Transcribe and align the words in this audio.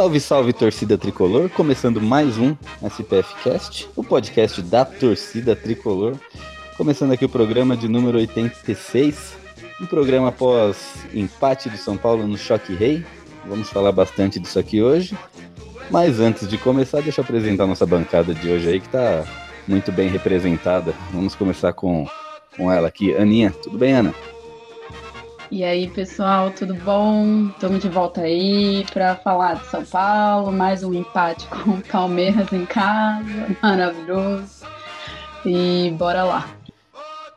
Salve, 0.00 0.18
salve 0.18 0.52
torcida 0.54 0.96
tricolor, 0.96 1.50
começando 1.50 2.00
mais 2.00 2.38
um 2.38 2.56
SPF 2.82 3.34
Cast, 3.42 3.86
o 3.94 4.02
podcast 4.02 4.62
da 4.62 4.82
torcida 4.82 5.54
tricolor. 5.54 6.16
Começando 6.78 7.12
aqui 7.12 7.26
o 7.26 7.28
programa 7.28 7.76
de 7.76 7.86
número 7.86 8.16
86, 8.16 9.36
um 9.78 9.84
programa 9.84 10.28
após 10.28 10.94
empate 11.12 11.68
do 11.68 11.76
São 11.76 11.98
Paulo 11.98 12.26
no 12.26 12.38
Choque 12.38 12.72
Rei. 12.72 13.04
Vamos 13.44 13.68
falar 13.68 13.92
bastante 13.92 14.40
disso 14.40 14.58
aqui 14.58 14.80
hoje. 14.80 15.14
Mas 15.90 16.18
antes 16.18 16.48
de 16.48 16.56
começar, 16.56 17.02
deixa 17.02 17.20
eu 17.20 17.24
apresentar 17.24 17.64
a 17.64 17.66
nossa 17.66 17.84
bancada 17.84 18.32
de 18.32 18.48
hoje 18.48 18.70
aí, 18.70 18.80
que 18.80 18.86
está 18.86 19.26
muito 19.68 19.92
bem 19.92 20.08
representada. 20.08 20.94
Vamos 21.12 21.34
começar 21.34 21.74
com, 21.74 22.08
com 22.56 22.72
ela 22.72 22.88
aqui. 22.88 23.14
Aninha, 23.14 23.50
tudo 23.62 23.76
bem, 23.76 23.92
Ana? 23.92 24.14
E 25.50 25.64
aí, 25.64 25.88
pessoal, 25.88 26.52
tudo 26.52 26.74
bom? 26.76 27.48
Estamos 27.48 27.80
de 27.80 27.88
volta 27.88 28.20
aí 28.20 28.86
para 28.92 29.16
falar 29.16 29.54
de 29.54 29.66
São 29.66 29.84
Paulo, 29.84 30.52
mais 30.52 30.84
um 30.84 30.94
empate 30.94 31.44
com 31.50 31.70
o 31.70 31.82
Palmeiras 31.82 32.52
em 32.52 32.64
casa, 32.64 33.56
maravilhoso. 33.60 34.64
E 35.44 35.92
bora 35.98 36.22
lá. 36.22 36.48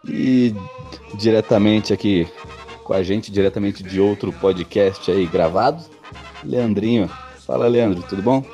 E 0.07 0.53
diretamente 1.15 1.91
aqui 1.91 2.27
com 2.83 2.93
a 2.93 3.01
gente, 3.01 3.31
diretamente 3.31 3.81
de 3.81 3.99
outro 3.99 4.31
podcast 4.31 5.09
aí 5.09 5.25
gravado, 5.25 5.83
Leandrinho. 6.43 7.09
Fala, 7.47 7.67
Leandro, 7.67 8.03
tudo 8.03 8.21
bom? 8.21 8.45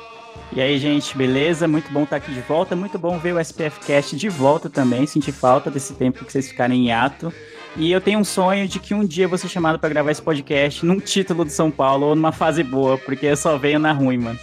E 0.54 0.60
aí, 0.62 0.78
gente, 0.78 1.14
beleza? 1.16 1.68
Muito 1.68 1.92
bom 1.92 2.04
estar 2.04 2.16
aqui 2.16 2.32
de 2.32 2.40
volta. 2.40 2.74
Muito 2.74 2.98
bom 2.98 3.18
ver 3.18 3.34
o 3.34 3.38
SPF 3.38 3.78
Cast 3.80 4.16
de 4.16 4.28
volta 4.30 4.70
também. 4.70 5.06
Senti 5.06 5.30
falta 5.30 5.70
desse 5.70 5.94
tempo 5.94 6.24
que 6.24 6.32
vocês 6.32 6.48
ficarem 6.48 6.86
em 6.86 6.92
ato. 6.92 7.32
E 7.76 7.92
eu 7.92 8.00
tenho 8.00 8.18
um 8.18 8.24
sonho 8.24 8.66
de 8.66 8.78
que 8.78 8.92
um 8.94 9.04
dia 9.04 9.24
eu 9.24 9.28
vou 9.28 9.38
ser 9.38 9.48
chamado 9.48 9.78
para 9.78 9.88
gravar 9.88 10.10
esse 10.10 10.22
podcast 10.22 10.84
num 10.84 10.98
título 10.98 11.44
de 11.44 11.52
São 11.52 11.70
Paulo 11.70 12.06
ou 12.06 12.14
numa 12.16 12.32
fase 12.32 12.62
boa, 12.62 12.98
porque 12.98 13.26
eu 13.26 13.36
só 13.36 13.56
venho 13.56 13.78
na 13.78 13.92
ruim, 13.92 14.18
mano. 14.18 14.38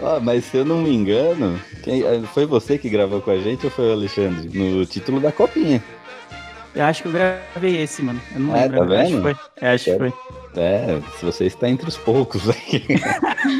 oh, 0.00 0.20
mas 0.22 0.44
se 0.44 0.58
eu 0.58 0.64
não 0.64 0.82
me 0.82 0.94
engano, 0.94 1.58
quem, 1.82 2.02
foi 2.26 2.46
você 2.46 2.76
que 2.76 2.90
gravou 2.90 3.20
com 3.20 3.30
a 3.30 3.38
gente 3.38 3.64
ou 3.64 3.70
foi 3.70 3.88
o 3.88 3.92
Alexandre? 3.92 4.48
No 4.56 4.84
título 4.84 5.18
da 5.18 5.32
copinha. 5.32 5.82
Eu 6.74 6.84
acho 6.84 7.02
que 7.02 7.08
eu 7.08 7.12
gravei 7.12 7.82
esse, 7.82 8.02
mano. 8.02 8.20
Eu 8.34 8.40
não 8.40 8.56
é, 8.56 8.62
lembro. 8.62 8.80
Tá 8.80 8.84
vendo? 8.84 9.00
Acho 9.00 9.14
que 9.14 9.22
foi. 9.22 9.36
É, 9.60 9.70
acho 9.72 9.84
que 9.84 9.96
foi. 9.96 10.12
É, 10.56 11.00
se 11.18 11.24
você 11.24 11.46
está 11.46 11.68
entre 11.68 11.88
os 11.88 11.96
poucos 11.96 12.48
aqui. 12.48 12.84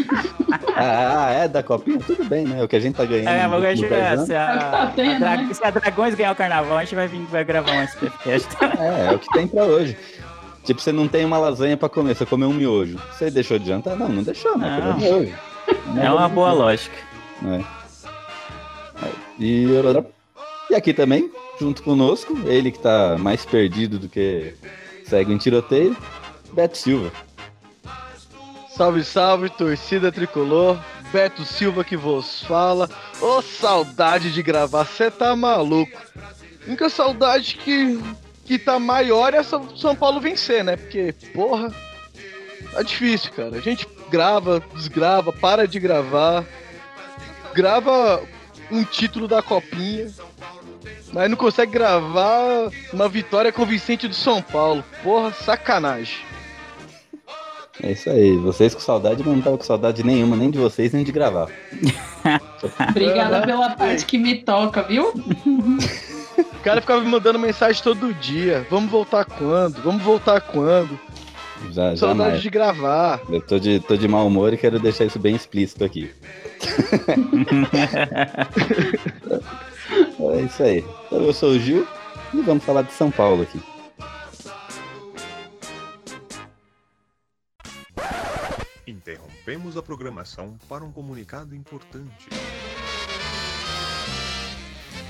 ah, 0.77 1.31
é 1.33 1.49
da 1.49 1.63
copinha? 1.63 1.99
Tudo 1.99 2.25
bem, 2.25 2.47
né? 2.47 2.63
O 2.63 2.69
que 2.69 2.77
a 2.77 2.81
gente 2.81 2.95
tá 2.95 3.05
ganhando. 3.05 3.29
É, 3.29 3.47
mas 3.49 3.81
no 3.81 3.87
é, 3.87 4.17
se, 4.19 4.35
a, 4.35 4.47
Tá 4.47 4.83
a, 4.83 4.87
tendo, 4.89 5.21
né? 5.21 5.49
se 5.53 5.65
a 5.65 5.71
Dragões 5.71 6.15
ganhar 6.15 6.33
o 6.33 6.37
carnaval, 6.37 6.79
a 6.79 6.85
gente 6.85 6.95
vai, 6.95 7.09
vir, 7.09 7.21
vai 7.27 7.45
gravar 7.45 7.73
um 7.73 7.83
SPFcast. 7.83 8.49
É, 8.79 9.07
é 9.09 9.13
o 9.13 9.19
que 9.19 9.33
tem 9.33 9.49
pra 9.49 9.65
hoje. 9.65 9.97
Tipo, 10.65 10.81
você 10.81 10.93
não 10.93 11.09
tem 11.09 11.25
uma 11.25 11.37
lasanha 11.37 11.77
pra 11.77 11.89
comer, 11.89 12.15
você 12.15 12.25
comeu 12.25 12.49
um 12.49 12.55
miojo. 12.55 12.99
Você 13.13 13.31
deixou 13.31 13.59
de 13.59 13.67
jantar? 13.67 13.97
Não, 13.97 14.09
não 14.09 14.23
deixou, 14.23 14.57
né? 14.57 14.81
Não. 14.83 14.97
Miojo. 14.97 15.35
É 16.01 16.11
uma 16.11 16.29
boa 16.29 16.53
lógica. 16.53 16.97
É. 17.45 17.85
E, 19.39 19.67
e 20.71 20.75
aqui 20.75 20.95
também, 20.95 21.31
junto 21.61 21.83
conosco, 21.83 22.39
ele 22.47 22.71
que 22.71 22.79
tá 22.79 23.17
mais 23.19 23.45
perdido 23.45 23.99
do 23.99 24.09
que 24.09 24.55
segue 25.05 25.33
em 25.33 25.39
tiroteio, 25.39 25.97
Beto 26.55 26.79
Silva. 26.79 27.13
Salve, 28.77 29.05
salve, 29.05 29.51
torcida 29.51 30.13
tricolor. 30.13 30.79
Beto 31.13 31.45
Silva 31.45 31.85
que 31.85 31.97
vos 31.97 32.45
fala. 32.45 32.89
Ô, 33.21 33.43
saudade 33.43 34.33
de 34.33 34.43
gravar, 34.43 34.85
cê 34.85 35.11
tá 35.11 35.35
maluco. 35.35 36.01
A 36.17 36.67
única 36.67 36.89
saudade 36.89 37.57
que, 37.57 38.01
que 38.45 38.59
tá 38.59 38.79
maior 38.79 39.35
é 39.35 39.43
São 39.43 39.97
Paulo 39.97 40.21
vencer, 40.21 40.63
né? 40.65 40.77
Porque, 40.77 41.13
porra, 41.35 41.73
tá 42.73 42.83
difícil, 42.83 43.33
cara. 43.33 43.57
A 43.57 43.61
gente 43.61 43.87
grava, 44.09 44.63
desgrava, 44.75 45.33
para 45.33 45.67
de 45.67 45.81
gravar. 45.81 46.45
Grava 47.53 48.23
um 48.71 48.85
título 48.85 49.27
da 49.27 49.43
copinha. 49.43 50.09
Mas 51.13 51.31
não 51.31 51.37
consegue 51.37 51.73
gravar 51.73 52.71
uma 52.93 53.09
vitória 53.09 53.53
convincente 53.53 54.09
do 54.09 54.15
São 54.15 54.41
Paulo. 54.41 54.85
Porra, 55.03 55.33
sacanagem. 55.33 56.34
É 57.83 57.93
isso 57.93 58.09
aí, 58.09 58.37
vocês 58.37 58.75
com 58.75 58.81
saudade, 58.81 59.23
mas 59.25 59.35
não 59.35 59.43
tava 59.43 59.59
com 59.59 59.65
saudade 59.65 60.05
nenhuma, 60.05 60.37
nem 60.37 60.51
de 60.51 60.59
vocês, 60.59 60.93
nem 60.93 61.03
de 61.03 61.11
gravar. 61.11 61.49
Obrigada 62.91 63.43
pela 63.43 63.71
parte 63.71 64.07
que 64.07 64.17
me 64.17 64.37
toca, 64.37 64.85
viu? 64.85 65.13
O 66.39 66.61
cara 66.63 66.81
ficava 66.81 67.01
me 67.01 67.09
mandando 67.09 67.39
mensagem 67.39 67.83
todo 67.83 68.15
dia. 68.15 68.65
Vamos 68.71 68.91
voltar 68.91 69.25
quando? 69.25 69.83
Vamos 69.83 70.03
voltar 70.03 70.41
quando? 70.41 70.99
Já, 71.71 71.97
Saudade 71.97 72.19
jamais. 72.19 72.43
de 72.43 72.51
gravar. 72.51 73.21
Eu 73.29 73.41
tô 73.41 73.59
de, 73.59 73.81
tô 73.81 73.97
de 73.97 74.07
mau 74.07 74.27
humor 74.27 74.53
e 74.53 74.57
quero 74.57 74.79
deixar 74.79 75.05
isso 75.05 75.19
bem 75.19 75.35
explícito 75.35 75.85
aqui. 75.85 76.11
é 80.35 80.41
isso 80.43 80.63
aí. 80.63 80.85
Então, 81.07 81.23
eu 81.23 81.33
sou 81.33 81.51
o 81.51 81.59
Gil 81.59 81.87
e 82.33 82.41
vamos 82.43 82.65
falar 82.65 82.83
de 82.83 82.93
São 82.93 83.11
Paulo 83.11 83.43
aqui. 83.43 83.61
Interrompemos 88.87 89.77
a 89.77 89.83
programação 89.83 90.59
para 90.69 90.85
um 90.85 90.93
comunicado 90.93 91.55
importante. 91.55 92.29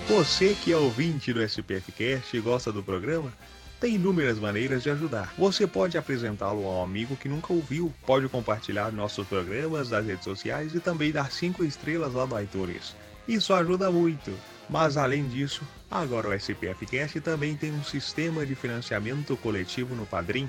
Você 0.09 0.55
que 0.55 0.73
é 0.73 0.77
ouvinte 0.77 1.33
do 1.33 1.43
SPFcast 1.43 2.37
e 2.37 2.41
gosta 2.41 2.71
do 2.71 2.83
programa, 2.83 3.33
tem 3.81 3.97
inúmeras 3.97 4.39
maneiras 4.39 4.83
de 4.83 4.91
ajudar. 4.91 5.35
Você 5.37 5.67
pode 5.67 5.99
apresentá-lo 5.99 6.65
a 6.67 6.71
um 6.71 6.83
amigo 6.85 7.17
que 7.17 7.29
nunca 7.29 7.53
ouviu, 7.53 7.93
pode 8.07 8.29
compartilhar 8.29 8.93
nossos 8.93 9.27
programas 9.27 9.91
nas 9.91 10.07
redes 10.07 10.25
sociais 10.25 10.75
e 10.75 10.81
também 10.81 11.11
dar 11.11 11.33
5 11.33 11.65
estrelas 11.65 12.15
lá 12.15 12.27
no 12.27 12.41
iTunes. 12.41 12.95
Isso 13.27 13.53
ajuda 13.53 13.91
muito. 13.91 14.33
Mas 14.71 14.97
além 14.97 15.27
disso, 15.29 15.63
agora 15.91 16.29
o 16.29 16.35
SPFcast 16.35 17.21
também 17.21 17.57
tem 17.57 17.73
um 17.73 17.85
sistema 17.85 18.47
de 18.47 18.55
financiamento 18.55 19.37
coletivo 19.37 19.95
no 19.95 20.07
Padrim, 20.07 20.49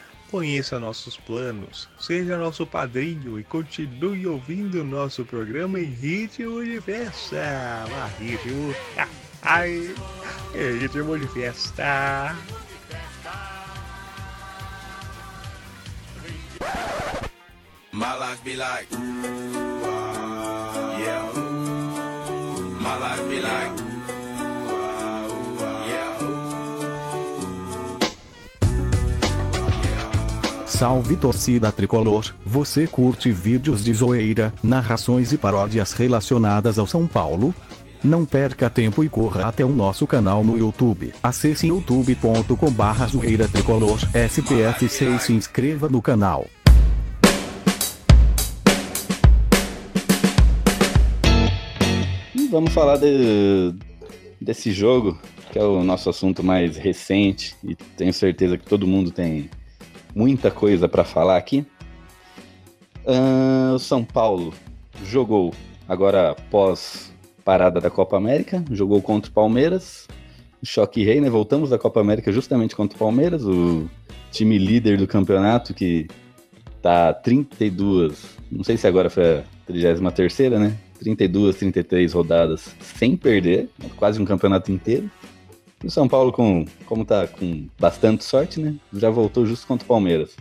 Conheça 0.31 0.79
nossos 0.79 1.17
planos, 1.17 1.89
seja 1.99 2.37
nosso 2.37 2.65
padrinho 2.65 3.37
e 3.37 3.43
continue 3.43 4.25
ouvindo 4.25 4.81
nosso 4.81 5.25
programa 5.25 5.77
em 5.77 5.83
ritmo 5.83 6.63
de 6.63 6.79
festa. 6.79 7.85
Ah, 7.91 8.09
ritmo. 8.17 8.73
Ai, 9.43 9.93
em 10.55 10.77
ritmo 10.77 11.19
de 11.19 11.27
festa. 11.27 12.33
My 17.91 18.15
life 18.17 18.41
be 18.45 18.55
like, 18.55 18.89
yeah. 20.97 21.29
My 22.79 22.97
life 22.97 23.90
Salve 30.81 31.15
torcida 31.15 31.71
tricolor, 31.71 32.33
você 32.43 32.87
curte 32.87 33.31
vídeos 33.31 33.83
de 33.83 33.93
zoeira, 33.93 34.51
narrações 34.63 35.31
e 35.31 35.37
paródias 35.37 35.93
relacionadas 35.93 36.79
ao 36.79 36.87
São 36.87 37.05
Paulo? 37.05 37.53
Não 38.03 38.25
perca 38.25 38.67
tempo 38.67 39.03
e 39.03 39.07
corra 39.07 39.45
até 39.45 39.63
o 39.63 39.69
nosso 39.69 40.07
canal 40.07 40.43
no 40.43 40.57
YouTube. 40.57 41.13
Acesse 41.21 41.67
youtube.com 41.67 42.71
barra 42.71 43.05
zoeira 43.05 43.47
tricolor 43.47 43.99
SPF6 44.11 45.17
e 45.17 45.19
se 45.19 45.33
inscreva 45.33 45.87
no 45.87 46.01
canal. 46.01 46.47
Vamos 52.49 52.73
falar 52.73 52.97
de, 52.97 53.75
desse 54.41 54.71
jogo, 54.71 55.15
que 55.51 55.59
é 55.59 55.63
o 55.63 55.83
nosso 55.83 56.09
assunto 56.09 56.43
mais 56.43 56.75
recente, 56.75 57.55
e 57.63 57.75
tenho 57.75 58.11
certeza 58.11 58.57
que 58.57 58.65
todo 58.65 58.87
mundo 58.87 59.11
tem 59.11 59.47
muita 60.15 60.51
coisa 60.51 60.87
para 60.87 61.03
falar 61.03 61.37
aqui. 61.37 61.65
Ah, 63.05 63.73
o 63.75 63.79
São 63.79 64.03
Paulo 64.03 64.53
jogou 65.05 65.53
agora 65.87 66.35
pós 66.49 67.11
parada 67.43 67.81
da 67.81 67.89
Copa 67.89 68.17
América, 68.17 68.63
jogou 68.71 69.01
contra 69.01 69.29
o 69.29 69.33
Palmeiras. 69.33 70.07
Choque 70.63 71.03
rei, 71.03 71.19
né? 71.19 71.29
Voltamos 71.29 71.71
da 71.71 71.79
Copa 71.79 71.99
América 71.99 72.31
justamente 72.31 72.75
contra 72.75 72.95
o 72.95 72.99
Palmeiras, 72.99 73.43
o 73.43 73.89
time 74.31 74.57
líder 74.57 74.97
do 74.97 75.07
campeonato 75.07 75.73
que 75.73 76.07
tá 76.81 77.13
32, 77.13 78.37
não 78.51 78.63
sei 78.63 78.77
se 78.77 78.87
agora 78.87 79.09
foi 79.09 79.39
a 79.39 79.43
33 79.65 80.51
né? 80.51 80.77
32, 80.99 81.55
33 81.55 82.13
rodadas 82.13 82.75
sem 82.79 83.17
perder, 83.17 83.69
quase 83.97 84.21
um 84.21 84.25
campeonato 84.25 84.71
inteiro. 84.71 85.09
E 85.83 85.87
o 85.87 85.91
São 85.91 86.07
Paulo, 86.07 86.31
com, 86.31 86.65
como 86.85 87.03
tá 87.03 87.27
com 87.27 87.67
bastante 87.79 88.23
sorte, 88.23 88.59
né? 88.59 88.75
Já 88.93 89.09
voltou 89.09 89.45
justo 89.45 89.65
contra 89.67 89.85
o 89.85 89.87
Palmeiras. 89.87 90.35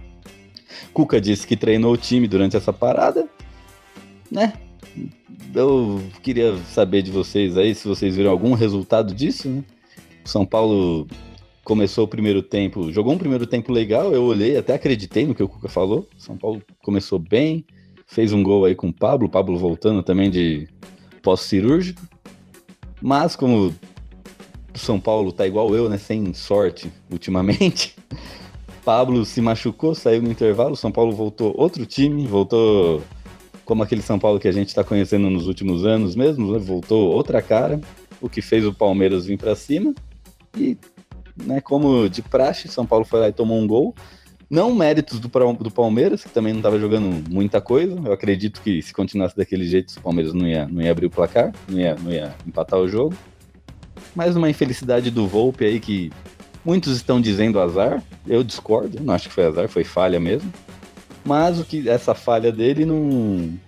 Cuca 0.92 1.20
disse 1.20 1.46
que 1.46 1.56
treinou 1.56 1.92
o 1.92 1.96
time 1.96 2.28
durante 2.28 2.56
essa 2.56 2.72
parada, 2.72 3.28
né? 4.30 4.52
Eu 5.54 6.00
queria 6.22 6.56
saber 6.58 7.02
de 7.02 7.10
vocês 7.10 7.56
aí 7.56 7.74
se 7.74 7.88
vocês 7.88 8.14
viram 8.14 8.30
algum 8.30 8.52
resultado 8.54 9.14
disso, 9.14 9.48
né? 9.48 9.64
O 10.24 10.28
São 10.28 10.44
Paulo 10.44 11.08
começou 11.64 12.04
o 12.04 12.08
primeiro 12.08 12.42
tempo, 12.42 12.92
jogou 12.92 13.12
um 13.12 13.18
primeiro 13.18 13.46
tempo 13.46 13.72
legal, 13.72 14.12
eu 14.12 14.24
olhei, 14.24 14.56
até 14.56 14.74
acreditei 14.74 15.26
no 15.26 15.34
que 15.34 15.42
o 15.42 15.48
Cuca 15.48 15.68
falou. 15.68 16.08
São 16.18 16.36
Paulo 16.36 16.62
começou 16.82 17.18
bem, 17.18 17.64
fez 18.06 18.32
um 18.32 18.42
gol 18.42 18.64
aí 18.64 18.74
com 18.74 18.88
o 18.88 18.92
Pablo, 18.92 19.26
o 19.26 19.30
Pablo 19.30 19.56
voltando 19.56 20.02
também 20.02 20.30
de 20.30 20.68
pós-cirúrgico. 21.22 22.02
Mas 23.00 23.34
como 23.34 23.74
o 24.74 24.78
São 24.78 25.00
Paulo 25.00 25.32
tá 25.32 25.46
igual 25.46 25.74
eu, 25.74 25.88
né, 25.88 25.98
sem 25.98 26.32
sorte 26.34 26.90
ultimamente, 27.10 27.96
Pablo 28.84 29.24
se 29.24 29.40
machucou, 29.40 29.94
saiu 29.94 30.22
no 30.22 30.30
intervalo, 30.30 30.74
São 30.74 30.90
Paulo 30.90 31.12
voltou 31.12 31.54
outro 31.56 31.84
time, 31.84 32.26
voltou 32.26 33.02
como 33.64 33.82
aquele 33.82 34.02
São 34.02 34.18
Paulo 34.18 34.40
que 34.40 34.48
a 34.48 34.52
gente 34.52 34.68
está 34.68 34.82
conhecendo 34.82 35.30
nos 35.30 35.46
últimos 35.46 35.84
anos 35.84 36.16
mesmo, 36.16 36.52
né? 36.52 36.58
voltou 36.58 37.12
outra 37.12 37.40
cara, 37.40 37.80
o 38.20 38.28
que 38.28 38.42
fez 38.42 38.66
o 38.66 38.74
Palmeiras 38.74 39.26
vir 39.26 39.38
para 39.38 39.54
cima. 39.54 39.94
E, 40.56 40.76
né, 41.36 41.60
como 41.60 42.08
de 42.08 42.22
praxe, 42.22 42.68
São 42.68 42.84
Paulo 42.84 43.04
foi 43.04 43.20
lá 43.20 43.28
e 43.28 43.32
tomou 43.32 43.58
um 43.58 43.66
gol. 43.66 43.94
Não 44.50 44.74
méritos 44.74 45.20
do, 45.20 45.28
do 45.28 45.70
Palmeiras, 45.70 46.24
que 46.24 46.30
também 46.30 46.52
não 46.52 46.58
estava 46.58 46.80
jogando 46.80 47.30
muita 47.30 47.60
coisa. 47.60 47.96
Eu 48.04 48.12
acredito 48.12 48.60
que 48.60 48.82
se 48.82 48.92
continuasse 48.92 49.36
daquele 49.36 49.64
jeito, 49.64 49.96
o 49.96 50.02
Palmeiras 50.02 50.34
não 50.34 50.48
ia, 50.48 50.66
não 50.66 50.82
ia 50.82 50.90
abrir 50.90 51.06
o 51.06 51.10
placar, 51.10 51.52
não 51.68 51.78
ia, 51.78 51.94
não 51.94 52.10
ia 52.10 52.34
empatar 52.44 52.80
o 52.80 52.88
jogo. 52.88 53.14
Mais 54.14 54.34
uma 54.36 54.50
infelicidade 54.50 55.10
do 55.10 55.26
Volpe 55.26 55.64
aí 55.64 55.78
que 55.78 56.10
muitos 56.64 56.96
estão 56.96 57.20
dizendo 57.20 57.60
azar. 57.60 58.02
Eu 58.26 58.42
discordo, 58.42 59.02
não 59.02 59.14
acho 59.14 59.28
que 59.28 59.34
foi 59.34 59.46
azar, 59.46 59.68
foi 59.68 59.84
falha 59.84 60.18
mesmo. 60.18 60.52
Mas 61.24 61.60
o 61.60 61.64
que 61.64 61.88
essa 61.88 62.14
falha 62.14 62.50
dele 62.50 62.84
não 62.84 63.58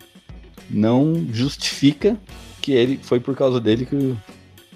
não 0.71 1.27
justifica 1.31 2.17
que 2.61 2.73
ele 2.73 2.99
foi 3.03 3.21
por 3.21 3.37
causa 3.37 3.61
dele 3.61 3.85
que 3.85 4.17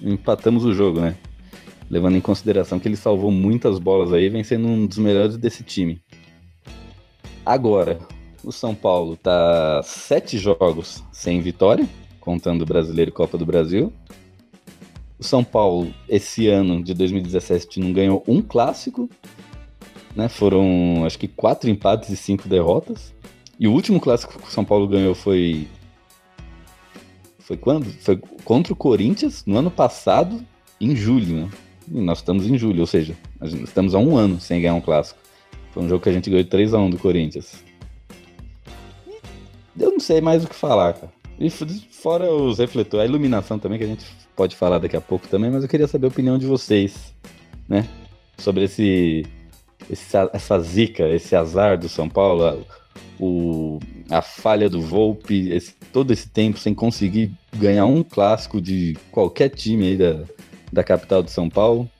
empatamos 0.03 0.65
o 0.65 0.75
jogo, 0.75 1.01
né? 1.01 1.17
Levando 1.89 2.17
em 2.17 2.21
consideração 2.21 2.79
que 2.79 2.89
ele 2.89 2.97
salvou 2.97 3.31
muitas 3.31 3.79
bolas 3.79 4.13
aí, 4.13 4.29
vem 4.29 4.45
sendo 4.45 4.67
um 4.67 4.87
dos 4.87 4.99
melhores 4.99 5.37
desse 5.37 5.63
time. 5.63 6.01
Agora, 7.45 7.99
o 8.45 8.53
São 8.53 8.75
Paulo 8.75 9.17
tá 9.17 9.81
sete 9.85 10.37
jogos 10.37 11.03
sem 11.13 11.41
vitória, 11.41 11.89
contando 12.21 12.63
o 12.63 12.67
Brasileiro 12.67 13.11
e 13.11 13.15
Copa 13.15 13.39
do 13.39 13.47
Brasil. 13.47 13.93
O 15.19 15.25
São 15.25 15.43
Paulo, 15.43 15.93
esse 16.09 16.49
ano 16.49 16.83
de 16.83 16.93
2017, 16.93 17.81
não 17.81 17.93
ganhou 17.93 18.23
um 18.29 18.43
clássico 18.43 19.09
né? 20.17 20.29
Foram 20.29 21.05
acho 21.05 21.19
que 21.19 21.29
quatro 21.29 21.69
empates 21.69 22.09
e 22.09 22.17
cinco 22.17 22.49
derrotas. 22.49 23.15
E 23.61 23.69
o 23.69 23.73
último 23.73 24.01
clássico 24.01 24.39
que 24.39 24.49
o 24.49 24.51
São 24.51 24.65
Paulo 24.65 24.89
ganhou 24.89 25.15
foi. 25.15 25.69
Foi 27.39 27.57
quando? 27.57 27.85
Foi 28.01 28.17
contra 28.45 28.73
o 28.73 28.77
Corinthians 28.77 29.45
no 29.47 29.57
ano 29.57 29.71
passado, 29.71 30.43
em 30.81 30.97
julho, 30.97 31.43
né? 31.43 31.51
E 31.93 32.01
nós 32.01 32.19
estamos 32.19 32.47
em 32.47 32.59
julho, 32.59 32.81
ou 32.81 32.87
seja, 32.87 33.17
estamos 33.41 33.95
há 33.95 33.99
um 33.99 34.17
ano 34.17 34.41
sem 34.41 34.61
ganhar 34.61 34.75
um 34.75 34.81
clássico. 34.81 35.21
Foi 35.71 35.85
um 35.85 35.89
jogo 35.89 36.03
que 36.03 36.09
a 36.09 36.13
gente 36.13 36.29
ganhou 36.29 36.45
3x1 36.45 36.91
do 36.91 36.99
Corinthians. 36.99 37.63
Eu 39.79 39.93
não 39.93 40.01
sei 40.01 40.21
mais 40.21 40.43
o 40.43 40.49
que 40.49 40.55
falar, 40.55 40.95
cara. 40.95 41.13
E 41.39 41.49
fora 41.51 42.33
os 42.33 42.59
refletores, 42.59 43.05
a 43.05 43.09
iluminação 43.09 43.59
também, 43.59 43.79
que 43.79 43.85
a 43.85 43.89
gente 43.89 44.05
pode 44.37 44.55
falar 44.55 44.79
daqui 44.79 44.97
a 44.97 45.01
pouco 45.01 45.27
também, 45.27 45.51
mas 45.51 45.63
eu 45.63 45.69
queria 45.69 45.89
saber 45.89 46.07
a 46.07 46.11
opinião 46.11 46.39
de 46.39 46.47
vocês, 46.47 47.15
né? 47.69 47.89
Sobre 48.39 48.65
esse 48.65 49.25
esse, 49.91 50.17
essa 50.33 50.61
zica, 50.61 51.09
esse 51.09 51.35
azar 51.35 51.79
do 51.79 51.89
São 51.89 52.09
Paulo, 52.09 52.67
o, 53.19 53.79
a 54.11 54.21
falha 54.21 54.69
do 54.69 54.81
Volpe, 54.81 55.51
esse, 55.51 55.75
todo 55.93 56.13
esse 56.13 56.29
tempo 56.29 56.59
sem 56.59 56.75
conseguir 56.75 57.33
ganhar 57.55 57.87
um 57.87 58.03
clássico 58.03 58.61
de 58.61 58.97
qualquer 59.11 59.49
time 59.51 59.89
aí 59.89 59.97
da, 59.97 60.25
da 60.73 60.85
capital 60.85 61.23
de 61.23 61.31
São 61.31 61.49
Paulo. 61.49 61.91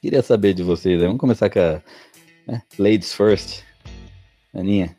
Queria 0.00 0.22
saber 0.22 0.54
de 0.54 0.62
vocês, 0.62 1.00
vamos 1.00 1.18
começar 1.18 1.48
com 1.48 1.60
a 1.60 1.82
né, 2.46 2.62
Ladies 2.78 3.14
First. 3.14 3.62
Aninha. 4.52 4.96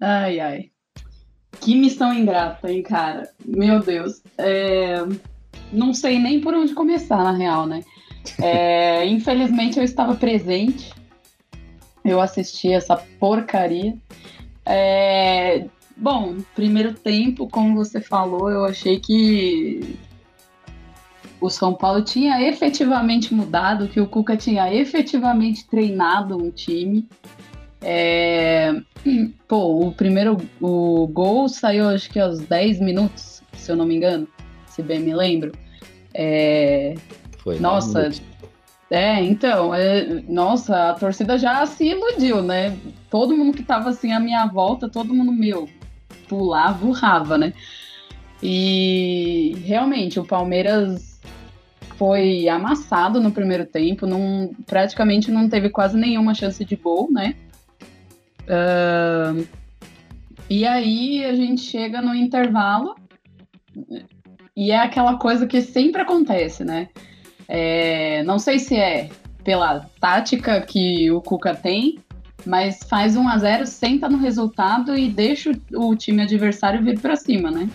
Ai, 0.00 0.40
ai. 0.40 0.71
Que 1.60 1.74
missão 1.74 2.12
ingrata, 2.12 2.70
hein, 2.70 2.82
cara? 2.82 3.30
Meu 3.44 3.80
Deus. 3.80 4.22
É... 4.36 4.96
Não 5.72 5.94
sei 5.94 6.18
nem 6.18 6.40
por 6.40 6.54
onde 6.54 6.74
começar, 6.74 7.22
na 7.22 7.32
real, 7.32 7.66
né? 7.66 7.82
É, 8.40 9.06
infelizmente 9.08 9.78
eu 9.78 9.84
estava 9.84 10.14
presente. 10.14 10.92
Eu 12.04 12.20
assisti 12.20 12.72
essa 12.72 12.96
porcaria. 12.96 13.96
É, 14.66 15.66
bom, 15.96 16.36
primeiro 16.54 16.94
tempo, 16.94 17.48
como 17.48 17.76
você 17.76 18.00
falou, 18.00 18.50
eu 18.50 18.64
achei 18.64 18.98
que 18.98 19.96
o 21.40 21.50
São 21.50 21.74
Paulo 21.74 22.02
tinha 22.02 22.40
efetivamente 22.40 23.34
mudado, 23.34 23.88
que 23.88 24.00
o 24.00 24.06
Cuca 24.06 24.36
tinha 24.36 24.72
efetivamente 24.72 25.66
treinado 25.66 26.36
um 26.36 26.50
time. 26.50 27.08
É, 27.82 28.74
pô, 29.48 29.86
o 29.86 29.92
primeiro 29.92 30.36
o 30.60 31.06
gol 31.08 31.48
saiu 31.48 31.88
acho 31.88 32.10
que 32.10 32.20
aos 32.20 32.40
10 32.40 32.80
minutos, 32.80 33.42
se 33.54 33.70
eu 33.70 33.76
não 33.76 33.84
me 33.84 33.96
engano, 33.96 34.28
se 34.66 34.82
bem 34.82 35.00
me 35.00 35.14
lembro. 35.14 35.52
É, 36.14 36.94
foi. 37.38 37.58
Nossa. 37.58 38.10
É, 38.90 39.22
então, 39.22 39.74
é, 39.74 40.22
nossa, 40.28 40.90
a 40.90 40.94
torcida 40.94 41.38
já 41.38 41.64
se 41.64 41.86
iludiu, 41.86 42.42
né? 42.42 42.76
Todo 43.08 43.34
mundo 43.34 43.56
que 43.56 43.62
tava 43.62 43.88
assim 43.88 44.12
à 44.12 44.20
minha 44.20 44.44
volta, 44.46 44.86
todo 44.86 45.14
mundo 45.14 45.32
meu, 45.32 45.66
pulava, 46.28 46.86
urrava, 46.86 47.38
né? 47.38 47.54
E 48.42 49.56
realmente 49.64 50.20
o 50.20 50.26
Palmeiras 50.26 51.18
foi 51.96 52.48
amassado 52.48 53.18
no 53.18 53.30
primeiro 53.30 53.64
tempo, 53.64 54.06
não, 54.06 54.50
praticamente 54.66 55.30
não 55.30 55.48
teve 55.48 55.70
quase 55.70 55.96
nenhuma 55.96 56.34
chance 56.34 56.62
de 56.62 56.76
gol, 56.76 57.10
né? 57.10 57.34
Uh, 58.52 59.46
e 60.50 60.66
aí 60.66 61.24
a 61.24 61.34
gente 61.34 61.62
chega 61.62 62.02
no 62.02 62.14
intervalo 62.14 62.94
e 64.54 64.70
é 64.70 64.78
aquela 64.78 65.16
coisa 65.16 65.46
que 65.46 65.62
sempre 65.62 66.02
acontece, 66.02 66.62
né? 66.62 66.88
É, 67.48 68.22
não 68.24 68.38
sei 68.38 68.58
se 68.58 68.76
é 68.76 69.08
pela 69.42 69.88
tática 69.98 70.60
que 70.60 71.10
o 71.10 71.22
Cuca 71.22 71.54
tem, 71.54 71.98
mas 72.44 72.80
faz 72.88 73.16
1 73.16 73.28
a 73.28 73.38
0 73.38 73.66
senta 73.66 74.08
no 74.08 74.18
resultado 74.18 74.96
e 74.96 75.08
deixa 75.08 75.52
o 75.72 75.96
time 75.96 76.22
adversário 76.22 76.82
vir 76.82 76.98
para 77.00 77.16
cima, 77.16 77.50
né? 77.50 77.68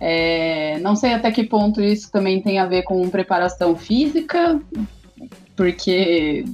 É, 0.00 0.80
não 0.80 0.96
sei 0.96 1.14
até 1.14 1.30
que 1.30 1.44
ponto 1.44 1.80
isso 1.80 2.10
também 2.10 2.42
tem 2.42 2.58
a 2.58 2.66
ver 2.66 2.82
com 2.82 3.08
preparação 3.08 3.76
física, 3.76 4.60
porque 5.54 6.44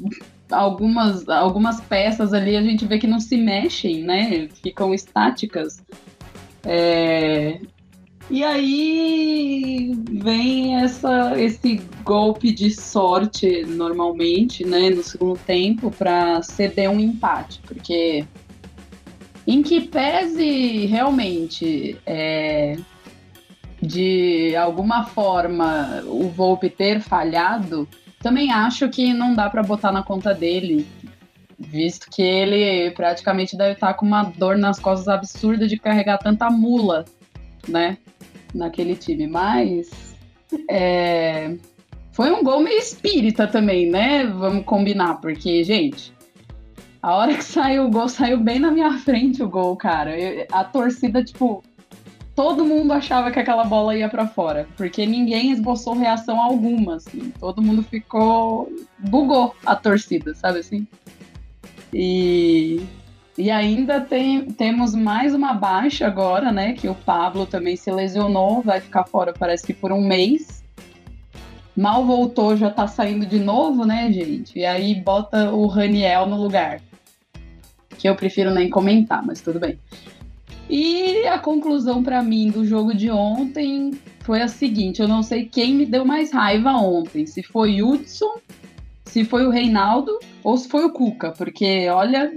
algumas, 0.50 1.28
algumas 1.28 1.80
peças 1.80 2.32
ali 2.32 2.56
a 2.56 2.62
gente 2.62 2.86
vê 2.86 2.98
que 2.98 3.06
não 3.06 3.20
se 3.20 3.36
mexem, 3.36 4.02
né? 4.02 4.48
Ficam 4.62 4.94
estáticas. 4.94 5.82
É, 6.64 7.60
E 8.30 8.44
aí 8.44 9.92
vem 10.10 10.76
essa, 10.76 11.40
esse 11.40 11.80
golpe 12.04 12.52
de 12.52 12.70
sorte, 12.70 13.64
normalmente, 13.64 14.66
né, 14.66 14.90
no 14.90 15.02
segundo 15.02 15.38
tempo, 15.46 15.90
para 15.90 16.42
ceder 16.42 16.90
um 16.90 17.00
empate, 17.00 17.58
porque 17.66 18.26
em 19.46 19.62
que 19.62 19.80
pese 19.80 20.84
realmente 20.86 21.96
é, 22.04 22.76
de 23.80 24.54
alguma 24.56 25.06
forma 25.06 26.02
o 26.04 26.28
Volpe 26.28 26.68
ter 26.68 27.00
falhado, 27.00 27.88
também 28.20 28.52
acho 28.52 28.88
que 28.88 29.12
não 29.12 29.34
dá 29.34 29.48
para 29.48 29.62
botar 29.62 29.92
na 29.92 30.02
conta 30.02 30.34
dele, 30.34 30.86
visto 31.58 32.08
que 32.10 32.22
ele 32.22 32.90
praticamente 32.92 33.56
deve 33.56 33.72
estar 33.72 33.94
com 33.94 34.06
uma 34.06 34.24
dor 34.24 34.56
nas 34.56 34.78
costas 34.78 35.08
absurda 35.08 35.66
de 35.66 35.78
carregar 35.78 36.18
tanta 36.18 36.50
mula, 36.50 37.04
né? 37.66 37.98
naquele 38.54 38.96
time, 38.96 39.26
mas 39.26 40.16
é, 40.68 41.56
foi 42.12 42.30
um 42.30 42.42
gol 42.42 42.60
meio 42.60 42.78
espírita 42.78 43.46
também, 43.46 43.90
né? 43.90 44.26
Vamos 44.26 44.64
combinar, 44.64 45.20
porque, 45.20 45.62
gente, 45.64 46.12
a 47.02 47.14
hora 47.14 47.34
que 47.34 47.44
saiu 47.44 47.86
o 47.86 47.90
gol, 47.90 48.08
saiu 48.08 48.38
bem 48.38 48.58
na 48.58 48.70
minha 48.70 48.92
frente 48.98 49.42
o 49.42 49.48
gol, 49.48 49.76
cara. 49.76 50.18
Eu, 50.18 50.46
a 50.52 50.64
torcida, 50.64 51.22
tipo, 51.22 51.62
todo 52.38 52.64
mundo 52.64 52.92
achava 52.92 53.32
que 53.32 53.40
aquela 53.40 53.64
bola 53.64 53.96
ia 53.96 54.08
para 54.08 54.24
fora, 54.24 54.68
porque 54.76 55.04
ninguém 55.04 55.50
esboçou 55.50 55.94
reação 55.94 56.40
alguma, 56.40 56.94
assim. 56.94 57.32
Todo 57.40 57.60
mundo 57.60 57.82
ficou. 57.82 58.72
bugou 58.96 59.56
a 59.66 59.74
torcida, 59.74 60.32
sabe 60.36 60.60
assim? 60.60 60.86
E 61.92 62.80
e 63.36 63.50
ainda 63.50 64.00
tem, 64.00 64.44
temos 64.52 64.94
mais 64.94 65.34
uma 65.34 65.52
baixa 65.52 66.06
agora, 66.06 66.52
né? 66.52 66.74
Que 66.74 66.88
o 66.88 66.94
Pablo 66.94 67.44
também 67.44 67.74
se 67.74 67.90
lesionou, 67.90 68.62
vai 68.62 68.80
ficar 68.80 69.02
fora, 69.02 69.34
parece 69.36 69.66
que 69.66 69.74
por 69.74 69.90
um 69.90 70.00
mês. 70.00 70.62
Mal 71.76 72.06
voltou, 72.06 72.56
já 72.56 72.70
tá 72.70 72.86
saindo 72.86 73.26
de 73.26 73.40
novo, 73.40 73.84
né, 73.84 74.12
gente? 74.12 74.60
E 74.60 74.64
aí 74.64 74.94
bota 74.94 75.50
o 75.50 75.66
Raniel 75.66 76.26
no 76.26 76.40
lugar. 76.40 76.80
Que 77.98 78.08
eu 78.08 78.14
prefiro 78.14 78.54
nem 78.54 78.70
comentar, 78.70 79.26
mas 79.26 79.40
tudo 79.40 79.58
bem. 79.58 79.76
E 80.68 81.26
a 81.26 81.38
conclusão 81.38 82.02
para 82.02 82.22
mim 82.22 82.50
do 82.50 82.64
jogo 82.64 82.94
de 82.94 83.10
ontem 83.10 83.98
foi 84.20 84.42
a 84.42 84.48
seguinte: 84.48 85.00
eu 85.00 85.08
não 85.08 85.22
sei 85.22 85.46
quem 85.46 85.74
me 85.74 85.86
deu 85.86 86.04
mais 86.04 86.32
raiva 86.32 86.72
ontem, 86.72 87.26
se 87.26 87.42
foi 87.42 87.82
Hudson, 87.82 88.38
se 89.06 89.24
foi 89.24 89.46
o 89.46 89.50
Reinaldo 89.50 90.18
ou 90.44 90.56
se 90.56 90.68
foi 90.68 90.84
o 90.84 90.92
Cuca, 90.92 91.32
porque 91.32 91.88
olha, 91.88 92.30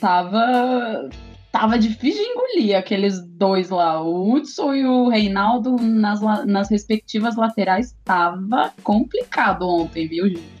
tava 0.00 1.08
tava 1.50 1.78
difícil 1.78 2.22
de 2.22 2.30
engolir 2.30 2.76
aqueles 2.76 3.20
dois 3.20 3.70
lá. 3.70 4.00
O 4.00 4.32
Hudson 4.32 4.74
e 4.74 4.84
o 4.84 5.08
Reinaldo 5.08 5.76
nas, 5.80 6.20
nas 6.46 6.70
respectivas 6.70 7.34
laterais 7.36 7.96
tava 8.04 8.72
complicado 8.84 9.66
ontem, 9.66 10.06
viu, 10.06 10.28
gente? 10.28 10.58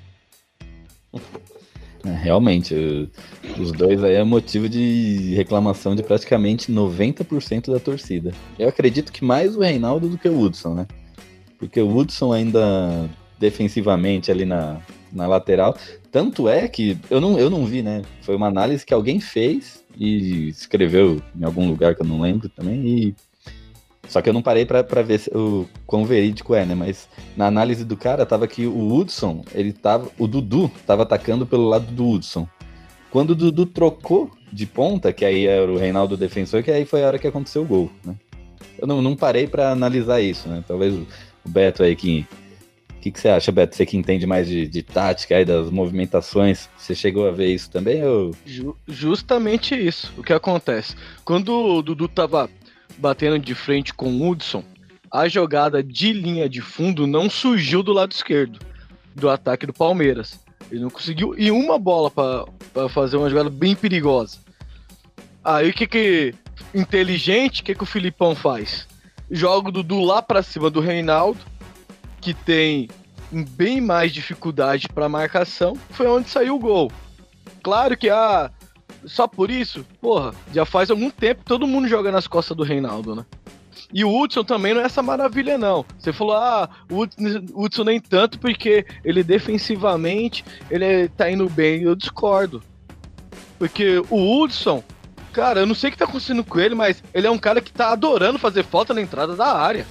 Realmente, 2.04 3.10
os 3.58 3.72
dois 3.72 4.02
aí 4.04 4.14
é 4.14 4.24
motivo 4.24 4.68
de 4.68 5.34
reclamação 5.34 5.96
de 5.96 6.02
praticamente 6.02 6.72
90% 6.72 7.72
da 7.72 7.80
torcida. 7.80 8.32
Eu 8.58 8.68
acredito 8.68 9.12
que 9.12 9.24
mais 9.24 9.56
o 9.56 9.60
Reinaldo 9.60 10.08
do 10.08 10.18
que 10.18 10.28
o 10.28 10.40
Hudson, 10.40 10.74
né? 10.74 10.86
Porque 11.58 11.80
o 11.80 11.94
Hudson 11.94 12.32
ainda 12.32 13.08
defensivamente 13.38 14.30
ali 14.30 14.44
na, 14.44 14.80
na 15.12 15.26
lateral. 15.26 15.76
Tanto 16.10 16.48
é 16.48 16.68
que 16.68 16.98
eu 17.10 17.20
não, 17.20 17.38
eu 17.38 17.50
não 17.50 17.64
vi, 17.64 17.82
né? 17.82 18.02
Foi 18.22 18.36
uma 18.36 18.46
análise 18.46 18.84
que 18.84 18.94
alguém 18.94 19.20
fez 19.20 19.84
e 19.96 20.48
escreveu 20.48 21.20
em 21.38 21.44
algum 21.44 21.68
lugar 21.68 21.94
que 21.94 22.02
eu 22.02 22.06
não 22.06 22.20
lembro 22.20 22.48
também. 22.48 22.86
E... 22.86 23.14
Só 24.08 24.22
que 24.22 24.28
eu 24.28 24.32
não 24.32 24.42
parei 24.42 24.64
para 24.64 25.02
ver 25.02 25.20
o 25.34 25.66
quão 25.86 26.04
verídico 26.04 26.54
é, 26.54 26.64
né? 26.64 26.74
Mas 26.74 27.08
na 27.36 27.46
análise 27.46 27.84
do 27.84 27.96
cara 27.96 28.24
tava 28.24 28.48
que 28.48 28.66
o 28.66 28.94
Hudson, 28.94 29.44
ele 29.54 29.72
tava. 29.72 30.10
O 30.18 30.26
Dudu 30.26 30.70
tava 30.86 31.02
atacando 31.02 31.46
pelo 31.46 31.68
lado 31.68 31.86
do 31.92 32.08
Hudson. 32.08 32.48
Quando 33.10 33.30
o 33.30 33.34
Dudu 33.34 33.66
trocou 33.66 34.30
de 34.52 34.66
ponta, 34.66 35.12
que 35.12 35.24
aí 35.24 35.46
era 35.46 35.70
o 35.70 35.76
Reinaldo 35.76 36.16
defensor, 36.16 36.62
que 36.62 36.70
aí 36.70 36.84
foi 36.84 37.04
a 37.04 37.06
hora 37.06 37.18
que 37.18 37.26
aconteceu 37.26 37.62
o 37.62 37.66
gol, 37.66 37.90
né? 38.04 38.14
Eu 38.78 38.86
não, 38.86 39.02
não 39.02 39.16
parei 39.16 39.46
para 39.46 39.70
analisar 39.70 40.20
isso, 40.20 40.48
né? 40.48 40.64
Talvez 40.66 40.94
o 40.94 41.06
Beto 41.44 41.82
aí 41.82 41.94
que 41.94 42.26
o 42.98 43.00
que, 43.00 43.12
que, 43.12 43.20
você 43.20 43.28
acha, 43.28 43.52
Beto? 43.52 43.76
Você 43.76 43.86
que 43.86 43.96
entende 43.96 44.26
mais 44.26 44.48
de, 44.48 44.66
de 44.66 44.82
tática 44.82 45.36
aí, 45.36 45.44
das 45.44 45.70
movimentações, 45.70 46.68
você 46.76 46.96
chegou 46.96 47.28
a 47.28 47.30
ver 47.30 47.46
isso 47.46 47.70
também? 47.70 48.04
Ou... 48.04 48.34
Ju, 48.44 48.76
justamente 48.88 49.72
isso. 49.72 50.12
O 50.18 50.22
que 50.22 50.32
acontece? 50.32 50.96
Quando 51.24 51.54
o 51.54 51.80
Dudu 51.80 52.08
tava 52.08 52.50
batendo 52.98 53.38
de 53.38 53.54
frente 53.54 53.94
com 53.94 54.10
o 54.10 54.28
Hudson, 54.28 54.64
a 55.10 55.28
jogada 55.28 55.82
de 55.82 56.12
linha 56.12 56.48
de 56.48 56.60
fundo 56.60 57.06
não 57.06 57.30
surgiu 57.30 57.82
do 57.82 57.92
lado 57.92 58.12
esquerdo 58.12 58.58
do 59.14 59.30
ataque 59.30 59.66
do 59.66 59.72
Palmeiras. 59.72 60.40
Ele 60.70 60.80
não 60.80 60.90
conseguiu 60.90 61.34
ir 61.38 61.50
uma 61.50 61.78
bola 61.78 62.10
para 62.10 62.88
fazer 62.88 63.16
uma 63.16 63.30
jogada 63.30 63.48
bem 63.48 63.74
perigosa. 63.74 64.38
Aí 65.42 65.70
o 65.70 65.72
que 65.72 65.86
que 65.86 66.34
inteligente, 66.74 67.62
o 67.62 67.64
que 67.64 67.74
que 67.74 67.82
o 67.82 67.86
Filipão 67.86 68.34
faz? 68.34 68.86
Joga 69.30 69.68
o 69.68 69.72
Dudu 69.72 70.00
lá 70.00 70.20
para 70.20 70.42
cima 70.42 70.68
do 70.68 70.80
Reinaldo 70.80 71.40
que 72.20 72.34
tem 72.34 72.88
bem 73.30 73.80
mais 73.80 74.12
dificuldade 74.12 74.88
para 74.88 75.08
marcação, 75.08 75.76
foi 75.90 76.06
onde 76.06 76.28
saiu 76.28 76.56
o 76.56 76.58
gol. 76.58 76.90
Claro 77.62 77.96
que 77.96 78.08
ah, 78.08 78.50
só 79.04 79.26
por 79.26 79.50
isso, 79.50 79.84
porra, 80.00 80.34
já 80.52 80.64
faz 80.64 80.90
algum 80.90 81.10
tempo 81.10 81.42
todo 81.44 81.66
mundo 81.66 81.88
joga 81.88 82.12
nas 82.12 82.26
costas 82.26 82.56
do 82.56 82.62
Reinaldo, 82.62 83.14
né? 83.14 83.24
E 83.92 84.04
o 84.04 84.14
Hudson 84.14 84.44
também 84.44 84.74
não 84.74 84.82
é 84.82 84.84
essa 84.84 85.02
maravilha, 85.02 85.56
não. 85.56 85.84
Você 85.98 86.12
falou, 86.12 86.36
ah, 86.36 86.68
o 86.90 87.02
Hudson 87.54 87.84
nem 87.84 87.98
tanto 87.98 88.38
porque 88.38 88.84
ele 89.02 89.22
defensivamente 89.22 90.44
ele 90.70 91.08
tá 91.08 91.30
indo 91.30 91.48
bem. 91.48 91.82
Eu 91.82 91.94
discordo. 91.94 92.62
Porque 93.58 94.02
o 94.10 94.42
Hudson, 94.42 94.84
cara, 95.32 95.60
eu 95.60 95.66
não 95.66 95.74
sei 95.74 95.88
o 95.88 95.92
que 95.92 95.98
tá 95.98 96.04
acontecendo 96.04 96.44
com 96.44 96.60
ele, 96.60 96.74
mas 96.74 97.02
ele 97.14 97.26
é 97.26 97.30
um 97.30 97.38
cara 97.38 97.62
que 97.62 97.72
tá 97.72 97.90
adorando 97.90 98.38
fazer 98.38 98.62
falta 98.62 98.92
na 98.92 99.00
entrada 99.00 99.34
da 99.34 99.56
área. 99.56 99.86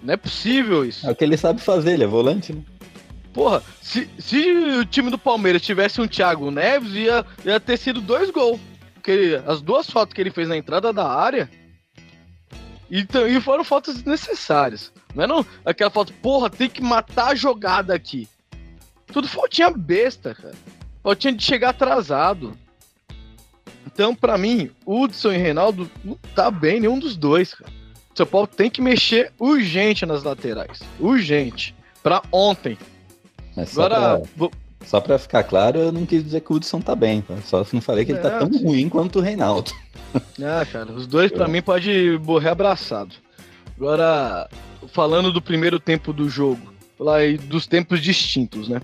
Não 0.00 0.14
é 0.14 0.16
possível 0.16 0.84
isso. 0.84 1.06
É 1.06 1.10
o 1.10 1.16
que 1.16 1.24
ele 1.24 1.36
sabe 1.36 1.60
fazer, 1.60 1.94
ele 1.94 2.04
é 2.04 2.06
volante, 2.06 2.52
né? 2.52 2.62
Porra, 3.34 3.62
se, 3.82 4.08
se 4.16 4.38
o 4.80 4.84
time 4.86 5.10
do 5.10 5.18
Palmeiras 5.18 5.60
tivesse 5.60 6.00
um 6.00 6.06
Thiago 6.06 6.52
Neves, 6.52 6.92
ia, 6.94 7.26
ia 7.44 7.58
ter 7.58 7.76
sido 7.76 8.00
dois 8.00 8.30
gols. 8.30 8.60
Porque 8.94 9.42
as 9.44 9.60
duas 9.60 9.90
fotos 9.90 10.14
que 10.14 10.20
ele 10.20 10.30
fez 10.30 10.48
na 10.48 10.56
entrada 10.56 10.92
da 10.92 11.06
área. 11.06 11.50
E, 12.88 13.04
e 13.28 13.40
foram 13.40 13.64
fotos 13.64 13.96
desnecessárias. 13.96 14.92
Não 15.14 15.24
é 15.24 15.26
não, 15.26 15.46
aquela 15.64 15.90
foto, 15.90 16.12
porra, 16.14 16.48
tem 16.48 16.70
que 16.70 16.80
matar 16.80 17.32
a 17.32 17.34
jogada 17.34 17.92
aqui. 17.92 18.28
Tudo 19.06 19.26
fotinha 19.26 19.70
besta, 19.70 20.34
cara. 20.34 20.54
Fotinha 21.02 21.32
de 21.32 21.42
chegar 21.42 21.70
atrasado. 21.70 22.56
Então, 23.84 24.14
para 24.14 24.38
mim, 24.38 24.70
Hudson 24.86 25.32
e 25.32 25.36
Reinaldo 25.36 25.90
não 26.04 26.16
tá 26.34 26.50
bem 26.50 26.80
nenhum 26.80 26.98
dos 26.98 27.16
dois, 27.16 27.52
cara. 27.52 27.72
São 28.14 28.26
Paulo 28.26 28.46
tem 28.46 28.70
que 28.70 28.80
mexer 28.80 29.32
urgente 29.40 30.06
nas 30.06 30.22
laterais. 30.22 30.80
Urgente. 31.00 31.74
Para 32.00 32.22
ontem. 32.30 32.78
Mas 33.56 33.70
só 33.70 33.86
Agora. 33.86 34.20
Pra, 34.36 34.48
só 34.84 35.00
pra 35.00 35.18
ficar 35.18 35.42
claro, 35.44 35.78
eu 35.78 35.92
não 35.92 36.04
quis 36.04 36.22
dizer 36.22 36.40
que 36.40 36.52
o 36.52 36.56
Hudson 36.56 36.80
tá 36.80 36.94
bem. 36.94 37.22
Tá? 37.22 37.36
Só 37.42 37.66
não 37.72 37.80
falei 37.80 38.04
que 38.04 38.12
é, 38.12 38.14
ele 38.14 38.22
tá 38.22 38.38
tão 38.38 38.48
ruim 38.48 38.88
quanto 38.88 39.18
o 39.18 39.22
Reinaldo. 39.22 39.72
Ah, 40.40 40.64
cara, 40.70 40.92
os 40.92 41.06
dois 41.06 41.32
para 41.32 41.48
mim 41.48 41.60
pode 41.60 42.20
morrer 42.22 42.50
abraçado. 42.50 43.16
Agora, 43.76 44.48
falando 44.92 45.32
do 45.32 45.42
primeiro 45.42 45.80
tempo 45.80 46.12
do 46.12 46.28
jogo, 46.28 46.72
lá 46.98 47.16
dos 47.48 47.66
tempos 47.66 48.00
distintos, 48.00 48.68
né? 48.68 48.80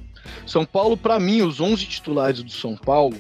São 0.47 0.65
Paulo, 0.65 0.97
para 0.97 1.21
mim, 1.21 1.43
os 1.43 1.61
11 1.61 1.87
titulares 1.87 2.43
do 2.43 2.51
São 2.51 2.77
Paulo 2.77 3.17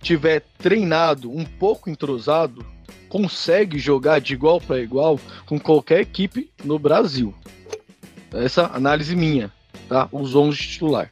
tiver 0.00 0.42
treinado, 0.58 1.30
um 1.30 1.44
pouco 1.44 1.90
entrosado, 1.90 2.64
consegue 3.08 3.78
jogar 3.78 4.20
de 4.20 4.32
igual 4.34 4.60
para 4.60 4.80
igual 4.80 5.20
com 5.46 5.58
qualquer 5.58 6.00
equipe 6.00 6.50
no 6.64 6.78
Brasil. 6.78 7.34
Essa 8.32 8.66
análise 8.74 9.14
minha, 9.14 9.52
tá? 9.90 10.08
Os 10.12 10.36
11 10.36 10.56
titular. 10.56 11.10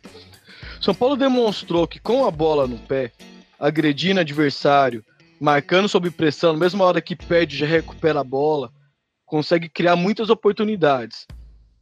São 0.80 0.94
Paulo 0.94 1.16
demonstrou 1.16 1.86
que 1.88 1.98
com 1.98 2.24
a 2.24 2.30
bola 2.30 2.68
no 2.68 2.78
pé, 2.78 3.10
agredindo 3.58 4.20
adversário, 4.20 5.04
marcando 5.40 5.88
sob 5.88 6.08
pressão, 6.12 6.52
na 6.52 6.60
mesma 6.60 6.84
hora 6.84 7.00
que 7.00 7.16
perde 7.16 7.56
já 7.56 7.66
recupera 7.66 8.20
a 8.20 8.24
bola, 8.24 8.70
consegue 9.26 9.68
criar 9.68 9.96
muitas 9.96 10.30
oportunidades. 10.30 11.26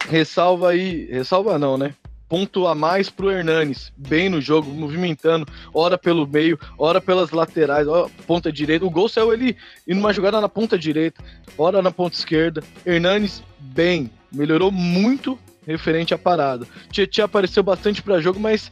Ressalva 0.08 0.70
aí, 0.70 1.04
ressalva 1.10 1.58
não, 1.58 1.76
né? 1.76 1.94
ponto 2.28 2.66
a 2.66 2.74
mais 2.74 3.08
pro 3.08 3.30
Hernanes, 3.30 3.92
bem 3.96 4.28
no 4.28 4.40
jogo, 4.40 4.68
movimentando, 4.72 5.46
ora 5.72 5.96
pelo 5.96 6.26
meio, 6.26 6.58
ora 6.76 7.00
pelas 7.00 7.30
laterais, 7.30 7.86
ponta 8.26 8.50
direita. 8.50 8.84
O 8.84 8.90
gol 8.90 9.08
saiu 9.08 9.32
ele 9.32 9.56
indo 9.86 10.00
uma 10.00 10.12
jogada 10.12 10.40
na 10.40 10.48
ponta 10.48 10.76
direita, 10.76 11.22
ora 11.56 11.80
na 11.80 11.92
ponta 11.92 12.16
esquerda. 12.16 12.64
Hernanes 12.84 13.44
bem, 13.60 14.10
melhorou 14.32 14.72
muito 14.72 15.38
referente 15.66 16.14
à 16.14 16.18
parada. 16.18 16.66
Tietchan 16.90 17.24
apareceu 17.24 17.62
bastante 17.62 18.02
para 18.02 18.20
jogo, 18.20 18.38
mas 18.38 18.70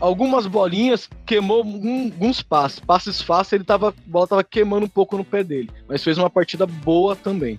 algumas 0.00 0.46
bolinhas, 0.46 1.08
queimou 1.24 1.58
alguns 1.58 2.42
passes. 2.42 2.80
Passes 2.80 3.20
fáceis, 3.20 3.54
ele 3.54 3.64
tava, 3.64 3.88
a 3.88 3.94
bola 4.06 4.26
tava 4.26 4.44
queimando 4.44 4.86
um 4.86 4.88
pouco 4.88 5.16
no 5.16 5.24
pé 5.24 5.42
dele. 5.42 5.70
Mas 5.88 6.04
fez 6.04 6.18
uma 6.18 6.30
partida 6.30 6.66
boa 6.66 7.16
também. 7.16 7.58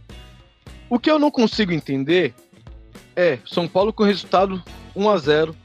O 0.89 0.99
que 0.99 1.09
eu 1.09 1.17
não 1.17 1.31
consigo 1.31 1.71
entender 1.71 2.33
é 3.15 3.39
São 3.45 3.67
Paulo 3.67 3.91
com 3.91 4.03
resultado 4.03 4.61
1 4.95 5.09
a 5.09 5.17
0 5.17 5.55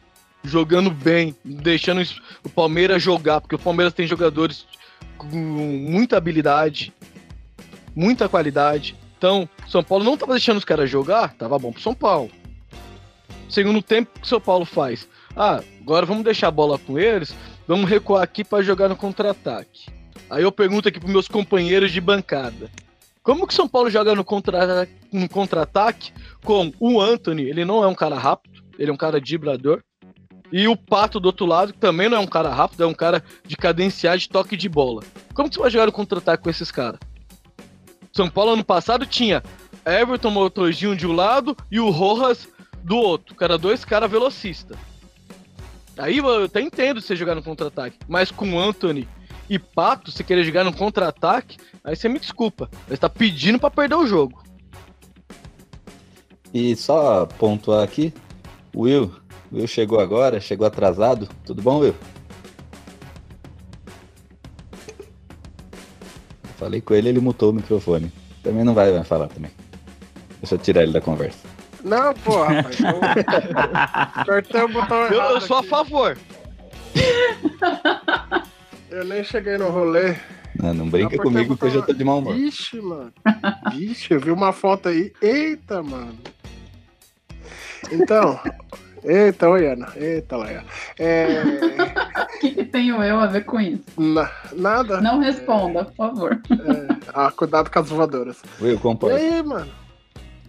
jogando 0.43 0.91
bem, 0.91 1.35
deixando 1.45 2.03
o 2.43 2.49
Palmeiras 2.49 3.03
jogar, 3.03 3.43
porque 3.43 3.55
o 3.55 3.59
Palmeiras 3.59 3.93
tem 3.93 4.07
jogadores 4.07 4.67
com 5.19 5.27
muita 5.27 6.17
habilidade, 6.17 6.95
muita 7.95 8.27
qualidade. 8.27 8.97
Então, 9.19 9.47
São 9.69 9.85
Paulo 9.85 10.03
não 10.03 10.15
estava 10.15 10.33
deixando 10.33 10.57
os 10.57 10.65
caras 10.65 10.89
jogar, 10.89 11.35
tava 11.35 11.59
bom 11.59 11.73
pro 11.73 11.83
São 11.83 11.95
Paulo. 11.95 12.31
Segundo 13.51 13.83
tempo, 13.83 14.13
o 14.17 14.21
que 14.21 14.29
São 14.29 14.41
Paulo 14.41 14.65
faz? 14.65 15.09
Ah, 15.37 15.61
agora 15.81 16.07
vamos 16.07 16.23
deixar 16.23 16.49
a 16.49 16.53
bola 16.53 16.79
com 16.79 16.97
eles, 16.97 17.35
vamos 17.67 17.91
recuar 17.91 18.23
aqui 18.23 18.45
para 18.45 18.63
jogar 18.63 18.89
no 18.89 18.97
contra-ataque. 18.97 19.91
Aí 20.31 20.45
eu 20.45 20.53
pergunto 20.53 20.89
aqui 20.89 21.01
para 21.01 21.09
meus 21.09 21.27
companheiros 21.27 21.91
de 21.91 22.01
bancada. 22.01 22.71
Como 23.25 23.47
que 23.49 23.55
São 23.55 23.69
Paulo 23.69 23.91
joga 23.91 24.15
no 24.15 24.25
contra-ataque 24.25 26.13
com 26.45 26.73
o 26.79 27.01
Anthony? 27.01 27.43
Ele 27.43 27.65
não 27.65 27.83
é 27.83 27.89
um 27.89 27.95
cara 27.95 28.17
rápido, 28.17 28.63
ele 28.79 28.91
é 28.91 28.95
um 28.95 28.97
cara 28.97 29.21
driblador. 29.21 29.83
E 30.53 30.69
o 30.69 30.77
Pato 30.77 31.19
do 31.19 31.27
outro 31.27 31.45
lado, 31.45 31.73
que 31.73 31.79
também 31.79 32.09
não 32.09 32.19
é 32.19 32.21
um 32.21 32.27
cara 32.27 32.51
rápido, 32.51 32.85
é 32.85 32.87
um 32.87 32.95
cara 32.95 33.23
de 33.45 33.57
cadenciar 33.57 34.17
de 34.17 34.29
toque 34.29 34.57
de 34.57 34.69
bola. 34.69 35.03
Como 35.35 35.49
que 35.49 35.57
você 35.57 35.61
vai 35.61 35.71
jogar 35.71 35.87
no 35.87 35.93
contra-ataque 35.93 36.43
com 36.43 36.51
esses 36.51 36.71
caras? 36.71 37.01
São 38.13 38.29
Paulo 38.31 38.53
ano 38.53 38.65
passado 38.65 39.07
tinha 39.07 39.43
Everton 39.85 40.31
Motorzinho 40.31 40.97
de 40.97 41.07
um 41.07 41.13
lado 41.13 41.57
e 41.71 41.79
o 41.79 41.91
Rojas 41.91 42.49
do 42.83 42.97
outro. 42.97 43.35
Cara, 43.35 43.59
dois 43.59 43.85
caras 43.85 44.11
velocistas. 44.11 44.77
Aí 45.99 46.19
eu 46.19 46.45
até 46.45 46.61
entendo 46.61 47.01
você 47.01 47.15
jogar 47.15 47.35
no 47.35 47.43
contra-ataque. 47.43 47.99
Mas 48.09 48.31
com 48.31 48.59
Anthony 48.59 49.07
e 49.49 49.59
Pato, 49.59 50.11
você 50.11 50.25
querer 50.25 50.45
jogar 50.45 50.65
no 50.65 50.73
contra-ataque, 50.73 51.59
aí 51.85 51.95
você 51.95 52.09
me 52.09 52.19
desculpa. 52.19 52.71
Você 52.89 52.97
tá 52.97 53.09
pedindo 53.09 53.59
para 53.59 53.71
perder 53.71 53.97
o 53.97 54.07
jogo. 54.07 54.43
E 56.53 56.75
só 56.75 57.27
pontuar 57.27 57.85
aqui, 57.85 58.13
Will, 58.75 59.13
Will 59.53 59.67
chegou 59.67 60.01
agora, 60.01 60.41
chegou 60.41 60.67
atrasado. 60.67 61.29
Tudo 61.45 61.63
bom, 61.63 61.81
Will? 61.81 61.95
Falei 66.57 66.81
com 66.81 66.95
ele, 66.95 67.09
ele 67.09 67.21
mutou 67.21 67.51
o 67.51 67.55
microfone. 67.55 68.13
Também 68.43 68.65
não 68.65 68.75
vai, 68.75 68.93
vai 68.93 69.05
falar 69.05 69.29
também. 69.29 69.51
Deixa 70.41 70.55
eu 70.55 70.59
tirar 70.59 70.83
ele 70.83 70.93
da 70.93 71.01
conversa. 71.01 71.60
Não, 71.85 72.15
pô, 72.15 72.43
rapaz. 72.43 72.79
Apertei 74.15 74.61
o 74.63 74.69
botão 74.69 74.99
eu, 75.07 75.21
eu 75.21 75.41
sou 75.41 75.59
aqui. 75.59 75.67
a 75.67 75.71
favor. 75.71 76.19
Eu 78.91 79.05
nem 79.05 79.23
cheguei 79.23 79.57
no 79.57 79.71
rolê. 79.71 80.17
Não, 80.57 80.75
não 80.75 80.89
brinca 80.89 81.17
comigo 81.17 81.57
que 81.57 81.65
eu 81.65 81.71
já 81.71 81.81
tô 81.81 81.93
de 81.93 82.03
mau 82.03 82.19
humor. 82.19 82.35
Vixe, 82.35 82.81
mano. 82.81 83.13
Vixe, 83.73 84.13
eu 84.13 84.19
vi 84.21 84.33
uma 84.33 84.53
foto 84.53 84.89
aí. 84.89 85.13
Eita, 85.23 85.81
mano. 85.81 86.19
Então, 87.93 88.39
Eita, 89.03 89.49
oi, 89.49 89.67
Ana. 89.67 89.89
Eita, 89.97 90.37
Leia. 90.37 90.65
É... 90.99 91.43
O 91.43 92.41
que, 92.41 92.51
que 92.51 92.65
tenho 92.65 93.03
eu 93.03 93.19
a 93.19 93.27
ver 93.27 93.45
com 93.45 93.61
isso? 93.61 93.85
Na, 93.97 94.31
nada. 94.53 95.01
Não 95.01 95.21
responda, 95.21 95.85
por 95.85 95.95
favor. 95.95 96.43
É... 96.51 96.97
Ah, 97.15 97.31
cuidado 97.31 97.71
com 97.71 97.79
as 97.79 97.89
voadoras. 97.89 98.43
Will, 98.61 98.79
E 99.09 99.13
aí, 99.13 99.43
mano? 99.43 99.71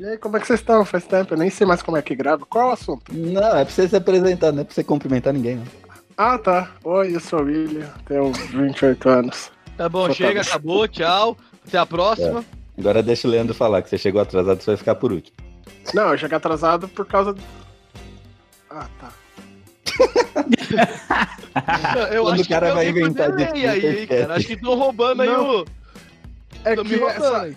E 0.01 0.05
aí, 0.05 0.17
como 0.17 0.35
é 0.35 0.39
que 0.39 0.47
vocês 0.47 0.59
estão? 0.59 0.83
Faz 0.83 1.05
tempo, 1.05 1.35
eu 1.35 1.37
nem 1.37 1.51
sei 1.51 1.67
mais 1.67 1.83
como 1.83 1.95
é 1.95 2.01
que 2.01 2.15
grava. 2.15 2.43
Qual 2.43 2.65
é 2.65 2.69
o 2.71 2.73
assunto? 2.73 3.13
Não, 3.13 3.55
é 3.55 3.63
pra 3.63 3.71
você 3.71 3.87
se 3.87 3.95
apresentar, 3.95 4.51
não 4.51 4.61
é 4.61 4.63
pra 4.63 4.73
você 4.73 4.83
cumprimentar 4.83 5.31
ninguém, 5.31 5.57
não. 5.57 5.65
Ah, 6.17 6.39
tá. 6.39 6.71
Oi, 6.83 7.15
eu 7.15 7.19
sou 7.19 7.41
o 7.41 7.43
William, 7.43 7.87
tenho 8.07 8.31
28 8.31 9.09
anos. 9.09 9.51
Tá 9.77 9.87
bom, 9.87 10.07
sou 10.07 10.15
chega, 10.15 10.41
acabou, 10.41 10.87
tchau. 10.87 11.37
Até 11.67 11.77
a 11.77 11.85
próxima. 11.85 12.39
É. 12.39 12.79
Agora 12.79 13.03
deixa 13.03 13.27
o 13.27 13.31
Leandro 13.31 13.53
falar, 13.53 13.83
que 13.83 13.89
você 13.91 13.97
chegou 13.99 14.19
atrasado, 14.19 14.59
você 14.59 14.71
vai 14.71 14.77
ficar 14.77 14.95
por 14.95 15.11
último. 15.11 15.37
Não, 15.93 16.09
eu 16.09 16.17
cheguei 16.17 16.35
atrasado 16.35 16.87
por 16.87 17.05
causa 17.05 17.35
ah, 18.71 18.87
tá. 18.99 19.11
eu 22.11 22.23
Quando 22.23 22.33
acho 22.33 22.43
o 22.43 22.49
cara 22.49 22.69
que 22.69 22.73
vai 22.73 22.89
inventar 22.89 23.35
de 23.35 23.43
aí, 23.43 23.67
aí, 23.67 24.07
cara. 24.07 24.33
Acho 24.33 24.47
que 24.47 24.53
estão 24.53 24.73
roubando 24.73 25.23
Não. 25.23 25.51
aí 25.51 25.61
o. 25.61 25.65
É 26.63 26.75
que, 26.75 27.03
essa, 27.03 27.51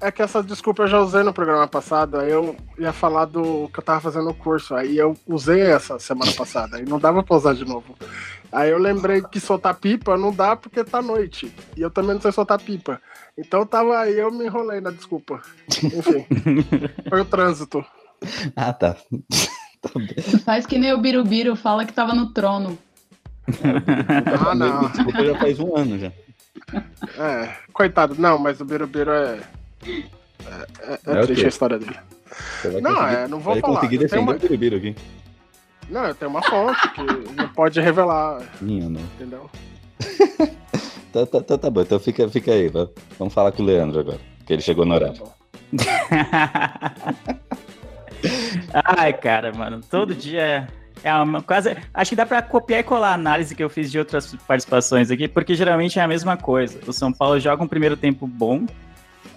é 0.00 0.10
que 0.10 0.22
essa 0.22 0.42
desculpa 0.42 0.84
eu 0.84 0.88
já 0.88 1.00
usei 1.00 1.22
no 1.22 1.32
programa 1.32 1.66
passado. 1.66 2.18
Aí 2.18 2.30
eu 2.30 2.56
ia 2.78 2.92
falar 2.92 3.24
do 3.24 3.68
que 3.68 3.78
eu 3.78 3.84
tava 3.84 4.00
fazendo 4.00 4.30
o 4.30 4.34
curso. 4.34 4.74
Aí 4.74 4.96
eu 4.96 5.16
usei 5.26 5.60
essa 5.62 5.98
semana 5.98 6.32
passada. 6.32 6.76
Aí 6.76 6.84
não 6.84 6.98
dava 6.98 7.22
pra 7.22 7.36
usar 7.36 7.54
de 7.54 7.64
novo. 7.64 7.96
Aí 8.50 8.70
eu 8.70 8.78
lembrei 8.78 9.22
que 9.22 9.38
soltar 9.38 9.74
pipa 9.74 10.16
não 10.16 10.32
dá 10.32 10.56
porque 10.56 10.82
tá 10.82 11.02
noite. 11.02 11.52
E 11.76 11.80
eu 11.80 11.90
também 11.90 12.14
não 12.14 12.20
sei 12.20 12.32
soltar 12.32 12.60
pipa. 12.60 13.00
Então 13.36 13.66
tava 13.66 13.98
aí, 13.98 14.18
eu 14.18 14.30
me 14.30 14.46
enrolei 14.46 14.80
na 14.80 14.90
desculpa. 14.90 15.40
Enfim. 15.82 16.26
foi 17.08 17.20
o 17.20 17.24
trânsito. 17.24 17.84
Ah, 18.56 18.72
tá. 18.72 18.96
Faz 20.44 20.66
que 20.66 20.78
nem 20.78 20.92
o 20.92 20.98
Birubiru 20.98 21.54
fala 21.54 21.84
que 21.84 21.92
tava 21.92 22.14
no 22.14 22.32
trono. 22.32 22.78
ah, 24.40 24.54
não. 24.56 24.88
Desculpa, 24.88 25.24
já 25.24 25.38
faz 25.38 25.60
um 25.60 25.76
ano 25.76 25.98
já. 25.98 26.12
É, 27.16 27.56
coitado, 27.72 28.16
não, 28.18 28.38
mas 28.38 28.60
o 28.60 28.64
Birubiru 28.64 29.12
é. 29.12 29.40
É, 29.84 29.92
é, 30.80 30.98
é, 31.06 31.18
é 31.18 31.26
triste 31.26 31.44
a 31.44 31.48
história 31.48 31.78
dele. 31.78 31.96
Não, 32.80 33.06
é, 33.06 33.28
não 33.28 33.38
vou 33.40 33.54
vai 33.54 33.60
falar. 33.60 33.74
conseguir 33.76 33.98
defender 33.98 34.22
uma... 34.22 34.34
o 34.34 34.38
Birubiru 34.38 34.76
aqui. 34.76 34.96
Não, 35.88 36.04
eu 36.04 36.14
tenho 36.14 36.30
uma 36.30 36.42
fonte 36.42 36.88
que 36.90 37.02
não 37.34 37.48
pode 37.48 37.80
revelar. 37.80 38.42
Minha, 38.60 38.88
não. 38.88 39.00
Entendeu? 39.00 39.50
tá, 41.12 41.26
tá, 41.26 41.40
tá, 41.40 41.58
tá 41.58 41.70
bom, 41.70 41.80
então 41.80 41.98
fica, 41.98 42.28
fica 42.28 42.52
aí. 42.52 42.70
Vamos 43.18 43.32
falar 43.32 43.52
com 43.52 43.62
o 43.62 43.66
Leandro 43.66 44.00
agora, 44.00 44.18
que 44.46 44.52
ele 44.52 44.62
chegou 44.62 44.84
no 44.84 44.94
horário. 44.94 45.16
Tá 45.16 45.38
Ai, 48.84 49.12
cara, 49.12 49.52
mano, 49.52 49.80
todo 49.88 50.14
dia 50.14 50.68
é 51.02 51.14
uma 51.14 51.42
quase. 51.42 51.76
Acho 51.94 52.10
que 52.10 52.16
dá 52.16 52.26
para 52.26 52.42
copiar 52.42 52.80
e 52.80 52.82
colar 52.82 53.10
a 53.10 53.14
análise 53.14 53.54
que 53.54 53.62
eu 53.62 53.70
fiz 53.70 53.90
de 53.90 53.98
outras 53.98 54.34
participações 54.46 55.10
aqui, 55.10 55.28
porque 55.28 55.54
geralmente 55.54 55.98
é 55.98 56.02
a 56.02 56.08
mesma 56.08 56.36
coisa. 56.36 56.78
O 56.86 56.92
São 56.92 57.12
Paulo 57.12 57.38
joga 57.40 57.62
um 57.62 57.68
primeiro 57.68 57.96
tempo 57.96 58.26
bom, 58.26 58.66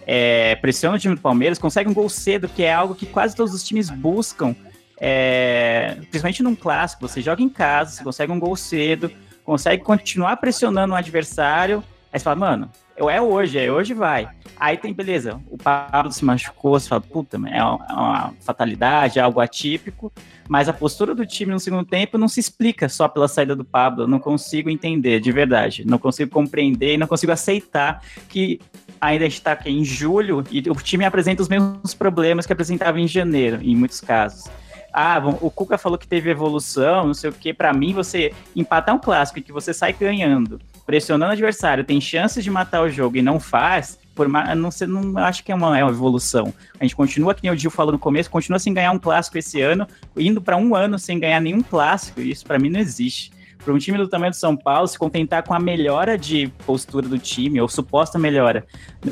é, 0.05 0.55
pressiona 0.55 0.95
o 0.95 0.99
time 0.99 1.15
do 1.15 1.21
Palmeiras, 1.21 1.59
consegue 1.59 1.89
um 1.89 1.93
gol 1.93 2.09
cedo, 2.09 2.47
que 2.49 2.63
é 2.63 2.73
algo 2.73 2.95
que 2.95 3.05
quase 3.05 3.35
todos 3.35 3.53
os 3.53 3.63
times 3.63 3.89
buscam, 3.89 4.55
é, 4.99 5.95
principalmente 6.09 6.43
num 6.43 6.55
clássico. 6.55 7.07
Você 7.07 7.21
joga 7.21 7.41
em 7.41 7.49
casa, 7.49 7.97
você 7.97 8.03
consegue 8.03 8.31
um 8.31 8.39
gol 8.39 8.55
cedo, 8.55 9.11
consegue 9.43 9.83
continuar 9.83 10.37
pressionando 10.37 10.93
o 10.93 10.97
adversário. 10.97 11.83
Aí 12.11 12.19
você 12.19 12.23
fala, 12.23 12.35
mano, 12.35 12.69
é 13.09 13.21
hoje, 13.21 13.57
é 13.57 13.71
hoje 13.71 13.93
vai. 13.93 14.29
Aí 14.59 14.77
tem, 14.77 14.93
beleza, 14.93 15.39
o 15.49 15.57
Pablo 15.57 16.11
se 16.11 16.23
machucou, 16.23 16.79
você 16.79 16.87
fala, 16.87 17.01
puta, 17.01 17.37
é 17.47 17.57
é 17.57 17.63
uma 17.63 18.33
fatalidade, 18.41 19.17
é 19.17 19.21
algo 19.21 19.39
atípico, 19.39 20.11
mas 20.47 20.69
a 20.69 20.73
postura 20.73 21.15
do 21.15 21.25
time 21.25 21.51
no 21.51 21.59
segundo 21.59 21.85
tempo 21.85 22.17
não 22.17 22.27
se 22.27 22.39
explica 22.39 22.89
só 22.89 23.07
pela 23.07 23.27
saída 23.27 23.55
do 23.55 23.63
Pablo, 23.63 24.03
eu 24.03 24.07
não 24.07 24.19
consigo 24.19 24.69
entender, 24.69 25.19
de 25.19 25.31
verdade, 25.31 25.85
não 25.85 25.97
consigo 25.97 26.29
compreender 26.31 26.97
não 26.97 27.07
consigo 27.07 27.31
aceitar 27.31 28.03
que 28.29 28.59
ainda 29.01 29.25
está 29.25 29.53
aqui 29.53 29.69
em 29.69 29.83
julho 29.83 30.43
e 30.51 30.59
o 30.69 30.75
time 30.75 31.03
apresenta 31.03 31.41
os 31.41 31.49
mesmos 31.49 31.93
problemas 31.93 32.45
que 32.45 32.53
apresentava 32.53 32.99
em 32.99 33.07
janeiro, 33.07 33.59
em 33.61 33.75
muitos 33.75 33.99
casos 33.99 34.45
ah, 34.93 35.21
o 35.39 35.49
Cuca 35.49 35.77
falou 35.77 35.97
que 35.97 36.07
teve 36.07 36.29
evolução, 36.29 37.07
não 37.07 37.13
sei 37.13 37.29
o 37.29 37.33
que. 37.33 37.53
Para 37.53 37.73
mim, 37.73 37.93
você 37.93 38.33
empatar 38.55 38.93
um 38.93 38.99
clássico 38.99 39.39
e 39.39 39.41
que 39.41 39.51
você 39.51 39.73
sai 39.73 39.93
ganhando, 39.93 40.59
pressionando 40.85 41.29
o 41.29 41.33
adversário, 41.33 41.83
tem 41.83 42.01
chances 42.01 42.43
de 42.43 42.51
matar 42.51 42.81
o 42.81 42.89
jogo 42.89 43.17
e 43.17 43.21
não 43.21 43.39
faz, 43.39 43.97
por 44.13 44.27
mais, 44.27 44.57
não, 44.57 44.69
sei, 44.69 44.87
não 44.87 45.17
acho 45.19 45.43
que 45.43 45.51
é 45.51 45.55
uma, 45.55 45.77
é 45.77 45.83
uma 45.83 45.91
evolução. 45.91 46.53
A 46.79 46.83
gente 46.83 46.95
continua, 46.95 47.33
que 47.33 47.43
nem 47.43 47.51
o 47.51 47.55
Gil 47.55 47.71
falou 47.71 47.93
no 47.93 47.99
começo, 47.99 48.29
continua 48.29 48.59
sem 48.59 48.73
ganhar 48.73 48.91
um 48.91 48.99
clássico 48.99 49.37
esse 49.37 49.61
ano, 49.61 49.87
indo 50.17 50.41
para 50.41 50.57
um 50.57 50.75
ano 50.75 50.99
sem 50.99 51.19
ganhar 51.19 51.39
nenhum 51.39 51.61
clássico, 51.61 52.19
isso 52.19 52.45
para 52.45 52.59
mim 52.59 52.69
não 52.69 52.79
existe. 52.79 53.31
Para 53.63 53.74
um 53.74 53.78
time 53.78 53.97
do 53.97 54.08
tamanho 54.08 54.32
do 54.32 54.36
São 54.36 54.58
Paulo 54.58 54.88
se 54.88 54.97
contentar 54.97 55.43
com 55.43 55.54
a 55.54 55.60
melhora 55.60 56.17
de 56.17 56.47
postura 56.65 57.08
do 57.08 57.19
time, 57.19 57.62
ou 57.62 57.67
suposta 57.67 58.17
melhora 58.17 58.65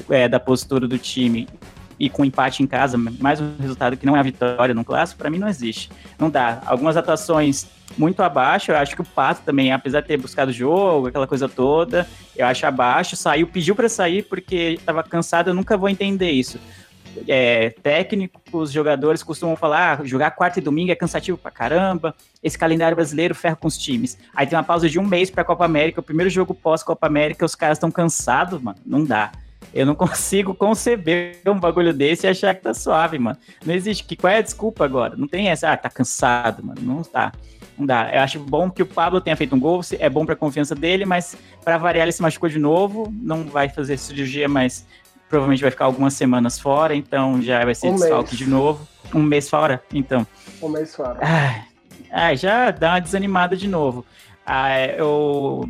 é, 0.10 0.28
da 0.28 0.40
postura 0.40 0.88
do 0.88 0.98
time, 0.98 1.48
e 2.00 2.10
com 2.10 2.24
empate 2.24 2.64
em 2.64 2.68
casa, 2.68 2.98
mais 2.98 3.42
um 3.42 3.56
resultado 3.60 3.98
que 3.98 4.06
não 4.06 4.16
é 4.16 4.20
a 4.20 4.24
vitória 4.24 4.74
no 4.74 4.86
clássico, 4.86 5.20
para 5.20 5.30
mim 5.30 5.38
não 5.38 5.50
existe. 5.50 5.92
Não 6.18 6.30
dá. 6.30 6.62
Algumas 6.66 6.96
atuações 6.96 7.68
muito 7.98 8.24
abaixo, 8.24 8.72
eu 8.72 8.78
acho 8.78 8.96
que 8.96 9.02
o 9.02 9.06
Pato 9.06 9.42
também, 9.46 9.74
apesar 9.74 10.00
de 10.02 10.08
ter 10.08 10.18
buscado 10.18 10.52
jogo, 10.52 11.08
aquela 11.08 11.28
coisa 11.28 11.50
toda, 11.50 12.08
eu 12.36 12.46
acho 12.46 12.66
abaixo, 12.66 13.18
saiu, 13.18 13.48
pediu 13.48 13.76
para 13.76 13.90
sair 13.90 14.24
porque 14.24 14.78
estava 14.80 15.04
cansado, 15.04 15.50
eu 15.50 15.54
nunca 15.54 15.78
vou 15.78 15.90
entender 15.90 16.32
isso. 16.32 16.58
É, 17.28 17.72
técnicos, 17.82 18.72
jogadores 18.72 19.24
costumam 19.24 19.56
falar, 19.56 20.00
ah, 20.00 20.06
jogar 20.06 20.32
quarta 20.32 20.60
e 20.60 20.62
domingo 20.62 20.91
é 20.91 20.95
cansativo 20.95 21.38
pra 21.38 21.52
caramba, 21.52 22.15
esse 22.41 22.58
calendário 22.58 22.95
brasileiro 22.95 23.36
ferra 23.36 23.56
com 23.56 23.67
os 23.67 23.78
times. 23.78 24.17
Aí 24.34 24.45
tem 24.45 24.58
uma 24.58 24.63
pausa 24.63 24.89
de 24.89 25.00
um 25.00 25.06
mês 25.06 25.30
pra 25.30 25.43
Copa 25.43 25.65
América, 25.65 26.00
o 26.00 26.04
primeiro 26.04 26.30
jogo 26.30 26.54
pós-Copa 26.54 27.08
América, 27.08 27.45
os 27.45 27.56
caras 27.56 27.78
estão 27.78 27.91
cansados, 27.91 28.62
mano, 28.62 28.78
não 28.86 29.04
dá. 29.04 29.32
Eu 29.74 29.86
não 29.86 29.95
consigo 29.95 30.54
conceber 30.54 31.41
um 31.45 31.60
bagulho 31.60 31.93
desse 31.93 32.26
e 32.26 32.30
achar 32.30 32.56
que 32.56 32.62
tá 32.62 32.74
suave, 32.74 33.19
mano. 33.19 33.38
Não 33.65 33.74
existe. 33.74 34.04
Que, 34.04 34.15
qual 34.15 34.32
é 34.32 34.38
a 34.38 34.41
desculpa 34.41 34.86
agora? 34.86 35.15
Não 35.15 35.28
tem 35.28 35.50
essa, 35.50 35.72
ah, 35.72 35.78
tá 35.78 35.89
cansado, 35.89 36.65
mano. 36.65 36.82
Não 36.82 37.04
tá. 37.04 37.32
Não 37.78 37.86
dá. 37.86 38.12
Eu 38.13 38.22
acho 38.22 38.39
bom 38.39 38.69
que 38.69 38.84
o 38.84 38.86
Pablo 38.86 39.22
tenha 39.22 39.38
feito 39.38 39.56
um 39.56 39.60
gol, 39.60 39.80
é 39.98 40.10
bom 40.10 40.26
para 40.26 40.34
a 40.34 40.38
confiança 40.38 40.76
dele, 40.76 41.06
mas 41.06 41.38
para 41.63 41.78
variar 41.78 42.06
ele 42.06 42.12
se 42.12 42.22
machucou 42.22 42.50
de 42.50 42.60
novo, 42.60 43.12
não 43.22 43.45
vai 43.45 43.69
fazer 43.69 43.98
cirurgia, 43.98 44.50
mas 44.50 44.86
provavelmente 45.30 45.62
vai 45.62 45.72
ficar 45.72 45.86
algumas 45.86 46.13
semanas 46.13 46.60
fora, 46.60 46.96
então 46.96 47.42
já 47.42 47.63
vai 47.63 47.76
ser 47.76 47.88
um 47.88 47.96
desfalque 47.96 48.36
de 48.36 48.48
novo. 48.48 48.88
Um 49.13 49.22
mês 49.22 49.50
fora, 49.50 49.82
então. 49.94 50.26
Um 50.62 50.70
mês 50.70 50.96
fora. 50.96 51.20
Ah, 52.12 52.34
já 52.34 52.72
dá 52.72 52.94
uma 52.94 53.00
desanimada 53.00 53.56
de 53.56 53.68
novo. 53.68 54.04
Ah, 54.44 54.84
eu 54.98 55.70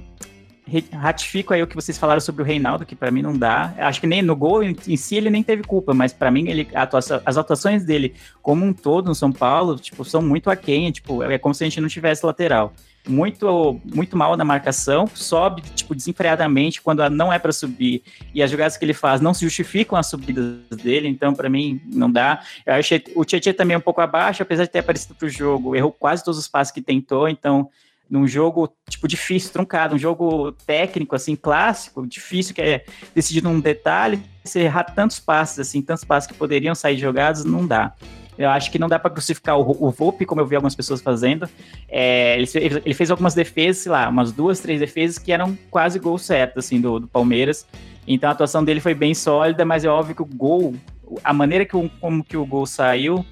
ratifico 0.93 1.54
aí 1.54 1.62
o 1.62 1.67
que 1.67 1.76
vocês 1.76 1.98
falaram 1.98 2.22
sobre 2.22 2.43
o 2.43 2.45
Reinaldo, 2.45 2.86
que 2.86 2.95
para 2.95 3.12
mim 3.12 3.22
não 3.22 3.38
dá. 3.38 3.74
Acho 3.78 4.00
que 4.00 4.08
nem 4.08 4.22
no 4.22 4.36
gol 4.36 4.63
em, 4.63 4.76
em 4.88 4.95
si 4.95 5.15
ele 5.15 5.30
nem 5.30 5.43
teve 5.43 5.63
culpa, 5.63 5.93
mas 5.93 6.13
para 6.13 6.32
mim 6.32 6.48
ele, 6.48 6.67
atuação, 6.74 7.22
as 7.26 7.38
atuações 7.38 7.84
dele 7.84 8.15
como 8.41 8.65
um 8.65 8.72
todo 8.72 9.08
no 9.08 9.15
São 9.15 9.32
Paulo, 9.32 9.78
tipo, 9.78 10.06
são 10.06 10.22
muito 10.22 10.50
aquém, 10.50 10.91
tipo, 10.91 11.24
é 11.24 11.38
como 11.38 11.54
se 11.54 11.63
a 11.63 11.67
gente 11.67 11.82
não 11.82 11.89
tivesse 11.89 12.26
lateral. 12.26 12.74
Muito, 13.08 13.80
muito 13.84 14.16
mal 14.16 14.38
na 14.38 14.46
marcação, 14.46 15.08
sobe 15.14 15.62
tipo 15.62 15.96
desenfreadamente 15.96 16.82
quando 16.82 17.08
não 17.10 17.34
é 17.34 17.40
para 17.40 17.52
subir 17.52 18.04
e 18.36 18.44
as 18.44 18.52
jogadas 18.52 18.78
que 18.78 18.86
ele 18.86 18.94
faz 18.94 19.20
não 19.20 19.34
se 19.34 19.44
justificam 19.46 19.98
as 19.98 20.08
subidas 20.08 20.60
dele, 20.84 21.08
então 21.08 21.34
para 21.34 21.50
mim 21.50 21.82
não 21.86 22.12
dá. 22.12 22.42
Eu 22.66 22.74
achei 22.74 23.04
o 23.16 23.26
Tietchan 23.26 23.54
também 23.54 23.76
um 23.76 23.82
pouco 23.82 24.02
abaixo, 24.02 24.44
apesar 24.44 24.66
de 24.66 24.70
ter 24.70 24.80
aparecido 24.80 25.16
pro 25.16 25.30
jogo, 25.30 25.76
errou 25.76 25.92
quase 25.92 26.24
todos 26.24 26.38
os 26.38 26.48
passos 26.48 26.72
que 26.72 26.82
tentou, 26.82 27.28
então 27.28 27.70
num 28.10 28.28
jogo, 28.28 28.74
tipo, 28.90 29.08
difícil, 29.08 29.52
truncado, 29.52 29.94
um 29.94 30.00
jogo 30.00 30.52
técnico, 30.52 31.16
assim, 31.16 31.36
clássico, 31.36 32.08
difícil, 32.08 32.56
que 32.56 32.62
é 32.62 32.86
decidido 33.14 33.48
num 33.48 33.60
detalhe, 33.60 34.20
você 34.44 34.62
errar 34.62 34.84
tantos 34.84 35.20
passes, 35.20 35.60
assim, 35.60 35.82
tantos 35.82 36.04
passes 36.04 36.28
que 36.28 36.34
poderiam 36.34 36.74
sair 36.74 36.98
jogados, 36.98 37.46
não 37.46 37.68
dá. 37.68 37.94
Eu 38.39 38.49
acho 38.49 38.71
que 38.71 38.80
não 38.80 38.88
dá 38.88 38.97
para 38.97 39.12
crucificar 39.12 39.60
o, 39.60 39.88
o 39.88 39.91
Volpe, 39.91 40.25
como 40.25 40.39
eu 40.39 40.45
vi 40.45 40.56
algumas 40.56 40.73
pessoas 40.73 41.02
fazendo. 41.02 41.47
É, 41.89 42.38
ele, 42.38 42.47
ele, 42.86 42.93
fez 42.93 43.12
algumas 43.12 43.36
defesas, 43.36 43.84
sei 43.84 43.91
lá, 43.91 44.08
umas 44.08 44.32
duas, 44.32 44.62
três 44.62 44.80
defesas 44.80 45.17
que 45.17 45.34
eram 45.34 45.58
quase 45.69 45.99
gol 45.99 46.17
certo, 46.17 46.58
assim, 46.60 46.80
do, 46.80 47.02
do 47.02 47.08
Palmeiras. 47.08 47.67
Então 48.08 48.30
a 48.30 48.32
atuação 48.32 48.63
dele 48.63 48.80
foi 48.80 48.93
bem 48.93 49.13
sólida, 49.13 49.65
mas 49.65 49.84
é 49.84 49.89
óbvio 49.89 50.15
que 50.15 50.21
o 50.21 50.25
gol, 50.25 50.73
a 51.21 51.34
maneira 51.34 51.65
que 51.65 51.75
o, 51.75 51.89
como 51.99 52.23
que 52.23 52.38
o 52.38 52.45
gol 52.45 52.65
saiu, 52.65 53.25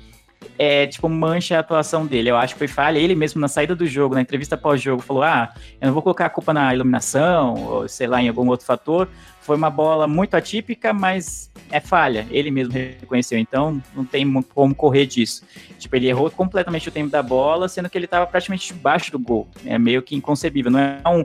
é, 0.59 0.85
tipo, 0.87 1.07
mancha 1.07 1.55
a 1.55 1.59
atuação 1.61 2.05
dele. 2.05 2.29
Eu 2.29 2.35
acho 2.35 2.55
que 2.55 2.59
foi 2.59 2.67
falha. 2.67 2.99
Ele 2.99 3.15
mesmo, 3.15 3.39
na 3.39 3.47
saída 3.47 3.73
do 3.73 3.85
jogo, 3.85 4.13
na 4.13 4.21
entrevista 4.21 4.57
pós-jogo, 4.57 5.01
falou: 5.01 5.23
Ah, 5.23 5.53
eu 5.79 5.87
não 5.87 5.93
vou 5.93 6.01
colocar 6.01 6.25
a 6.25 6.29
culpa 6.29 6.53
na 6.53 6.73
iluminação, 6.73 7.53
ou 7.53 7.87
sei 7.87 8.07
lá, 8.07 8.21
em 8.21 8.27
algum 8.27 8.47
outro 8.49 8.65
fator. 8.65 9.07
Foi 9.47 9.55
uma 9.55 9.69
bola 9.69 10.07
muito 10.07 10.35
atípica, 10.35 10.91
mas 10.91 11.49
é 11.71 11.79
falha. 11.79 12.27
Ele 12.29 12.51
mesmo 12.51 12.73
reconheceu. 12.73 13.39
Então, 13.39 13.81
não 13.95 14.03
tem 14.03 14.29
como 14.43 14.75
correr 14.75 15.05
disso. 15.05 15.41
Tipo, 15.79 15.95
ele 15.95 16.09
errou 16.09 16.29
completamente 16.29 16.89
o 16.89 16.91
tempo 16.91 17.09
da 17.09 17.23
bola, 17.23 17.69
sendo 17.69 17.89
que 17.89 17.97
ele 17.97 18.03
estava 18.03 18.27
praticamente 18.27 18.73
debaixo 18.73 19.09
do 19.09 19.17
gol. 19.17 19.47
É 19.65 19.79
meio 19.79 20.01
que 20.01 20.17
inconcebível. 20.17 20.69
Não 20.69 20.79
é 20.79 21.01
um 21.07 21.23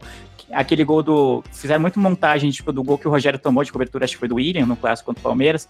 aquele 0.53 0.85
gol 0.85 1.03
do. 1.03 1.43
Fizeram 1.51 1.81
muito 1.81 1.99
montagem, 1.99 2.49
tipo, 2.53 2.73
do 2.73 2.85
gol 2.85 2.97
que 2.97 3.09
o 3.09 3.11
Rogério 3.11 3.41
tomou 3.41 3.65
de 3.65 3.73
cobertura, 3.73 4.05
acho 4.05 4.15
que 4.15 4.21
foi 4.21 4.29
do 4.29 4.37
William, 4.37 4.67
no 4.67 4.77
clássico 4.77 5.07
contra 5.07 5.19
o 5.19 5.25
Palmeiras, 5.25 5.69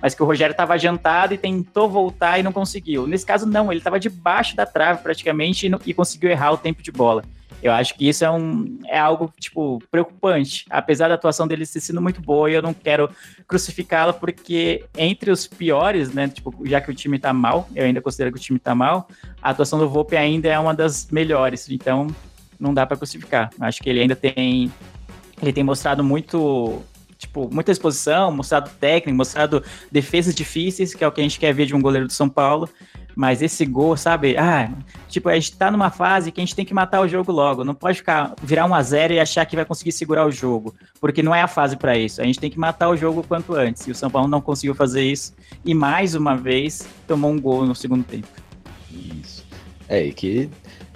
mas 0.00 0.14
que 0.14 0.22
o 0.22 0.26
Rogério 0.26 0.52
estava 0.52 0.72
adiantado 0.72 1.34
e 1.34 1.38
tentou 1.38 1.86
voltar 1.86 2.38
e 2.38 2.42
não 2.42 2.50
conseguiu. 2.50 3.06
Nesse 3.06 3.26
caso, 3.26 3.44
não, 3.44 3.70
ele 3.70 3.80
estava 3.80 4.00
debaixo 4.00 4.56
da 4.56 4.64
trave 4.64 5.02
praticamente 5.02 5.66
e, 5.66 5.90
e, 5.90 5.92
conseguiu 5.92 6.30
errar 6.30 6.52
o 6.52 6.56
tempo 6.56 6.82
de 6.82 6.90
bola. 6.90 7.22
Eu 7.62 7.72
acho 7.72 7.94
que 7.94 8.08
isso 8.08 8.24
é, 8.24 8.30
um, 8.30 8.78
é 8.86 8.98
algo, 8.98 9.32
tipo, 9.38 9.82
preocupante. 9.90 10.64
Apesar 10.70 11.08
da 11.08 11.14
atuação 11.14 11.46
dele 11.46 11.66
ter 11.66 11.80
sido 11.80 12.00
muito 12.00 12.20
boa, 12.20 12.50
eu 12.50 12.62
não 12.62 12.72
quero 12.72 13.10
crucificá-lo, 13.46 14.14
porque 14.14 14.84
entre 14.96 15.30
os 15.30 15.46
piores, 15.46 16.12
né, 16.12 16.28
tipo, 16.28 16.54
já 16.64 16.80
que 16.80 16.90
o 16.90 16.94
time 16.94 17.18
tá 17.18 17.32
mal, 17.32 17.68
eu 17.74 17.84
ainda 17.84 18.00
considero 18.00 18.32
que 18.32 18.38
o 18.38 18.40
time 18.40 18.58
tá 18.58 18.74
mal, 18.74 19.08
a 19.42 19.50
atuação 19.50 19.78
do 19.78 19.88
Volpe 19.88 20.16
ainda 20.16 20.48
é 20.48 20.58
uma 20.58 20.74
das 20.74 21.10
melhores. 21.10 21.68
Então, 21.70 22.06
não 22.58 22.72
dá 22.72 22.86
para 22.86 22.96
crucificar. 22.96 23.50
Acho 23.60 23.82
que 23.82 23.88
ele 23.88 24.00
ainda 24.00 24.16
tem 24.16 24.70
ele 25.40 25.52
tem 25.52 25.64
mostrado 25.64 26.04
muito 26.04 26.82
tipo, 27.20 27.50
muita 27.52 27.70
exposição, 27.70 28.32
mostrado 28.32 28.70
técnico, 28.80 29.16
mostrado 29.16 29.62
defesas 29.92 30.34
difíceis, 30.34 30.94
que 30.94 31.04
é 31.04 31.06
o 31.06 31.12
que 31.12 31.20
a 31.20 31.22
gente 31.22 31.38
quer 31.38 31.52
ver 31.52 31.66
de 31.66 31.74
um 31.74 31.80
goleiro 31.80 32.06
do 32.06 32.12
São 32.12 32.28
Paulo. 32.28 32.68
Mas 33.14 33.42
esse 33.42 33.64
gol, 33.66 33.96
sabe? 33.96 34.36
Ah, 34.36 34.70
tipo, 35.08 35.28
a 35.28 35.34
gente 35.34 35.56
tá 35.56 35.70
numa 35.70 35.90
fase 35.90 36.30
que 36.30 36.40
a 36.40 36.44
gente 36.44 36.54
tem 36.54 36.64
que 36.64 36.74
matar 36.74 37.00
o 37.00 37.08
jogo 37.08 37.32
logo. 37.32 37.64
Não 37.64 37.74
pode 37.74 37.98
ficar 37.98 38.34
virar 38.42 38.66
1 38.66 38.74
a 38.74 38.82
0 38.82 39.14
e 39.14 39.20
achar 39.20 39.44
que 39.44 39.56
vai 39.56 39.64
conseguir 39.64 39.92
segurar 39.92 40.26
o 40.26 40.30
jogo, 40.30 40.74
porque 41.00 41.22
não 41.22 41.34
é 41.34 41.42
a 41.42 41.48
fase 41.48 41.76
para 41.76 41.96
isso. 41.96 42.20
A 42.20 42.24
gente 42.24 42.38
tem 42.38 42.50
que 42.50 42.58
matar 42.58 42.88
o 42.88 42.96
jogo 42.96 43.24
quanto 43.26 43.54
antes. 43.54 43.86
E 43.86 43.90
o 43.90 43.94
São 43.94 44.10
Paulo 44.10 44.28
não 44.28 44.40
conseguiu 44.40 44.74
fazer 44.74 45.02
isso 45.02 45.34
e 45.64 45.74
mais 45.74 46.14
uma 46.14 46.36
vez 46.36 46.88
tomou 47.06 47.30
um 47.30 47.40
gol 47.40 47.66
no 47.66 47.74
segundo 47.74 48.04
tempo. 48.04 48.28
Isso. 48.90 49.44
É, 49.88 50.04
e 50.04 50.12
que 50.12 50.48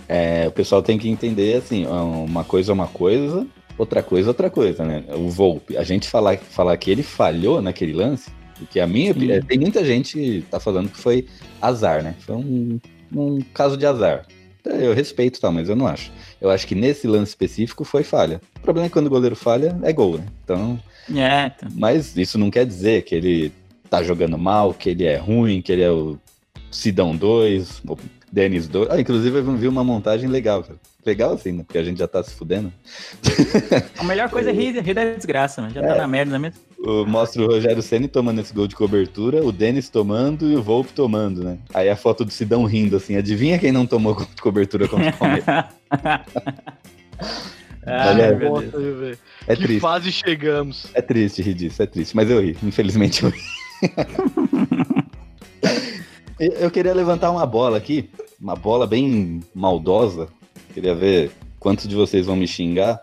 é, 0.08 0.46
o 0.46 0.52
pessoal 0.52 0.82
tem 0.82 0.98
que 0.98 1.08
entender 1.08 1.56
assim, 1.56 1.86
uma 1.86 2.44
coisa 2.44 2.72
é 2.72 2.74
uma 2.74 2.86
coisa, 2.86 3.46
outra 3.76 4.02
coisa 4.02 4.28
é 4.28 4.30
outra 4.30 4.50
coisa, 4.50 4.84
né? 4.84 5.04
O 5.14 5.28
Volpe, 5.28 5.76
a 5.76 5.82
gente 5.82 6.08
falar, 6.08 6.36
falar 6.38 6.76
que 6.76 6.90
ele 6.90 7.02
falhou 7.02 7.60
naquele 7.60 7.92
lance, 7.92 8.30
porque 8.58 8.80
a 8.80 8.86
minha 8.86 9.12
Sim. 9.12 9.40
tem 9.46 9.58
muita 9.58 9.84
gente 9.84 10.44
tá 10.50 10.58
falando 10.58 10.88
que 10.88 10.98
foi 10.98 11.26
azar, 11.60 12.02
né? 12.02 12.14
Foi 12.20 12.36
um, 12.36 12.80
um 13.14 13.40
caso 13.52 13.76
de 13.76 13.86
azar. 13.86 14.26
Eu 14.64 14.94
respeito, 14.94 15.40
tá, 15.40 15.50
mas 15.50 15.68
eu 15.68 15.76
não 15.76 15.86
acho. 15.86 16.10
Eu 16.40 16.50
acho 16.50 16.66
que 16.66 16.74
nesse 16.74 17.06
lance 17.06 17.30
específico 17.30 17.84
foi 17.84 18.02
falha. 18.02 18.40
O 18.56 18.60
problema 18.60 18.86
é 18.86 18.88
que 18.88 18.94
quando 18.94 19.08
o 19.08 19.10
goleiro 19.10 19.36
falha, 19.36 19.78
é 19.82 19.92
gol, 19.92 20.16
né? 20.16 20.24
Então. 20.42 20.80
É, 21.14 21.50
tá. 21.50 21.68
Mas 21.74 22.16
isso 22.16 22.38
não 22.38 22.50
quer 22.50 22.64
dizer 22.64 23.02
que 23.02 23.14
ele 23.14 23.52
tá 23.90 24.02
jogando 24.02 24.38
mal, 24.38 24.72
que 24.72 24.88
ele 24.88 25.04
é 25.04 25.16
ruim, 25.16 25.60
que 25.60 25.70
ele 25.70 25.82
é 25.82 25.90
o 25.90 26.18
Sidão 26.70 27.14
2, 27.14 27.82
Denis 28.32 28.66
2. 28.66 28.90
Ah, 28.90 29.00
inclusive 29.00 29.38
eu 29.38 29.56
vi 29.56 29.68
uma 29.68 29.84
montagem 29.84 30.28
legal, 30.28 30.62
cara. 30.62 30.78
Legal 31.04 31.34
assim, 31.34 31.52
né? 31.52 31.64
Porque 31.64 31.78
a 31.78 31.84
gente 31.84 31.98
já 31.98 32.08
tá 32.08 32.22
se 32.22 32.34
fudendo. 32.34 32.72
A 33.98 34.04
melhor 34.04 34.30
coisa 34.30 34.48
é 34.48 34.52
rir, 34.52 34.72
rir 34.82 34.94
da 34.94 35.04
desgraça, 35.04 35.60
né? 35.60 35.70
Já 35.74 35.82
tá 35.82 35.86
é. 35.86 35.90
tá 35.90 35.96
na 35.98 36.08
merda, 36.08 36.34
é 36.34 36.38
mesmo? 36.38 36.58
Mostra 37.06 37.42
o 37.42 37.46
Rogério 37.46 37.82
Senna 37.82 38.08
tomando 38.08 38.40
esse 38.40 38.52
gol 38.52 38.66
de 38.66 38.74
cobertura, 38.74 39.44
o 39.44 39.52
Denis 39.52 39.88
tomando 39.88 40.50
e 40.50 40.56
o 40.56 40.62
Volpe 40.62 40.92
tomando, 40.92 41.42
né? 41.42 41.58
Aí 41.72 41.88
a 41.88 41.96
foto 41.96 42.24
do 42.24 42.30
Sidão 42.30 42.64
rindo, 42.64 42.96
assim. 42.96 43.16
Adivinha 43.16 43.58
quem 43.58 43.72
não 43.72 43.86
tomou 43.86 44.14
gol 44.14 44.26
de 44.34 44.42
cobertura 44.42 44.88
contra 44.88 45.10
o 45.10 45.12
Palmeiras? 45.18 45.44
Ah, 47.86 48.18
é, 48.18 48.32
é, 49.46 49.56
que 49.56 49.62
triste. 49.62 49.80
fase 49.80 50.10
chegamos. 50.10 50.86
É 50.94 51.02
triste 51.02 51.42
rir 51.42 51.52
disso, 51.52 51.82
é 51.82 51.86
triste. 51.86 52.16
Mas 52.16 52.30
eu 52.30 52.40
ri, 52.40 52.56
infelizmente 52.62 53.22
eu 53.22 53.28
ri. 53.28 53.42
eu 56.62 56.70
queria 56.70 56.94
levantar 56.94 57.30
uma 57.30 57.44
bola 57.44 57.76
aqui 57.76 58.08
uma 58.44 58.54
bola 58.54 58.86
bem 58.86 59.40
maldosa. 59.54 60.28
Queria 60.74 60.94
ver 60.94 61.32
quantos 61.58 61.88
de 61.88 61.94
vocês 61.94 62.26
vão 62.26 62.36
me 62.36 62.46
xingar. 62.46 63.00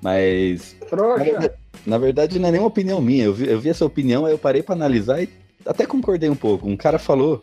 Mas. 0.00 0.74
Verdade, 0.90 1.50
na 1.88 1.96
verdade, 1.96 2.38
não 2.38 2.48
é 2.48 2.52
nenhuma 2.52 2.68
opinião 2.68 3.00
minha. 3.00 3.24
Eu 3.24 3.32
vi, 3.32 3.48
eu 3.48 3.58
vi 3.58 3.70
essa 3.70 3.84
opinião, 3.84 4.26
aí 4.26 4.32
eu 4.32 4.38
parei 4.38 4.62
para 4.62 4.74
analisar 4.74 5.22
e 5.22 5.28
até 5.64 5.86
concordei 5.86 6.28
um 6.28 6.36
pouco. 6.36 6.68
Um 6.68 6.76
cara 6.76 6.98
falou. 6.98 7.42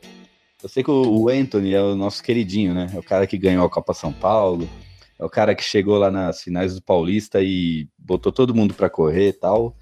Eu 0.62 0.70
sei 0.70 0.84
que 0.84 0.92
o, 0.92 1.30
Anthony 1.30 1.74
é 1.74 1.82
o 1.82 1.96
nosso 1.96 2.24
queridinho, 2.24 2.74
né? 2.74 2.92
É 2.94 3.00
o 3.00 3.04
cara 3.04 3.26
que 3.26 3.38
ganhou 3.38 3.66
a 3.66 3.70
Copa 3.70 3.94
São 3.94 4.14
Paulo. 4.14 4.70
É 5.20 5.26
o 5.26 5.30
cara 5.30 5.56
que 5.56 5.64
chegou 5.64 5.98
lá 5.98 6.12
nas 6.12 6.42
finais 6.42 6.76
do 6.76 6.82
Paulista 6.82 7.42
e 7.42 7.88
botou 7.98 8.32
todo 8.32 8.54
mundo 8.54 8.74
para 8.74 8.90
correr 8.90 9.30
e 9.30 9.34
tal. 9.34 9.76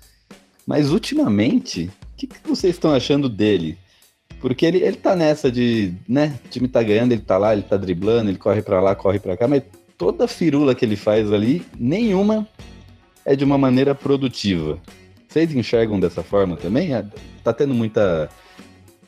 Mas 0.66 0.92
ultimamente, 0.92 1.92
o 2.14 2.16
que, 2.16 2.28
que 2.28 2.48
vocês 2.48 2.76
estão 2.76 2.94
achando 2.94 3.28
dele? 3.28 3.78
Porque 4.40 4.66
ele, 4.66 4.78
ele 4.78 4.98
tá 4.98 5.16
nessa 5.16 5.52
de, 5.52 5.94
né, 6.08 6.40
o 6.46 6.50
time 6.50 6.68
tá 6.68 6.82
ganhando, 6.84 7.12
ele 7.12 7.22
tá 7.22 7.38
lá, 7.38 7.54
ele 7.54 7.64
tá 7.64 7.78
driblando, 7.78 8.30
ele 8.30 8.38
corre 8.38 8.62
para 8.62 8.82
lá, 8.82 8.96
corre 8.96 9.20
para 9.20 9.38
cá, 9.38 9.48
mas 9.48 9.64
toda 9.98 10.28
firula 10.28 10.76
que 10.76 10.84
ele 10.84 10.96
faz 10.96 11.32
ali, 11.32 11.66
nenhuma 11.78 12.48
é 13.26 13.36
de 13.36 13.44
uma 13.44 13.58
maneira 13.58 13.94
produtiva. 13.94 14.78
Vocês 15.28 15.54
enxergam 15.54 16.00
dessa 16.00 16.22
forma 16.22 16.56
também? 16.56 16.94
É, 16.94 17.06
tá 17.44 17.54
tendo 17.54 17.74
muita 17.74 18.30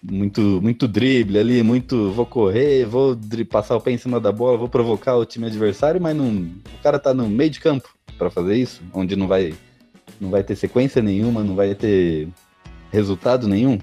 muito 0.01 0.41
muito 0.61 0.87
drible 0.87 1.39
ali, 1.39 1.63
muito 1.63 2.11
vou 2.11 2.25
correr, 2.25 2.85
vou 2.85 3.17
passar 3.49 3.75
o 3.75 3.81
pé 3.81 3.91
em 3.91 3.97
cima 3.97 4.19
da 4.19 4.31
bola, 4.31 4.57
vou 4.57 4.69
provocar 4.69 5.15
o 5.15 5.25
time 5.25 5.47
adversário, 5.47 5.99
mas 5.99 6.15
não, 6.15 6.29
o 6.29 6.83
cara 6.83 6.99
tá 6.99 7.13
no 7.13 7.27
meio 7.27 7.49
de 7.49 7.59
campo 7.59 7.89
para 8.17 8.29
fazer 8.29 8.55
isso, 8.55 8.83
onde 8.93 9.15
não 9.15 9.27
vai 9.27 9.53
não 10.19 10.29
vai 10.29 10.43
ter 10.43 10.55
sequência 10.55 11.01
nenhuma, 11.01 11.43
não 11.43 11.55
vai 11.55 11.73
ter 11.75 12.29
resultado 12.91 13.47
nenhum. 13.47 13.79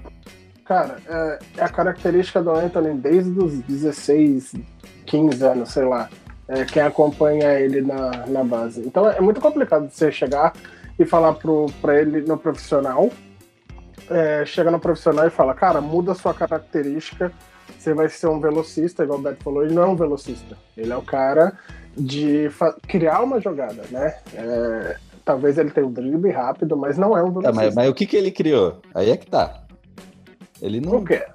Cara, 0.65 0.97
é, 1.07 1.39
é, 1.57 1.63
a 1.63 1.69
característica 1.69 2.41
do 2.41 2.51
Anthony 2.51 2.93
desde 2.97 3.37
os 3.37 3.59
16, 3.59 4.55
15 5.05 5.45
anos, 5.45 5.69
sei 5.69 5.83
lá. 5.83 6.09
É, 6.47 6.65
quem 6.65 6.81
acompanha 6.81 7.59
ele 7.59 7.81
na, 7.81 8.25
na 8.27 8.43
base. 8.43 8.81
Então 8.81 9.09
é 9.09 9.21
muito 9.21 9.39
complicado 9.39 9.89
você 9.89 10.11
chegar 10.11 10.53
e 10.99 11.05
falar 11.05 11.33
pro, 11.33 11.67
pra 11.81 11.99
ele 11.99 12.21
no 12.21 12.37
profissional. 12.37 13.09
É, 14.09 14.45
chega 14.45 14.69
no 14.69 14.79
profissional 14.79 15.25
e 15.25 15.29
fala, 15.29 15.53
cara, 15.53 15.79
muda 15.79 16.11
a 16.11 16.15
sua 16.15 16.33
característica, 16.33 17.31
você 17.77 17.93
vai 17.93 18.09
ser 18.09 18.27
um 18.27 18.39
velocista, 18.39 19.03
igual 19.03 19.19
o 19.19 19.21
Beto 19.21 19.43
falou, 19.43 19.63
ele 19.63 19.73
não 19.73 19.83
é 19.83 19.87
um 19.87 19.95
velocista. 19.95 20.57
Ele 20.75 20.91
é 20.91 20.97
o 20.97 21.01
cara 21.01 21.57
de 21.95 22.49
criar 22.87 23.21
uma 23.21 23.39
jogada, 23.39 23.83
né? 23.89 24.17
É, 24.33 24.97
talvez 25.23 25.57
ele 25.57 25.71
tenha 25.71 25.87
um 25.87 25.91
drible 25.91 26.31
rápido, 26.31 26.75
mas 26.75 26.97
não 26.97 27.17
é 27.17 27.23
um 27.23 27.31
velocista. 27.31 27.51
Tá, 27.51 27.55
mas, 27.55 27.75
mas 27.75 27.89
o 27.89 27.93
que, 27.93 28.05
que 28.05 28.17
ele 28.17 28.31
criou? 28.31 28.81
Aí 28.93 29.09
é 29.09 29.17
que 29.17 29.27
tá. 29.27 29.63
Ele 30.61 30.81
não. 30.81 30.97
O 30.97 31.05
quê? 31.05 31.25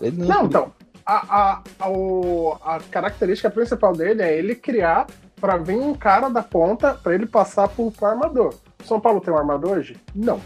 Ele 0.00 0.18
não, 0.18 0.26
não 0.26 0.44
então. 0.46 0.72
A, 1.16 1.62
a, 1.80 1.88
o- 1.88 2.56
a 2.64 2.78
característica 2.90 3.48
principal 3.50 3.92
dele 3.94 4.22
é 4.22 4.36
ele 4.36 4.54
criar 4.54 5.06
pra 5.40 5.56
vir 5.56 5.76
um 5.78 5.94
cara 5.94 6.28
da 6.28 6.42
ponta 6.42 6.94
pra 6.94 7.14
ele 7.14 7.26
passar 7.26 7.68
pro, 7.68 7.90
pro 7.90 8.06
armador. 8.06 8.54
São 8.84 9.00
Paulo 9.00 9.20
tem 9.20 9.32
um 9.32 9.38
armador 9.38 9.78
hoje? 9.78 9.96
Não. 10.14 10.40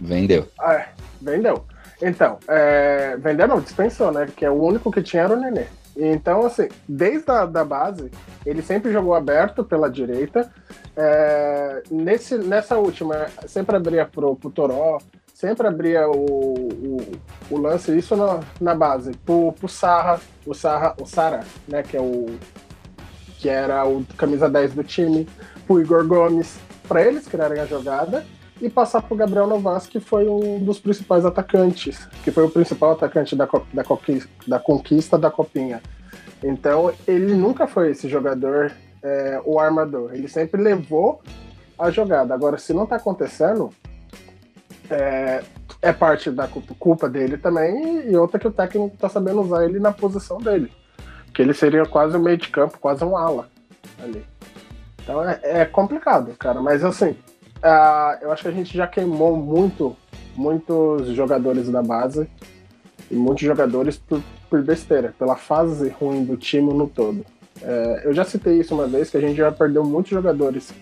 Vendeu. 0.00 0.46
Ah, 0.58 0.74
é, 0.74 0.88
vendeu. 1.20 1.64
Então, 2.02 2.38
é, 2.48 3.16
vendeu 3.18 3.46
não, 3.46 3.60
dispensou, 3.60 4.10
né? 4.10 4.26
Que 4.34 4.44
é 4.44 4.50
o 4.50 4.54
único 4.62 4.90
que 4.90 5.02
tinha 5.02 5.22
era 5.24 5.34
o 5.34 5.40
Nenê. 5.40 5.66
Então, 5.96 6.44
assim, 6.44 6.68
desde 6.88 7.30
a 7.30 7.46
da 7.46 7.64
base, 7.64 8.10
ele 8.44 8.62
sempre 8.62 8.90
jogou 8.92 9.14
aberto 9.14 9.62
pela 9.62 9.88
direita. 9.88 10.50
É, 10.96 11.82
nesse, 11.90 12.36
nessa 12.38 12.76
última, 12.76 13.26
sempre 13.46 13.76
abria 13.76 14.04
pro, 14.04 14.34
pro 14.34 14.50
Toró, 14.50 14.98
sempre 15.34 15.66
abria 15.66 16.08
o, 16.08 16.24
o, 16.24 17.12
o 17.50 17.58
lance, 17.58 17.94
isso 17.94 18.16
na, 18.16 18.40
na 18.60 18.74
base, 18.74 19.10
pro, 19.26 19.52
pro 19.52 19.68
Sarra, 19.68 20.20
o 20.46 20.54
Sarra, 20.54 20.94
o 21.02 21.04
Sara, 21.04 21.40
né? 21.68 21.82
Que 21.82 21.96
é 21.96 22.00
o. 22.00 22.26
Que 23.38 23.48
era 23.48 23.84
o 23.86 24.02
camisa 24.16 24.48
10 24.48 24.72
do 24.72 24.84
time, 24.84 25.28
pro 25.66 25.78
Igor 25.78 26.06
Gomes, 26.06 26.56
para 26.88 27.02
eles 27.02 27.26
criarem 27.26 27.60
a 27.60 27.66
jogada 27.66 28.24
e 28.62 28.70
passar 28.70 29.02
pro 29.02 29.16
Gabriel 29.16 29.46
Novas, 29.46 29.86
que 29.86 30.00
foi 30.00 30.26
um 30.26 30.64
dos 30.64 30.78
principais 30.78 31.26
atacantes, 31.26 32.06
que 32.22 32.30
foi 32.30 32.44
o 32.44 32.50
principal 32.50 32.92
atacante 32.92 33.36
da, 33.36 33.46
da, 33.72 33.84
conquista, 33.84 34.30
da 34.46 34.58
conquista 34.58 35.18
da 35.18 35.30
Copinha. 35.30 35.82
Então, 36.42 36.92
ele 37.06 37.34
nunca 37.34 37.66
foi 37.66 37.90
esse 37.90 38.08
jogador, 38.08 38.72
é, 39.02 39.42
o 39.44 39.58
armador. 39.58 40.14
Ele 40.14 40.28
sempre 40.28 40.62
levou 40.62 41.20
a 41.78 41.90
jogada. 41.90 42.32
Agora, 42.32 42.56
se 42.56 42.72
não 42.72 42.86
tá 42.86 42.96
acontecendo, 42.96 43.70
é, 44.94 45.42
é 45.82 45.92
parte 45.92 46.30
da 46.30 46.46
cu- 46.46 46.62
culpa 46.78 47.08
dele 47.08 47.36
também, 47.36 48.08
e 48.10 48.16
outra 48.16 48.38
que 48.38 48.48
o 48.48 48.52
técnico 48.52 48.96
tá 48.96 49.08
sabendo 49.08 49.42
usar 49.42 49.64
ele 49.64 49.78
na 49.78 49.92
posição 49.92 50.38
dele. 50.38 50.70
Que 51.32 51.42
ele 51.42 51.52
seria 51.52 51.84
quase 51.84 52.16
um 52.16 52.22
meio 52.22 52.36
de 52.36 52.48
campo, 52.48 52.78
quase 52.78 53.04
um 53.04 53.16
ala 53.16 53.48
ali. 54.02 54.24
Então 55.02 55.28
é, 55.28 55.40
é 55.42 55.64
complicado, 55.64 56.34
cara. 56.38 56.62
Mas 56.62 56.84
assim, 56.84 57.16
ah, 57.62 58.18
eu 58.22 58.30
acho 58.32 58.42
que 58.42 58.48
a 58.48 58.52
gente 58.52 58.76
já 58.76 58.86
queimou 58.86 59.36
muito, 59.36 59.96
muitos 60.36 61.08
jogadores 61.08 61.68
da 61.68 61.82
base 61.82 62.28
e 63.10 63.14
muitos 63.14 63.42
jogadores 63.42 63.96
por, 63.96 64.22
por 64.48 64.62
besteira, 64.62 65.14
pela 65.18 65.36
fase 65.36 65.88
ruim 65.88 66.24
do 66.24 66.36
time 66.36 66.72
no 66.72 66.86
todo. 66.88 67.24
É, 67.62 68.02
eu 68.04 68.12
já 68.12 68.24
citei 68.24 68.60
isso 68.60 68.74
uma 68.74 68.86
vez, 68.86 69.10
que 69.10 69.16
a 69.16 69.20
gente 69.20 69.36
já 69.36 69.50
perdeu 69.50 69.84
muitos 69.84 70.10
jogadores 70.10 70.72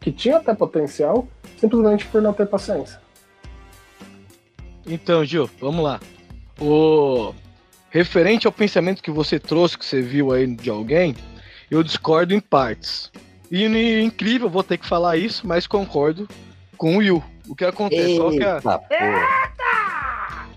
que 0.00 0.10
tinham 0.10 0.38
até 0.38 0.54
potencial, 0.54 1.26
simplesmente 1.56 2.06
por 2.06 2.22
não 2.22 2.32
ter 2.32 2.46
paciência. 2.46 2.98
Então, 4.88 5.24
Gil, 5.24 5.48
vamos 5.60 5.84
lá. 5.84 6.00
O 6.60 7.34
referente 7.90 8.46
ao 8.46 8.52
pensamento 8.52 9.02
que 9.02 9.10
você 9.10 9.38
trouxe, 9.38 9.78
que 9.78 9.84
você 9.84 10.00
viu 10.00 10.32
aí 10.32 10.46
de 10.46 10.70
alguém, 10.70 11.14
eu 11.70 11.82
discordo 11.82 12.34
em 12.34 12.40
partes. 12.40 13.10
E 13.50 13.64
incrível, 14.02 14.48
vou 14.48 14.62
ter 14.62 14.78
que 14.78 14.86
falar 14.86 15.16
isso, 15.16 15.46
mas 15.46 15.66
concordo 15.66 16.28
com 16.76 16.96
o 16.96 16.98
Will. 16.98 17.22
O 17.48 17.54
que 17.54 17.64
acontece? 17.64 18.16
Qual 18.16 18.30
que 18.30 18.42
é? 18.42 18.56
Eita, 18.56 18.78
porra. 18.78 19.48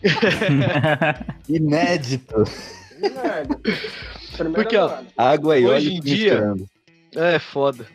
Inédito. 1.47 2.43
Porque, 4.53 4.75
ó, 4.77 4.97
Água 5.15 5.59
e 5.59 5.65
hoje 5.65 5.93
em 5.93 5.99
dia, 6.01 6.33
misturando. 6.33 6.69
É 7.15 7.39
foda. 7.39 7.85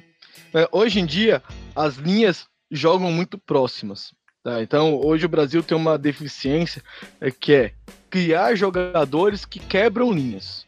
É, 0.55 0.69
hoje 0.71 1.01
em 1.01 1.07
dia, 1.07 1.43
as 1.75 1.97
linhas 1.97 2.47
jogam 2.71 3.11
muito 3.11 3.37
próximas. 3.39 4.13
Tá? 4.47 4.63
Então, 4.63 4.95
hoje 5.05 5.27
o 5.27 5.29
Brasil 5.29 5.61
tem 5.61 5.77
uma 5.77 5.99
deficiência 5.99 6.81
é, 7.21 7.33
que 7.33 7.53
é 7.53 7.73
criar 8.09 8.55
jogadores 8.55 9.45
que 9.45 9.59
quebram 9.59 10.13
linhas. 10.13 10.65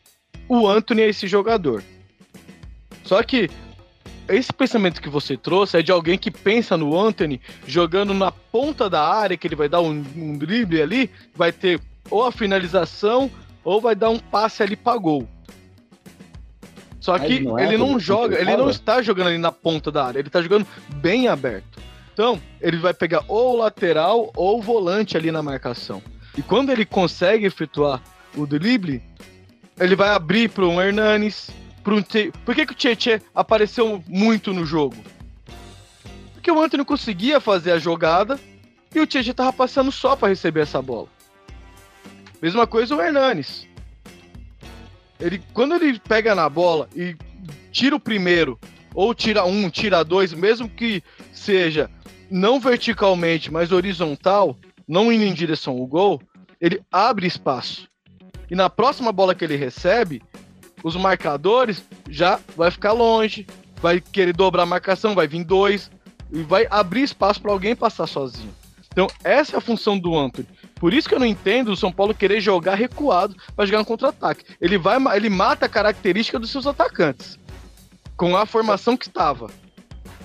O 0.48 0.66
Anthony 0.66 1.02
é 1.02 1.08
esse 1.08 1.28
jogador. 1.28 1.84
Só 3.04 3.22
que 3.22 3.48
esse 4.28 4.52
pensamento 4.52 5.00
que 5.00 5.08
você 5.08 5.36
trouxe 5.36 5.78
é 5.78 5.82
de 5.82 5.92
alguém 5.92 6.18
que 6.18 6.28
pensa 6.28 6.76
no 6.76 6.98
Anthony 6.98 7.40
jogando 7.68 8.12
na 8.12 8.32
ponta 8.32 8.90
da 8.90 9.00
área, 9.00 9.36
que 9.36 9.46
ele 9.46 9.54
vai 9.54 9.68
dar 9.68 9.80
um, 9.80 10.04
um 10.16 10.36
drible 10.36 10.82
ali, 10.82 11.08
vai 11.36 11.52
ter 11.52 11.80
ou 12.10 12.26
a 12.26 12.32
finalização 12.32 13.30
ou 13.62 13.80
vai 13.80 13.94
dar 13.94 14.10
um 14.10 14.18
passe 14.18 14.60
ali 14.60 14.74
pra 14.74 14.96
gol. 14.96 15.28
Só 17.00 17.16
que 17.16 17.40
não 17.40 17.56
é 17.56 17.64
ele 17.64 17.78
não 17.78 17.98
joga, 17.98 18.40
ele 18.40 18.56
não 18.56 18.68
está 18.68 19.00
jogando 19.00 19.28
ali 19.28 19.38
na 19.38 19.52
ponta 19.52 19.92
da 19.92 20.04
área, 20.04 20.18
ele 20.18 20.28
tá 20.28 20.42
jogando 20.42 20.66
bem 20.96 21.28
aberto. 21.28 21.78
Então, 22.18 22.42
ele 22.60 22.78
vai 22.78 22.92
pegar 22.92 23.22
ou 23.28 23.54
o 23.54 23.58
lateral 23.58 24.32
ou 24.34 24.58
o 24.58 24.60
volante 24.60 25.16
ali 25.16 25.30
na 25.30 25.40
marcação. 25.40 26.02
E 26.36 26.42
quando 26.42 26.72
ele 26.72 26.84
consegue 26.84 27.46
efetuar 27.46 28.02
o 28.36 28.44
drible, 28.44 29.00
ele 29.78 29.94
vai 29.94 30.08
abrir 30.08 30.50
para 30.50 30.66
um 30.66 30.82
Hernanes, 30.82 31.48
para 31.80 31.94
um 31.94 32.02
Te... 32.02 32.32
Por 32.44 32.56
que, 32.56 32.66
que 32.66 32.72
o 32.72 32.74
Tietchan 32.74 33.20
apareceu 33.32 34.02
muito 34.08 34.52
no 34.52 34.66
jogo? 34.66 34.96
Porque 36.32 36.50
o 36.50 36.60
Anthony 36.60 36.84
conseguia 36.84 37.38
fazer 37.38 37.70
a 37.70 37.78
jogada 37.78 38.36
e 38.92 38.98
o 38.98 39.06
Tietchan 39.06 39.34
tava 39.34 39.52
passando 39.52 39.92
só 39.92 40.16
para 40.16 40.26
receber 40.26 40.62
essa 40.62 40.82
bola. 40.82 41.06
Mesma 42.42 42.66
coisa 42.66 42.96
o 42.96 43.00
Hernanes. 43.00 43.68
Ele, 45.20 45.40
quando 45.54 45.76
ele 45.76 46.00
pega 46.00 46.34
na 46.34 46.48
bola 46.48 46.88
e 46.96 47.14
tira 47.70 47.94
o 47.94 48.00
primeiro, 48.00 48.58
ou 48.92 49.14
tira 49.14 49.44
um, 49.44 49.70
tira 49.70 50.02
dois, 50.02 50.32
mesmo 50.32 50.68
que 50.68 51.00
seja 51.32 51.88
não 52.30 52.60
verticalmente, 52.60 53.52
mas 53.52 53.72
horizontal, 53.72 54.56
não 54.86 55.12
indo 55.12 55.24
em 55.24 55.34
direção 55.34 55.78
ao 55.78 55.86
gol, 55.86 56.22
ele 56.60 56.80
abre 56.90 57.26
espaço. 57.26 57.88
E 58.50 58.54
na 58.54 58.70
próxima 58.70 59.12
bola 59.12 59.34
que 59.34 59.44
ele 59.44 59.56
recebe, 59.56 60.22
os 60.82 60.96
marcadores 60.96 61.84
já 62.08 62.40
vai 62.56 62.70
ficar 62.70 62.92
longe, 62.92 63.46
vai 63.80 64.00
querer 64.00 64.34
dobrar 64.34 64.62
a 64.62 64.66
marcação, 64.66 65.14
vai 65.14 65.26
vir 65.26 65.44
dois, 65.44 65.90
e 66.32 66.42
vai 66.42 66.66
abrir 66.70 67.02
espaço 67.02 67.40
para 67.40 67.52
alguém 67.52 67.74
passar 67.74 68.06
sozinho. 68.06 68.54
Então, 68.90 69.06
essa 69.22 69.56
é 69.56 69.58
a 69.58 69.60
função 69.60 69.98
do 69.98 70.16
Anthony. 70.16 70.48
Por 70.74 70.92
isso 70.92 71.08
que 71.08 71.14
eu 71.14 71.20
não 71.20 71.26
entendo 71.26 71.72
o 71.72 71.76
São 71.76 71.92
Paulo 71.92 72.14
querer 72.14 72.40
jogar 72.40 72.74
recuado 72.74 73.36
para 73.54 73.66
jogar 73.66 73.78
no 73.78 73.84
contra-ataque. 73.84 74.44
Ele 74.60 74.78
vai, 74.78 74.98
ele 75.16 75.30
mata 75.30 75.66
a 75.66 75.68
característica 75.68 76.38
dos 76.38 76.50
seus 76.50 76.66
atacantes 76.66 77.38
com 78.16 78.36
a 78.36 78.44
formação 78.44 78.96
que 78.96 79.06
estava. 79.06 79.48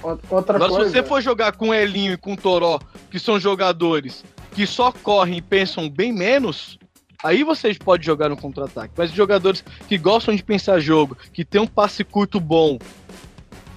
Outra 0.04 0.56
Agora, 0.56 0.72
coisa. 0.72 0.90
se 0.90 0.92
você 0.92 1.04
for 1.04 1.22
jogar 1.22 1.54
com 1.54 1.74
Elinho 1.74 2.14
e 2.14 2.18
com 2.18 2.36
Toró, 2.36 2.80
que 3.10 3.18
são 3.18 3.40
jogadores 3.40 4.24
que 4.54 4.68
só 4.68 4.92
correm 4.92 5.38
e 5.38 5.42
pensam 5.42 5.90
bem 5.90 6.12
menos, 6.12 6.78
aí 7.24 7.44
vocês 7.44 7.78
podem 7.78 8.06
jogar 8.06 8.30
no 8.30 8.38
contra-ataque. 8.38 8.94
Mas 8.98 9.12
jogadores 9.12 9.64
que 9.88 9.98
gostam 9.98 10.36
de 10.36 10.44
pensar 10.44 10.80
jogo, 10.80 11.18
que 11.32 11.46
tem 11.46 11.62
um 11.62 11.68
passe 11.68 12.04
curto 12.04 12.40
bom, 12.40 12.78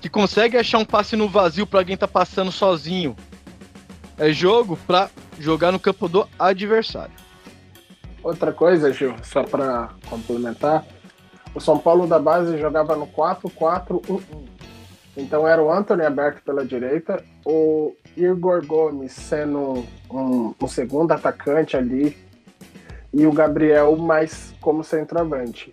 que 0.02 0.08
consegue 0.08 0.56
achar 0.56 0.78
um 0.78 0.84
passe 0.84 1.16
no 1.16 1.28
vazio 1.28 1.66
para 1.66 1.80
alguém 1.80 1.96
tá 1.96 2.08
passando 2.08 2.50
sozinho, 2.50 3.16
é 4.18 4.32
jogo 4.32 4.76
para 4.86 5.08
jogar 5.38 5.70
no 5.70 5.78
campo 5.78 6.08
do 6.08 6.26
adversário. 6.38 7.14
Outra 8.22 8.52
coisa, 8.52 8.92
Gil, 8.92 9.14
só 9.22 9.44
para 9.44 9.90
complementar, 10.10 10.84
o 11.54 11.60
São 11.60 11.78
Paulo 11.78 12.06
da 12.06 12.18
base 12.18 12.58
jogava 12.58 12.96
no 12.96 13.06
4-4-1-1. 13.06 14.55
Então 15.16 15.48
era 15.48 15.62
o 15.62 15.72
Anthony 15.72 16.04
aberto 16.04 16.42
pela 16.42 16.64
direita, 16.64 17.22
o 17.44 17.94
Igor 18.16 18.66
Gomes 18.66 19.12
sendo 19.12 19.84
um, 20.10 20.52
um 20.60 20.68
segundo 20.68 21.12
atacante 21.12 21.76
ali 21.76 22.16
e 23.12 23.26
o 23.26 23.32
Gabriel 23.32 23.96
mais 23.96 24.52
como 24.60 24.82
centroavante. 24.84 25.72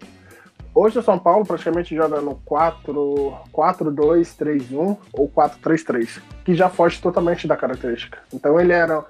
Hoje 0.74 0.98
o 0.98 1.04
São 1.04 1.20
Paulo 1.20 1.46
praticamente 1.46 1.96
joga 1.96 2.20
no 2.20 2.36
4-2-3-1 2.48 4.98
ou 5.14 5.30
4-3-3, 5.30 6.20
que 6.44 6.56
já 6.56 6.68
foge 6.68 7.00
totalmente 7.00 7.48
da 7.48 7.56
característica. 7.56 8.18
Então 8.34 8.60
ele 8.60 8.74
era 8.74 9.06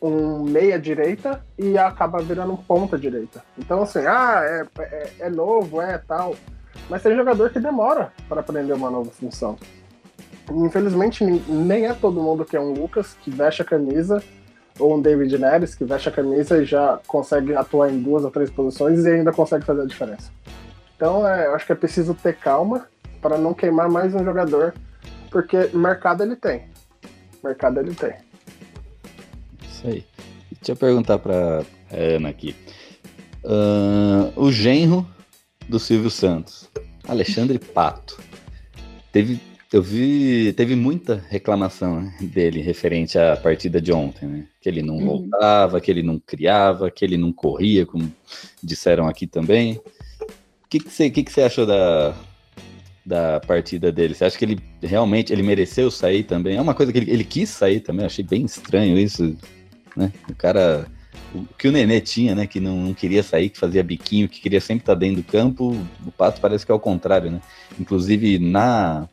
um 0.00 0.44
meia-direita 0.44 1.44
e 1.58 1.76
acaba 1.76 2.22
virando 2.22 2.52
um 2.52 2.56
ponta-direita. 2.56 3.42
Então, 3.58 3.82
assim, 3.82 4.06
ah, 4.06 4.42
é, 4.44 4.64
é, 4.80 5.10
é 5.20 5.30
novo, 5.30 5.80
é 5.80 5.98
tal. 5.98 6.36
Mas 6.88 7.02
tem 7.02 7.16
jogador 7.16 7.50
que 7.50 7.58
demora 7.58 8.12
para 8.28 8.40
aprender 8.40 8.72
uma 8.72 8.88
nova 8.90 9.10
função. 9.10 9.58
Infelizmente, 10.50 11.24
nem- 11.24 11.86
é 11.86 11.92
todo 11.94 12.22
mundo 12.22 12.44
que 12.44 12.56
é 12.56 12.60
um 12.60 12.72
Lucas 12.72 13.16
que 13.22 13.30
veste 13.30 13.62
a 13.62 13.64
camisa, 13.64 14.22
ou 14.78 14.96
um 14.96 15.00
David 15.02 15.36
Neres 15.38 15.74
que 15.74 15.84
veste 15.84 16.08
a 16.08 16.12
camisa 16.12 16.62
e 16.62 16.64
já 16.64 17.00
consegue 17.06 17.54
atuar 17.54 17.90
em 17.90 18.00
duas 18.00 18.24
ou 18.24 18.30
três 18.30 18.48
posições 18.50 19.04
e 19.04 19.10
ainda 19.10 19.32
consegue 19.32 19.64
fazer 19.64 19.82
a 19.82 19.86
diferença. 19.86 20.30
Então, 20.96 21.26
é, 21.28 21.46
eu 21.46 21.54
acho 21.54 21.66
que 21.66 21.72
é 21.72 21.76
preciso 21.76 22.14
ter 22.14 22.36
calma 22.36 22.86
para 23.20 23.36
não 23.36 23.52
queimar 23.52 23.90
mais 23.90 24.14
um 24.14 24.24
jogador, 24.24 24.74
porque 25.30 25.68
mercado 25.74 26.22
ele 26.22 26.36
tem. 26.36 26.62
Mercado 27.42 27.80
ele 27.80 27.94
tem. 27.94 28.14
Isso 29.62 29.86
aí. 29.86 30.04
Deixa 30.52 30.72
eu 30.72 30.76
perguntar 30.76 31.18
pra 31.18 31.62
Ana 31.92 32.28
aqui. 32.28 32.54
Ahn, 33.44 34.32
o 34.36 34.50
genro 34.50 35.06
do 35.68 35.78
Silvio 35.78 36.10
Santos, 36.10 36.68
Alexandre 37.06 37.58
Pato, 37.58 38.18
teve 39.12 39.40
Eu 39.70 39.82
vi, 39.82 40.52
teve 40.54 40.74
muita 40.74 41.22
reclamação 41.28 42.00
né, 42.00 42.14
dele 42.22 42.62
referente 42.62 43.18
à 43.18 43.36
partida 43.36 43.80
de 43.82 43.92
ontem, 43.92 44.26
né? 44.26 44.44
Que 44.62 44.68
ele 44.68 44.80
não 44.82 44.96
Uhum. 44.96 45.04
voltava, 45.04 45.78
que 45.80 45.90
ele 45.90 46.02
não 46.02 46.18
criava, 46.18 46.90
que 46.90 47.04
ele 47.04 47.18
não 47.18 47.30
corria, 47.30 47.84
como 47.84 48.10
disseram 48.62 49.06
aqui 49.06 49.26
também. 49.26 49.74
O 50.64 50.68
que, 50.70 50.80
que, 50.80 50.90
você, 50.90 51.10
que, 51.10 51.22
que 51.22 51.30
você 51.30 51.42
achou 51.42 51.66
da, 51.66 52.14
da 53.04 53.40
partida 53.40 53.92
dele? 53.92 54.14
Você 54.14 54.24
acha 54.24 54.38
que 54.38 54.44
ele 54.46 54.58
realmente 54.82 55.34
ele 55.34 55.42
mereceu 55.42 55.90
sair 55.90 56.24
também? 56.24 56.56
É 56.56 56.62
uma 56.62 56.74
coisa 56.74 56.90
que 56.90 56.98
ele, 56.98 57.10
ele 57.10 57.24
quis 57.24 57.50
sair 57.50 57.80
também, 57.80 58.02
eu 58.02 58.06
achei 58.06 58.24
bem 58.24 58.46
estranho 58.46 58.98
isso, 58.98 59.36
né? 59.94 60.10
O 60.30 60.34
cara. 60.34 60.86
O 61.34 61.44
que 61.58 61.68
o 61.68 61.72
Nenê 61.72 62.00
tinha, 62.00 62.34
né? 62.34 62.46
Que 62.46 62.58
não, 62.58 62.74
não 62.84 62.94
queria 62.94 63.22
sair, 63.22 63.50
que 63.50 63.58
fazia 63.58 63.82
biquinho, 63.84 64.30
que 64.30 64.40
queria 64.40 64.62
sempre 64.62 64.82
estar 64.82 64.94
dentro 64.94 65.16
do 65.16 65.22
campo, 65.24 65.76
o 66.06 66.10
Pato 66.10 66.40
parece 66.40 66.64
que 66.64 66.72
é 66.72 66.74
o 66.74 66.80
contrário, 66.80 67.30
né? 67.30 67.40
Inclusive 67.78 68.38
na. 68.38 69.06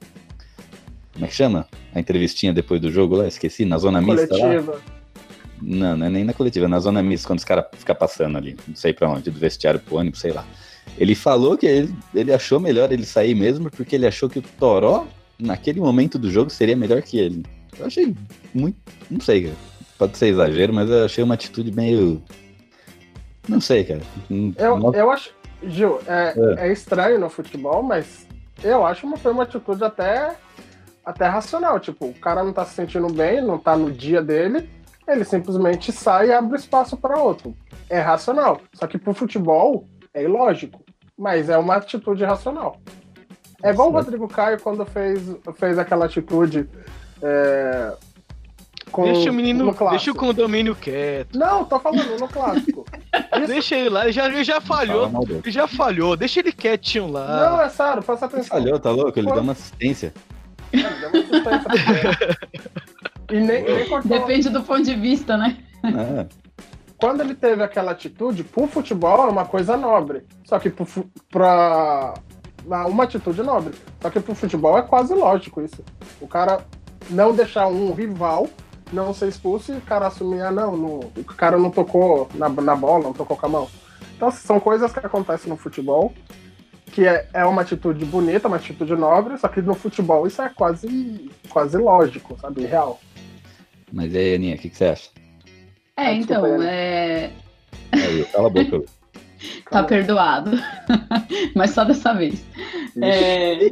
Como 1.16 1.26
é 1.26 1.28
que 1.28 1.34
chama? 1.34 1.68
A 1.94 2.00
entrevistinha 2.00 2.54
depois 2.54 2.80
do 2.80 2.92
jogo 2.92 3.16
lá, 3.16 3.28
esqueci, 3.28 3.66
na 3.66 3.78
zona 3.78 4.02
mista 4.02 4.36
lá. 4.36 4.42
Coletiva. 4.42 4.82
Não, 5.62 5.98
não 5.98 6.06
é 6.06 6.10
nem 6.10 6.24
na 6.26 6.34
coletiva, 6.34 6.66
é 6.66 6.70
na 6.70 6.80
zona 6.80 7.02
mista, 7.02 7.28
quando 7.28 7.40
os 7.40 7.46
caras 7.46 7.66
ficam 7.72 7.96
passando 7.96 8.38
ali, 8.38 8.58
não 8.68 8.76
sei 8.76 8.94
pra 8.94 9.10
onde, 9.10 9.32
do 9.32 9.40
vestiário 9.40 9.80
pro 9.80 9.96
ônibus, 9.96 10.20
sei 10.20 10.32
lá. 10.32 10.46
Ele 10.98 11.16
falou 11.16 11.58
que 11.58 11.66
ele, 11.66 11.96
ele 12.14 12.34
achou 12.34 12.60
melhor 12.60 12.92
ele 12.92 13.06
sair 13.06 13.34
mesmo, 13.34 13.72
porque 13.72 13.96
ele 13.96 14.06
achou 14.06 14.30
que 14.30 14.40
o 14.40 14.42
Toró, 14.42 15.08
naquele 15.40 15.80
momento 15.80 16.20
do 16.20 16.30
jogo, 16.30 16.50
seria 16.50 16.76
melhor 16.76 17.02
que 17.02 17.18
ele. 17.18 17.44
Eu 17.80 17.86
achei 17.86 18.14
muito. 18.54 18.78
Não 19.10 19.20
sei, 19.20 19.44
cara. 19.44 19.56
Pode 19.98 20.18
ser 20.18 20.28
exagero, 20.28 20.74
mas 20.74 20.90
eu 20.90 21.06
achei 21.06 21.24
uma 21.24 21.34
atitude 21.34 21.72
meio. 21.72 22.22
Não 23.48 23.62
sei, 23.62 23.86
cara. 23.86 24.02
Eu, 24.58 24.78
Nossa, 24.78 24.98
eu 24.98 25.12
acho. 25.12 25.34
Gil, 25.64 26.00
é, 26.06 26.34
é 26.68 26.72
estranho 26.72 27.20
no 27.20 27.30
futebol, 27.30 27.82
mas 27.82 28.28
eu 28.64 28.86
acho 28.86 29.10
que 29.10 29.20
foi 29.20 29.32
uma 29.32 29.44
atitude 29.44 29.84
até, 29.84 30.36
até 31.06 31.26
racional. 31.28 31.80
Tipo, 31.80 32.06
o 32.08 32.14
cara 32.14 32.44
não 32.44 32.52
tá 32.54 32.66
se 32.66 32.74
sentindo 32.74 33.08
bem, 33.12 33.42
não 33.42 33.58
tá 33.58 33.76
no 33.78 33.92
dia 33.92 34.22
dele, 34.22 34.70
ele 35.08 35.24
simplesmente 35.24 35.92
sai 35.92 36.30
e 36.30 36.34
abre 36.34 36.58
espaço 36.58 36.98
para 36.98 37.20
outro. 37.20 37.56
É 37.90 38.00
racional. 38.00 38.60
Só 38.74 38.88
que 38.88 38.98
pro 38.98 39.14
futebol 39.14 39.88
é 40.14 40.24
ilógico, 40.24 40.82
mas 41.18 41.50
é 41.50 41.58
uma 41.58 41.76
atitude 41.76 42.24
racional. 42.24 42.78
É 43.64 43.70
igual 43.72 43.90
o 43.90 43.92
Rodrigo 43.92 44.28
Caio 44.28 44.60
quando 44.60 44.86
fez, 44.86 45.22
fez 45.56 45.78
aquela 45.78 46.06
atitude. 46.06 46.70
é, 47.22 47.94
com- 48.92 49.04
Deixa 49.04 49.30
o 49.30 49.34
menino, 49.34 49.66
no 49.66 49.90
deixa 49.90 50.12
o 50.12 50.16
condomínio 50.16 50.76
quieto. 50.76 51.38
Não, 51.38 51.66
tô 51.66 51.80
falando 51.80 52.20
no 52.20 52.28
clássico. 52.28 52.86
Deixa 53.48 53.76
ele 53.76 53.90
lá, 53.90 54.04
ele 54.04 54.12
já, 54.14 54.26
ele 54.28 54.44
já 54.44 54.62
falhou. 54.62 55.10
Fala. 55.10 55.26
Ele 55.30 55.52
já 55.52 55.68
falhou, 55.68 56.16
deixa 56.16 56.40
ele 56.40 56.52
quietinho 56.54 57.12
lá. 57.12 57.50
Não, 57.50 57.62
é 57.62 57.70
sério, 57.70 58.02
presta 58.02 58.26
atenção. 58.26 58.58
falhou, 58.58 58.80
tá 58.80 58.90
louco? 58.92 59.18
Ele 59.20 59.28
Pô. 59.28 59.34
deu 59.34 59.44
uma 59.44 59.52
assistência. 59.52 60.14
E 63.32 63.40
nem, 63.40 63.64
nem 63.64 63.90
cortou. 63.90 64.20
Depende 64.20 64.50
do 64.50 64.62
ponto 64.64 64.84
de 64.84 64.96
vista, 64.96 65.36
né? 65.36 65.58
É. 65.84 66.28
Quando 66.98 67.22
ele 67.22 67.36
teve 67.36 67.64
aquela 67.64 67.92
atitude, 67.92 68.44
pro 68.44 68.68
futebol 68.68 69.28
é 69.28 69.30
uma 69.30 69.46
coisa 69.46 69.76
nobre. 69.76 70.24
Só 70.46 70.60
que 70.60 70.70
pro, 70.70 70.88
pra. 71.30 72.14
Uma 72.66 73.04
atitude 73.04 73.44
nobre. 73.44 73.74
Só 74.02 74.10
que 74.10 74.20
pro 74.20 74.34
futebol 74.34 74.78
é 74.78 74.82
quase 74.82 75.14
lógico 75.14 75.62
isso. 75.62 75.84
O 76.20 76.28
cara 76.28 76.66
não 77.10 77.36
deixar 77.36 77.68
um 77.68 77.94
rival 77.94 78.48
não 78.92 79.14
ser 79.14 79.28
expulso 79.28 79.74
e 79.74 79.78
o 79.78 79.82
cara 79.82 80.08
assumir, 80.08 80.42
ah, 80.42 80.52
não, 80.52 80.78
não 80.78 81.00
o 81.18 81.24
cara 81.36 81.58
não 81.58 81.70
tocou 81.72 82.30
na, 82.36 82.48
na 82.50 82.76
bola, 82.76 83.06
não 83.06 83.14
tocou 83.14 83.36
com 83.36 83.46
a 83.46 83.50
mão. 83.50 83.68
Então, 84.16 84.32
são 84.32 84.60
coisas 84.60 84.94
que 84.94 85.00
acontecem 85.00 85.50
no 85.50 85.58
futebol, 85.58 86.14
que 86.96 87.06
é, 87.06 87.28
é 87.34 87.44
uma 87.44 87.62
atitude 87.62 88.06
bonita, 88.06 88.48
uma 88.48 88.56
atitude 88.56 88.96
nobre, 88.96 89.38
só 89.38 89.50
que 89.50 89.62
no 89.62 89.76
futebol 89.76 90.26
isso 90.26 90.42
é 90.42 90.48
quase, 90.48 91.30
quase 91.50 91.78
lógico, 91.78 92.38
sabe? 92.40 92.66
Real. 92.66 93.02
Mas 93.92 94.14
e 94.14 94.18
aí, 94.18 94.36
Aninha, 94.36 94.56
o 94.56 94.58
que, 94.58 94.70
que 94.70 94.78
você 94.78 94.86
acha? 94.86 95.10
É, 95.98 96.06
Ah, 96.06 96.14
então, 96.14 96.42
desculpa, 96.42 96.64
é... 96.64 97.32
Aí, 97.92 98.24
cala 98.32 98.48
a 98.48 98.50
boca. 98.50 98.86
tá 99.70 99.84
perdoado. 99.84 100.52
Mas 101.54 101.72
só 101.72 101.84
dessa 101.84 102.14
vez. 102.14 102.46
É... 103.02 103.72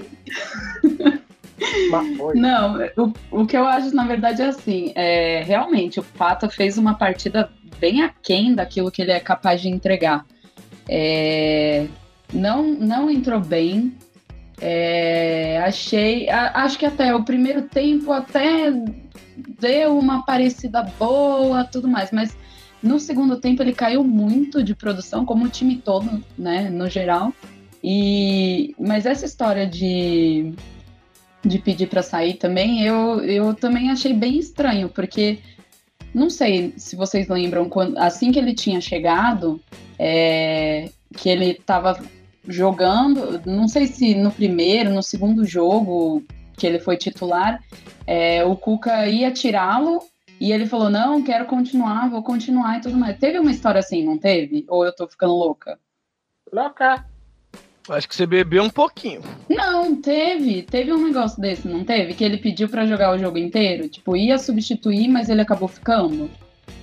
Mas 1.89 2.17
foi. 2.17 2.36
Não, 2.36 2.77
o, 2.97 3.13
o 3.31 3.47
que 3.47 3.55
eu 3.55 3.65
acho, 3.65 3.95
na 3.95 4.05
verdade, 4.05 4.41
é 4.41 4.47
assim, 4.47 4.91
é, 4.95 5.43
realmente, 5.43 5.97
o 5.97 6.03
Pato 6.03 6.49
fez 6.49 6.77
uma 6.77 6.95
partida 6.95 7.49
bem 7.79 8.01
aquém 8.01 8.53
daquilo 8.53 8.91
que 8.91 9.01
ele 9.01 9.12
é 9.12 9.19
capaz 9.21 9.62
de 9.62 9.69
entregar. 9.69 10.25
É, 10.89 11.88
não, 12.34 12.63
não 12.74 13.10
entrou 13.10 13.39
bem. 13.39 13.93
É, 14.60 15.62
achei. 15.65 16.30
a- 16.30 16.63
acho 16.63 16.78
que 16.78 16.86
até 16.86 17.13
o 17.15 17.24
primeiro 17.24 17.63
tempo 17.63 18.12
até 18.12 18.72
deu 19.60 19.98
uma 19.98 20.24
parecida 20.26 20.84
boa, 21.00 21.63
tudo 21.63 21.88
mais, 21.88 22.12
mas 22.12 22.38
no 22.82 23.00
segundo 23.00 23.39
tempo 23.39 23.62
ele 23.63 23.74
caiu 23.74 24.04
muito 24.04 24.63
de 24.63 24.76
produção, 24.76 25.26
como 25.26 25.46
o 25.46 25.50
time 25.50 25.78
todo, 25.78 26.24
né, 26.38 26.69
no 26.69 26.89
geral. 26.89 27.34
E, 27.84 28.74
mas 28.80 29.06
essa 29.06 29.26
história 29.26 29.67
de 29.67 30.54
de 31.46 31.60
pedir 31.60 31.88
para 31.88 32.02
sair 32.02 32.36
também, 32.36 32.84
eu, 32.84 33.19
eu 33.22 33.54
também 33.54 33.91
achei 33.91 34.13
bem 34.13 34.38
estranho, 34.38 34.88
porque 34.88 35.39
não 36.13 36.30
sei 36.30 36.74
se 36.78 36.96
vocês 36.96 37.28
lembram, 37.28 37.67
quando, 37.67 37.98
assim 37.98 38.32
que 38.32 38.39
ele 38.39 38.54
tinha 38.54 38.80
chegado, 38.80 39.62
é, 40.00 40.89
que 41.17 41.28
ele 41.28 41.52
estava 41.52 42.00
jogando, 42.47 43.41
não 43.45 43.67
sei 43.67 43.88
se 43.88 44.15
no 44.15 44.32
primeiro, 44.32 44.89
no 44.89 45.03
segundo 45.03 45.45
jogo 45.45 46.23
que 46.58 46.67
ele 46.67 46.79
foi 46.79 46.97
titular, 46.97 47.63
é, 48.06 48.43
o 48.43 48.56
Cuca 48.56 49.08
ia 49.08 49.32
tirá-lo 49.32 50.01
e 50.39 50.51
ele 50.51 50.65
falou: 50.65 50.89
Não, 50.89 51.23
quero 51.23 51.45
continuar, 51.45 52.10
vou 52.10 52.21
continuar 52.21 52.77
e 52.77 52.82
tudo 52.82 52.97
mais. 52.97 53.17
Teve 53.17 53.39
uma 53.39 53.51
história 53.51 53.79
assim, 53.79 54.03
não 54.03 54.17
teve? 54.17 54.65
Ou 54.67 54.86
eu 54.86 54.93
tô 54.93 55.08
ficando 55.08 55.34
louca? 55.34 55.79
Louca. 56.51 57.06
Acho 57.89 58.08
que 58.08 58.15
você 58.15 58.25
bebeu 58.25 58.63
um 58.63 58.69
pouquinho. 58.69 59.21
Não, 59.49 59.95
teve. 59.95 60.63
Teve 60.63 60.93
um 60.93 61.03
negócio 61.03 61.41
desse, 61.41 61.67
não 61.67 61.84
teve? 61.84 62.13
Que 62.13 62.23
ele 62.23 62.38
pediu 62.38 62.69
pra 62.69 62.86
jogar 62.86 63.13
o 63.13 63.17
jogo 63.17 63.38
inteiro. 63.38 63.89
Tipo, 63.89 64.15
ia 64.15 64.38
substituir, 64.38 65.10
mas 65.10 65.27
ele 65.27 65.41
acabou 65.41 65.67
ficando. 65.67 66.29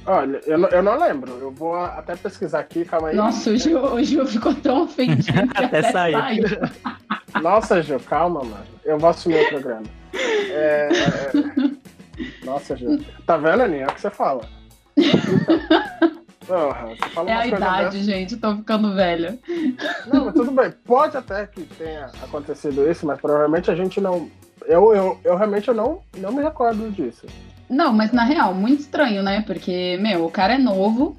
Olha, 0.07 0.41
eu 0.47 0.59
não, 0.59 0.69
eu 0.71 0.83
não 0.83 0.99
lembro. 0.99 1.33
Eu 1.39 1.51
vou 1.51 1.75
até 1.77 2.17
pesquisar 2.17 2.61
aqui, 2.61 2.85
calma 2.85 3.09
aí. 3.09 3.17
Nossa, 3.17 3.51
o 3.51 3.57
Gil, 3.57 3.83
o 3.83 4.03
Gil 4.03 4.27
ficou 4.27 4.55
tão 4.55 4.85
ofendido 4.85 5.23
que 5.49 5.65
Até 5.65 5.79
até, 5.79 5.93
saiu. 5.93 6.19
saiu. 6.19 6.45
Nossa, 7.43 7.83
Gil, 7.83 8.01
calma, 8.01 8.41
mano. 8.43 8.65
Eu 8.85 8.99
vou 8.99 9.11
assumir 9.11 9.45
o 9.45 9.49
programa. 9.51 9.83
É, 10.15 10.89
é, 10.93 12.45
Nossa, 12.45 12.77
Gil. 12.77 13.01
Tá 13.27 13.37
vendo, 13.37 13.63
Aninha? 13.63 13.85
É 13.85 13.87
o 13.87 13.95
que 13.95 14.01
você 14.01 14.11
fala. 14.11 14.43
Porra, 16.47 16.87
você 16.89 17.09
fala 17.11 17.31
É 17.31 17.35
a 17.35 17.47
idade, 17.47 17.85
dessas. 17.91 18.01
gente. 18.05 18.37
Tô 18.37 18.57
ficando 18.57 18.95
velha. 18.95 19.39
Não, 20.13 20.25
mas 20.27 20.35
tudo 20.35 20.51
bem. 20.51 20.73
Pode 20.85 21.17
até 21.17 21.47
que 21.47 21.63
tenha 21.63 22.07
acontecido 22.23 22.91
isso, 22.91 23.07
mas 23.07 23.21
provavelmente 23.21 23.71
a 23.71 23.75
gente 23.75 24.01
não. 24.01 24.29
Eu, 24.67 24.95
eu, 24.95 25.21
eu 25.25 25.37
realmente 25.37 25.69
eu 25.69 25.75
não, 25.75 26.01
não 26.19 26.33
me 26.33 26.43
recordo 26.43 26.91
disso. 26.91 27.27
Não, 27.71 27.93
mas 27.93 28.11
na 28.13 28.25
real, 28.25 28.53
muito 28.53 28.81
estranho, 28.81 29.23
né? 29.23 29.43
Porque, 29.47 29.97
meu, 30.03 30.27
o 30.27 30.31
cara 30.31 30.55
é 30.55 30.59
novo. 30.59 31.17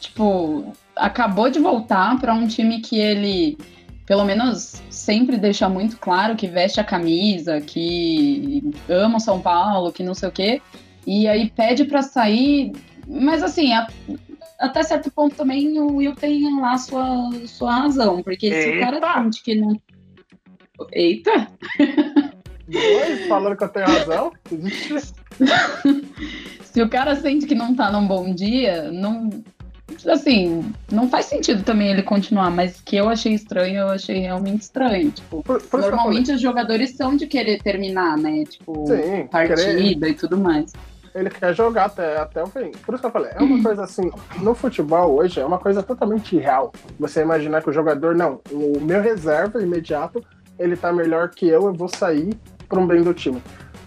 Tipo, 0.00 0.74
acabou 0.96 1.48
de 1.48 1.60
voltar 1.60 2.18
pra 2.18 2.34
um 2.34 2.46
time 2.48 2.80
que 2.80 2.98
ele, 2.98 3.56
pelo 4.04 4.24
menos, 4.24 4.82
sempre 4.90 5.36
deixa 5.36 5.68
muito 5.68 5.96
claro 5.98 6.34
que 6.34 6.48
veste 6.48 6.80
a 6.80 6.84
camisa, 6.84 7.60
que 7.60 8.62
ama 8.88 9.18
o 9.18 9.20
São 9.20 9.40
Paulo, 9.40 9.92
que 9.92 10.02
não 10.02 10.12
sei 10.12 10.28
o 10.28 10.32
quê. 10.32 10.60
E 11.06 11.28
aí 11.28 11.48
pede 11.50 11.84
pra 11.84 12.02
sair. 12.02 12.72
Mas 13.06 13.42
assim, 13.42 13.72
a- 13.72 13.86
até 14.58 14.82
certo 14.82 15.10
ponto 15.10 15.36
também 15.36 15.78
o 15.78 15.96
Will 15.96 16.16
tem 16.16 16.60
lá 16.60 16.76
sua, 16.78 17.30
sua 17.46 17.74
razão. 17.76 18.22
Porque 18.24 18.50
se 18.50 18.76
o 18.76 18.80
cara 18.80 18.96
Eita! 18.96 19.14
sente 19.22 19.42
que 19.44 19.54
não. 19.54 19.80
Eita! 20.92 21.48
Dois 22.68 23.26
falando 23.28 23.56
que 23.56 23.64
eu 23.64 23.68
tenho 23.68 23.86
razão. 23.86 24.32
Se 26.72 26.80
o 26.82 26.88
cara 26.88 27.14
sente 27.16 27.46
que 27.46 27.54
não 27.54 27.74
tá 27.74 27.90
num 27.90 28.06
bom 28.06 28.34
dia, 28.34 28.90
não. 28.90 29.28
Assim, 30.10 30.72
não 30.90 31.08
faz 31.08 31.26
sentido 31.26 31.62
também 31.62 31.90
ele 31.90 32.02
continuar, 32.02 32.50
mas 32.50 32.80
que 32.80 32.96
eu 32.96 33.10
achei 33.10 33.34
estranho, 33.34 33.80
eu 33.80 33.88
achei 33.88 34.20
realmente 34.20 34.62
estranho. 34.62 35.10
Tipo, 35.10 35.42
Por, 35.42 35.60
por 35.60 35.80
normalmente 35.80 36.32
os 36.32 36.40
jogadores 36.40 36.96
são 36.96 37.14
de 37.14 37.26
querer 37.26 37.60
terminar, 37.62 38.16
né? 38.16 38.44
Tipo, 38.44 38.86
Sim, 38.86 39.26
partida 39.30 39.54
querer- 39.62 40.08
e 40.08 40.14
tudo 40.14 40.38
mais. 40.38 40.72
ele 41.14 41.28
quer 41.28 41.54
jogar 41.54 41.86
até, 41.86 42.16
até 42.16 42.42
o 42.42 42.46
fim. 42.46 42.70
Por 42.86 42.94
isso 42.94 43.02
que 43.02 43.06
eu 43.06 43.10
falei, 43.10 43.32
é 43.34 43.42
uma 43.42 43.60
coisa 43.62 43.84
assim, 43.84 44.10
no 44.38 44.54
futebol 44.54 45.14
hoje 45.14 45.40
é 45.40 45.44
uma 45.44 45.58
coisa 45.58 45.82
totalmente 45.82 46.36
irreal. 46.36 46.72
Você 46.98 47.20
imaginar 47.20 47.62
que 47.62 47.68
o 47.68 47.72
jogador, 47.72 48.14
não, 48.14 48.40
o 48.50 48.80
meu 48.80 49.02
reserva 49.02 49.60
imediato, 49.62 50.24
ele 50.58 50.74
tá 50.74 50.90
melhor 50.90 51.28
que 51.28 51.46
eu, 51.46 51.66
eu 51.66 51.74
vou 51.74 51.88
sair 51.88 52.34
para 52.66 52.80
um 52.80 52.86
bem 52.86 53.02
do 53.02 53.12
time. 53.12 53.42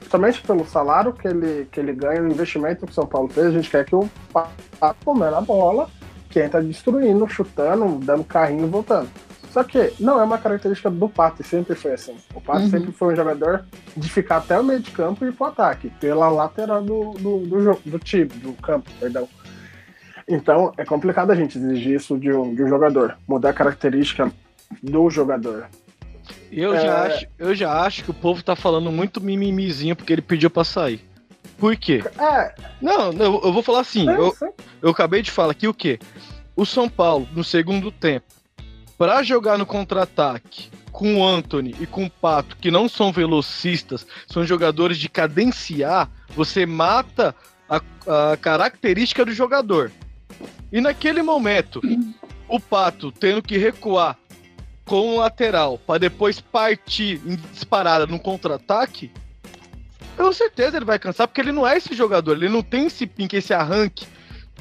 Somente 0.09 0.41
pelo 0.41 0.65
salário 0.65 1.13
que 1.13 1.27
ele, 1.27 1.67
que 1.71 1.79
ele 1.79 1.93
ganha, 1.93 2.21
o 2.21 2.27
investimento 2.27 2.85
que 2.85 2.91
o 2.91 2.95
São 2.95 3.05
Paulo 3.05 3.27
fez, 3.27 3.47
a 3.47 3.51
gente 3.51 3.69
quer 3.69 3.85
que 3.85 3.95
o 3.95 4.09
Pato 4.31 4.95
comendo 5.03 5.35
a 5.35 5.41
bola, 5.41 5.89
quem 6.29 6.47
tá 6.47 6.59
destruindo, 6.59 7.27
chutando, 7.27 7.99
dando 8.05 8.23
carrinho 8.23 8.65
e 8.65 8.69
voltando. 8.69 9.09
Só 9.51 9.63
que 9.63 9.93
não 10.01 10.19
é 10.19 10.23
uma 10.23 10.37
característica 10.37 10.91
do 10.91 11.07
Pato, 11.07 11.41
e 11.41 11.45
sempre 11.45 11.75
foi 11.75 11.93
assim. 11.93 12.17
O 12.33 12.41
Pato 12.41 12.63
Uhum. 12.63 12.69
sempre 12.69 12.91
foi 12.91 13.13
um 13.13 13.15
jogador 13.15 13.65
de 13.95 14.09
ficar 14.09 14.37
até 14.37 14.59
o 14.59 14.63
meio 14.63 14.81
de 14.81 14.91
campo 14.91 15.23
e 15.23 15.29
ir 15.29 15.31
pro 15.31 15.45
ataque, 15.45 15.89
pela 15.91 16.27
lateral 16.27 16.83
do, 16.83 17.11
do, 17.13 17.39
do, 17.39 17.63
jogo, 17.63 17.81
do 17.85 17.97
time, 17.97 18.25
do 18.25 18.51
campo, 18.53 18.91
perdão. 18.99 19.29
Então 20.27 20.73
é 20.77 20.83
complicado 20.83 21.31
a 21.31 21.35
gente 21.35 21.57
exigir 21.57 21.95
isso 21.95 22.17
de 22.17 22.33
um, 22.33 22.53
de 22.53 22.63
um 22.63 22.67
jogador, 22.67 23.17
mudar 23.27 23.51
a 23.51 23.53
característica 23.53 24.29
do 24.83 25.09
jogador. 25.09 25.67
Eu, 26.51 26.73
É. 26.73 26.81
já 26.81 27.03
acho, 27.03 27.25
eu 27.37 27.55
já 27.55 27.81
acho 27.81 28.03
que 28.03 28.11
o 28.11 28.13
povo 28.13 28.43
tá 28.43 28.55
falando 28.55 28.91
muito 28.91 29.19
mimimizinho 29.21 29.95
porque 29.95 30.13
ele 30.13 30.21
pediu 30.21 30.49
pra 30.49 30.63
sair. 30.63 31.01
Por 31.57 31.75
quê? 31.77 32.03
É, 32.19 32.53
Não, 32.81 33.11
não, 33.13 33.25
eu 33.43 33.53
vou 33.53 33.61
falar 33.63 33.81
assim. 33.81 34.09
é, 34.09 34.13
Eu, 34.13 34.33
eu 34.81 34.89
acabei 34.89 35.21
de 35.21 35.31
falar 35.31 35.51
aqui 35.51 35.67
o 35.67 35.73
quê? 35.73 35.99
O 36.55 36.65
São 36.65 36.89
Paulo, 36.89 37.27
no 37.33 37.43
segundo 37.43 37.91
tempo, 37.91 38.25
pra 38.97 39.23
jogar 39.23 39.57
no 39.57 39.65
contra-ataque 39.65 40.69
com 40.91 41.17
o 41.17 41.25
Anthony 41.27 41.75
e 41.79 41.85
com 41.85 42.05
o 42.05 42.09
Pato, 42.09 42.55
que 42.57 42.71
não 42.71 42.87
são 42.87 43.11
velocistas, 43.11 44.07
são 44.27 44.45
jogadores 44.45 44.97
de 44.97 45.09
cadenciar, 45.09 46.09
você 46.29 46.65
mata 46.65 47.35
a, 47.69 47.81
a 48.31 48.37
característica 48.37 49.25
do 49.25 49.33
jogador. 49.33 49.91
E 50.71 50.79
naquele 50.79 51.21
momento, 51.21 51.81
o 52.47 52.59
Pato 52.59 53.11
tendo 53.11 53.41
que 53.41 53.57
recuar 53.57 54.17
com 54.85 55.15
o 55.15 55.19
lateral 55.19 55.77
para 55.79 55.99
depois 55.99 56.39
partir 56.39 57.19
em 57.25 57.35
disparada 57.35 58.05
no 58.05 58.19
contra-ataque, 58.19 59.11
com 60.15 60.31
certeza 60.31 60.77
ele 60.77 60.85
vai 60.85 60.99
cansar, 60.99 61.27
porque 61.27 61.41
ele 61.41 61.51
não 61.51 61.67
é 61.67 61.77
esse 61.77 61.93
jogador, 61.93 62.33
ele 62.33 62.49
não 62.49 62.61
tem 62.61 62.85
esse 62.85 63.05
pique, 63.05 63.35
esse 63.35 63.53
arranque 63.53 64.07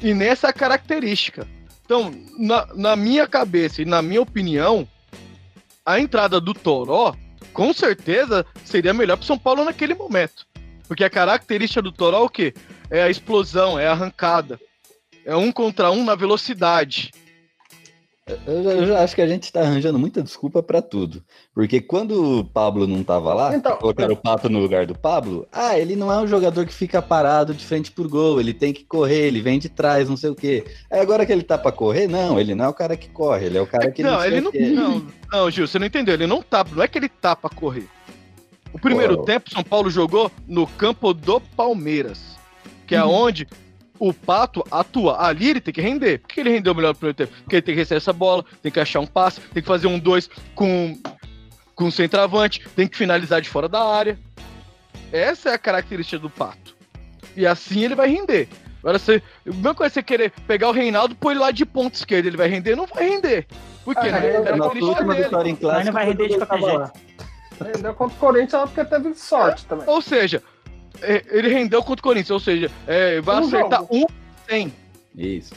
e 0.01 0.13
nessa 0.13 0.51
característica. 0.51 1.47
Então, 1.85 2.13
na, 2.37 2.67
na 2.73 2.95
minha 2.95 3.27
cabeça 3.27 3.81
e 3.81 3.85
na 3.85 4.01
minha 4.01 4.21
opinião, 4.21 4.87
a 5.85 5.99
entrada 5.99 6.41
do 6.41 6.53
Toró, 6.53 7.15
com 7.53 7.71
certeza, 7.71 8.45
seria 8.63 8.93
melhor 8.93 9.17
para 9.17 9.25
São 9.25 9.37
Paulo 9.37 9.63
naquele 9.63 9.93
momento. 9.93 10.45
Porque 10.87 11.03
a 11.03 11.09
característica 11.09 11.81
do 11.81 11.91
Toró 11.91 12.17
é 12.17 12.21
o 12.21 12.29
quê? 12.29 12.53
É 12.89 13.03
a 13.03 13.09
explosão, 13.09 13.79
é 13.79 13.87
a 13.87 13.91
arrancada. 13.91 14.59
É 15.23 15.35
um 15.35 15.51
contra 15.51 15.91
um 15.91 16.03
na 16.03 16.15
velocidade. 16.15 17.11
Eu 18.27 18.63
já, 18.63 18.71
eu 18.71 18.85
já 18.87 19.03
acho 19.03 19.13
que 19.13 19.21
a 19.21 19.27
gente 19.27 19.53
tá 19.53 19.61
arranjando 19.61 19.99
muita 19.99 20.23
desculpa 20.23 20.63
pra 20.63 20.81
tudo. 20.81 21.23
Porque 21.53 21.79
quando 21.79 22.39
o 22.39 22.43
Pablo 22.43 22.87
não 22.87 23.03
tava 23.03 23.31
lá, 23.35 23.55
Então, 23.55 23.77
colocaram 23.77 24.13
o 24.13 24.17
Pato 24.17 24.49
no 24.49 24.57
lugar 24.57 24.87
do 24.87 24.97
Pablo, 24.97 25.47
ah, 25.51 25.77
ele 25.77 25.95
não 25.95 26.11
é 26.11 26.17
um 26.17 26.25
jogador 26.25 26.65
que 26.65 26.73
fica 26.73 27.03
parado 27.03 27.53
de 27.53 27.63
frente 27.63 27.91
por 27.91 28.07
gol, 28.07 28.39
ele 28.39 28.51
tem 28.51 28.73
que 28.73 28.83
correr, 28.83 29.27
ele 29.27 29.41
vem 29.41 29.59
de 29.59 29.69
trás, 29.69 30.09
não 30.09 30.17
sei 30.17 30.31
o 30.31 30.35
quê. 30.35 30.65
Aí 30.89 30.99
agora 30.99 31.23
que 31.23 31.31
ele 31.31 31.43
tá 31.43 31.55
pra 31.55 31.71
correr, 31.71 32.07
não, 32.07 32.39
ele 32.39 32.55
não 32.55 32.65
é 32.65 32.67
o 32.67 32.73
cara 32.73 32.97
que 32.97 33.09
corre, 33.09 33.45
ele 33.45 33.59
é 33.59 33.61
o 33.61 33.67
cara 33.67 33.91
que 33.91 34.01
não, 34.01 34.25
ele 34.25 34.41
não, 34.41 34.51
não. 34.51 35.07
Não, 35.31 35.51
Gil, 35.51 35.67
você 35.67 35.77
não 35.77 35.85
entendeu. 35.85 36.15
Ele 36.15 36.25
não 36.25 36.41
tá. 36.41 36.65
Não 36.71 36.81
é 36.81 36.87
que 36.87 36.97
ele 36.97 37.09
tá 37.09 37.35
pra 37.35 37.49
correr. 37.51 37.87
O 38.73 38.79
primeiro 38.79 39.17
Pô. 39.17 39.23
tempo, 39.23 39.51
São 39.51 39.63
Paulo 39.63 39.91
jogou 39.91 40.31
no 40.47 40.65
campo 40.65 41.13
do 41.13 41.39
Palmeiras. 41.39 42.35
Que 42.87 42.95
é 42.95 43.03
onde 43.03 43.47
o 43.99 44.13
Pato 44.13 44.63
atua. 44.71 45.25
Ali 45.25 45.49
ele 45.49 45.61
tem 45.61 45.73
que 45.73 45.81
render. 45.81 46.19
Por 46.19 46.29
que 46.29 46.39
ele 46.39 46.49
rendeu 46.49 46.73
melhor 46.75 46.89
no 46.89 46.95
primeiro 46.95 47.17
tempo? 47.17 47.33
Porque 47.43 47.55
ele 47.55 47.61
tem 47.61 47.75
que 47.75 47.81
receber 47.81 47.97
essa 47.97 48.13
bola, 48.13 48.45
tem 48.61 48.71
que 48.71 48.79
achar 48.79 48.99
um 48.99 49.07
passe, 49.07 49.41
tem 49.41 49.61
que 49.61 49.67
fazer 49.67 49.87
um 49.87 49.99
dois 49.99 50.29
com, 50.53 50.97
com 51.73 51.85
o 51.85 51.91
centroavante, 51.91 52.61
tem 52.75 52.87
que 52.87 52.97
finalizar 52.97 53.41
de 53.41 53.49
fora 53.49 53.67
da 53.67 53.83
área. 53.83 54.17
Essa 55.11 55.49
é 55.49 55.53
a 55.53 55.57
característica 55.57 56.19
do 56.19 56.29
Pato. 56.29 56.75
E 57.35 57.45
assim 57.45 57.83
ele 57.83 57.95
vai 57.95 58.07
render. 58.09 58.47
Agora, 58.79 58.99
você, 58.99 59.21
mesma 59.45 59.73
coisa 59.73 59.91
é 59.91 59.95
você 59.95 60.03
querer 60.03 60.31
pegar 60.45 60.69
o 60.69 60.71
Reinaldo 60.71 61.13
e 61.13 61.17
pôr 61.17 61.31
ele 61.31 61.39
lá 61.39 61.49
de 61.49 61.65
ponta 61.65 61.95
esquerda, 61.95 62.27
ele 62.27 62.37
vai 62.37 62.47
render? 62.47 62.75
Não 62.75 62.85
vai 62.85 63.09
render. 63.09 63.47
Por 63.83 63.95
quê? 63.95 64.07
É, 64.07 64.11
Não 64.11 64.17
é 64.19 64.35
é, 64.35 64.55
Na 64.55 64.65
última 64.65 65.13
dele. 65.13 65.23
vitória 65.23 65.49
em 65.49 65.53
Mas 65.53 65.59
clássico, 65.61 65.85
não 65.85 65.93
vai 65.93 66.05
render 66.05 66.27
de 66.27 66.37
qualquer 66.37 66.61
jeito. 66.61 66.91
Rendeu 67.73 67.93
contra 67.93 68.15
o 68.15 68.19
Corinthians 68.19 68.69
porque 68.69 68.85
teve 68.85 69.13
sorte 69.15 69.65
também. 69.65 69.87
Ou 69.87 70.01
seja, 70.01 70.37
é, 70.37 70.54
ele 71.01 71.47
rendeu 71.49 71.81
contra 71.83 71.99
o 72.01 72.03
Corinthians, 72.03 72.31
ou 72.31 72.39
seja, 72.39 72.69
é, 72.87 73.21
vai 73.21 73.37
Um 73.37 73.47
acertar 73.47 73.79
jogo. 73.81 73.95
um 73.95 74.05
100. 74.49 74.73
Isso. 75.15 75.53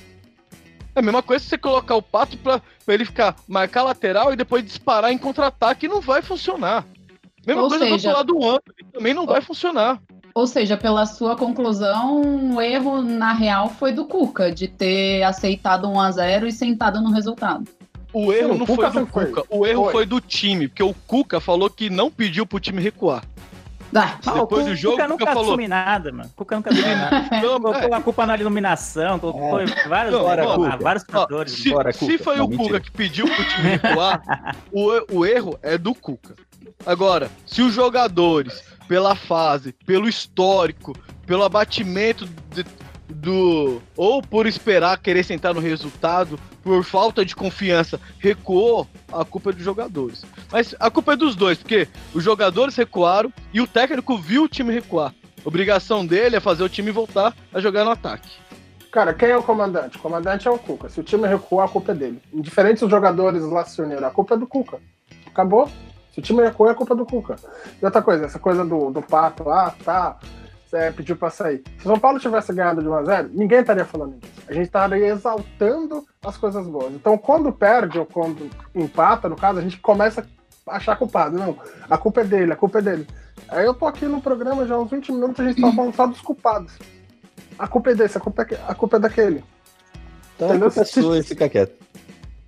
É 0.95 1.01
a 1.01 1.03
mesma 1.03 1.22
coisa 1.22 1.43
se 1.43 1.51
você 1.51 1.59
colocar 1.59 1.95
o 1.95 2.03
Pato 2.03 2.36
pra, 2.39 2.61
pra 2.84 2.95
ele 2.95 3.05
ficar, 3.05 3.36
marcar 3.47 3.82
lateral 3.84 4.32
e 4.32 4.36
depois 4.36 4.64
disparar 4.64 5.12
em 5.12 5.18
contra-ataque, 5.18 5.86
não 5.89 6.01
vai 6.01 6.22
funcionar. 6.22 6.84
Mesma 7.47 7.62
Ou 7.62 7.68
coisa 7.68 7.84
seja- 7.84 8.11
do 8.11 8.16
lado 8.16 8.32
do 8.34 8.45
Anthony, 8.45 8.93
também 8.93 9.14
não 9.14 9.26
vai 9.26 9.41
funcionar. 9.41 10.01
Ou 10.34 10.47
seja, 10.47 10.76
pela 10.76 11.05
sua 11.07 11.34
conclusão, 11.36 12.55
o 12.55 12.61
erro 12.61 13.03
na 13.03 13.32
real 13.32 13.70
foi 13.70 13.93
do 13.93 14.05
Cuca, 14.05 14.53
de 14.53 14.68
ter 14.68 15.22
aceitado 15.22 15.89
1 15.89 16.01
a 16.01 16.11
0 16.11 16.47
e 16.47 16.53
sentado 16.53 17.01
no 17.01 17.11
resultado. 17.11 17.64
O 18.12 18.32
erro 18.32 18.53
Sim, 18.53 18.59
não 18.59 18.62
o 18.64 18.66
foi 18.66 18.91
do 18.91 19.07
foi. 19.07 19.26
Cuca, 19.26 19.45
o 19.51 19.66
erro 19.66 19.82
Foi. 19.84 19.93
foi 19.93 20.07
do 20.07 20.20
time, 20.20 20.68
porque 20.68 20.82
o 20.82 20.95
Cuca 21.07 21.41
falou 21.41 21.68
que 21.68 21.91
não 21.91 22.11
pediu 22.11 22.47
pro 22.47 22.61
time 22.61 22.80
recuar. 22.80 23.24
Ah, 23.95 24.18
o 24.26 24.41
Depois 24.41 24.64
Cu- 24.64 24.68
do 24.70 24.76
jogo, 24.76 24.97
Cuca 24.97 25.07
o 25.07 25.09
nunca 25.09 25.18
Cuca 25.24 25.32
falou. 25.34 25.49
assume 25.51 25.68
nada, 25.68 26.12
mano. 26.12 26.30
Cuca 26.36 26.57
nunca 26.57 26.70
assume 26.70 26.95
nada. 26.95 27.28
Não, 27.43 27.61
Colocou 27.61 27.95
é. 27.95 27.95
a 27.95 28.01
culpa 28.01 28.26
na 28.26 28.36
iluminação, 28.36 29.18
colocou 29.18 29.51
vários, 29.89 30.12
Não, 30.12 30.24
vários, 30.24 30.47
ó, 30.47 30.76
vários 30.78 31.05
Ó, 31.09 31.12
fatores. 31.12 31.53
se, 31.53 31.70
Bora, 31.70 31.93
se 31.93 32.18
foi 32.18 32.36
Não, 32.36 32.45
o 32.45 32.57
Cuca 32.57 32.80
que 32.80 32.91
pediu 32.91 33.26
pro 33.26 33.45
time 33.45 33.76
recuar, 33.76 34.22
o, 34.72 35.18
o 35.18 35.26
erro 35.26 35.59
é 35.62 35.78
do 35.78 35.95
Cuca. 35.95 36.34
Agora, 36.86 37.30
se 37.47 37.62
os 37.62 37.72
jogadores, 37.74 38.62
pela 38.86 39.14
fase, 39.16 39.72
pelo 39.86 40.09
histórico, 40.09 40.95
pelo 41.26 41.43
abatimento 41.45 42.26
de- 42.55 42.64
do. 43.09 43.80
ou 43.97 44.20
por 44.22 44.47
esperar 44.47 44.99
querer 44.99 45.24
sentar 45.24 45.55
no 45.55 45.61
resultado, 45.61 46.39
por 46.62 46.84
falta 46.84 47.24
de 47.24 47.34
confiança, 47.34 47.99
recuou, 48.18 48.86
a 49.11 49.24
culpa 49.24 49.49
é 49.51 49.53
dos 49.55 49.64
jogadores. 49.64 50.24
Mas 50.51 50.74
a 50.80 50.90
culpa 50.90 51.12
é 51.12 51.16
dos 51.16 51.36
dois, 51.36 51.59
porque 51.59 51.88
os 52.14 52.24
jogadores 52.24 52.74
recuaram 52.74 53.32
e 53.53 53.61
o 53.61 53.66
técnico 53.66 54.16
viu 54.16 54.44
o 54.44 54.49
time 54.49 54.72
recuar. 54.72 55.14
A 55.44 55.49
obrigação 55.49 56.05
dele 56.05 56.36
é 56.36 56.40
fazer 56.40 56.62
o 56.62 56.68
time 56.68 56.90
voltar 56.90 57.34
a 57.53 57.61
jogar 57.61 57.84
no 57.84 57.90
ataque. 57.90 58.28
Cara, 58.90 59.12
quem 59.12 59.28
é 59.28 59.36
o 59.36 59.42
comandante? 59.42 59.99
O 59.99 60.01
comandante 60.01 60.49
é 60.49 60.51
o 60.51 60.59
Cuca. 60.59 60.88
Se 60.88 60.99
o 60.99 61.03
time 61.03 61.28
recuar, 61.28 61.68
a 61.68 61.70
culpa 61.70 61.92
é 61.92 61.94
dele. 61.94 62.22
Indiferente 62.32 62.78
se 62.78 62.84
os 62.84 62.90
jogadores 62.90 63.42
lá 63.42 63.64
se 63.64 63.80
uniram, 63.82 64.09
a 64.09 64.11
culpa 64.11 64.34
é 64.34 64.38
do 64.38 64.46
Cuca. 64.46 64.78
Acabou. 65.26 65.68
Se 66.12 66.20
o 66.20 66.22
time 66.22 66.42
recuar, 66.42 66.72
é 66.72 66.74
culpa 66.74 66.94
do 66.94 67.05
Cuca. 67.05 67.36
E 67.80 67.84
outra 67.84 68.01
coisa, 68.01 68.24
essa 68.24 68.38
coisa 68.38 68.64
do, 68.64 68.90
do 68.90 69.03
Pato, 69.03 69.49
ah, 69.51 69.74
tá, 69.84 70.18
é, 70.72 70.90
pediu 70.90 71.16
pra 71.16 71.28
sair. 71.28 71.62
Se 71.78 71.84
o 71.84 71.88
São 71.88 71.99
Paulo 71.99 72.18
tivesse 72.18 72.53
ganhado 72.53 72.82
de 72.82 72.88
1x0, 72.88 73.30
ninguém 73.32 73.61
estaria 73.61 73.84
falando 73.84 74.18
disso. 74.18 74.32
A 74.49 74.53
gente 74.55 74.66
estaria 74.66 75.07
exaltando 75.07 76.05
as 76.24 76.36
coisas 76.38 76.66
boas. 76.66 76.92
Então, 76.94 77.16
quando 77.18 77.53
perde 77.53 77.99
ou 77.99 78.07
quando 78.07 78.51
empata, 78.74 79.28
no 79.28 79.36
caso, 79.36 79.59
a 79.59 79.62
gente 79.62 79.78
começa 79.78 80.26
achar 80.70 80.96
culpado. 80.96 81.36
Não, 81.38 81.56
a 81.88 81.98
culpa 81.98 82.20
é 82.20 82.24
dele, 82.24 82.52
a 82.52 82.56
culpa 82.56 82.78
é 82.78 82.82
dele. 82.82 83.06
Aí 83.48 83.64
eu 83.64 83.74
tô 83.74 83.86
aqui 83.86 84.06
no 84.06 84.20
programa 84.20 84.66
já 84.66 84.74
há 84.74 84.78
uns 84.78 84.90
20 84.90 85.12
minutos, 85.12 85.40
a 85.40 85.48
gente 85.48 85.60
tá 85.60 85.72
falando 85.72 85.94
só 85.94 86.06
dos 86.06 86.20
culpados. 86.20 86.72
A 87.58 87.66
culpa 87.66 87.90
é 87.90 87.94
desse, 87.94 88.18
a 88.18 88.20
culpa 88.20 88.42
é, 88.42 88.60
a 88.66 88.74
culpa 88.74 88.96
é 88.96 89.00
daquele. 89.00 89.44
Então 90.36 90.48
a 90.48 90.50
Entendeu? 90.50 90.70
culpa 90.70 90.82
é 90.82 90.84
sua 90.84 91.18
e 91.18 91.22
fica 91.22 91.48
quieto. 91.48 91.88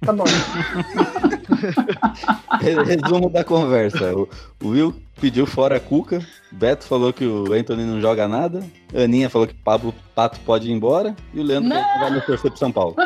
Tá 0.05 0.13
bom. 0.13 0.25
Re- 2.61 2.83
Resumo 2.85 3.29
da 3.31 3.45
conversa. 3.45 4.15
O, 4.17 4.29
Will 4.65 4.95
pediu 5.21 5.47
fora 5.47 5.77
a 5.77 5.81
Cuca, 5.81 6.25
Beto 6.51 6.85
falou 6.87 7.13
que 7.13 7.25
o 7.27 7.53
Anthony 7.53 7.85
não 7.85 8.01
joga 8.01 8.27
nada, 8.27 8.63
Aninha 8.95 9.29
falou 9.29 9.47
que 9.47 9.53
Pablo 9.55 9.95
Pato 10.15 10.41
pode 10.41 10.69
ir 10.69 10.73
embora 10.73 11.15
e 11.35 11.41
o 11.41 11.43
Leandro 11.43 11.69
Não! 11.69 11.77
falou 11.77 11.93
que 11.95 12.01
vai 12.01 12.11
no 12.11 12.21
torcer 12.23 12.51
pro 12.51 12.59
São 12.59 12.73
Paulo. 12.73 12.97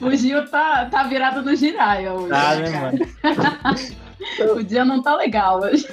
O 0.00 0.16
Gil 0.16 0.46
tá, 0.48 0.86
tá 0.86 1.02
virado 1.04 1.42
no 1.42 1.54
giraia 1.54 2.12
hoje. 2.14 2.28
Tá, 2.30 2.54
né, 2.56 2.70
mano? 2.70 2.98
O 4.56 4.62
dia 4.62 4.84
não 4.84 5.02
tá 5.02 5.16
legal 5.16 5.60
hoje. 5.60 5.86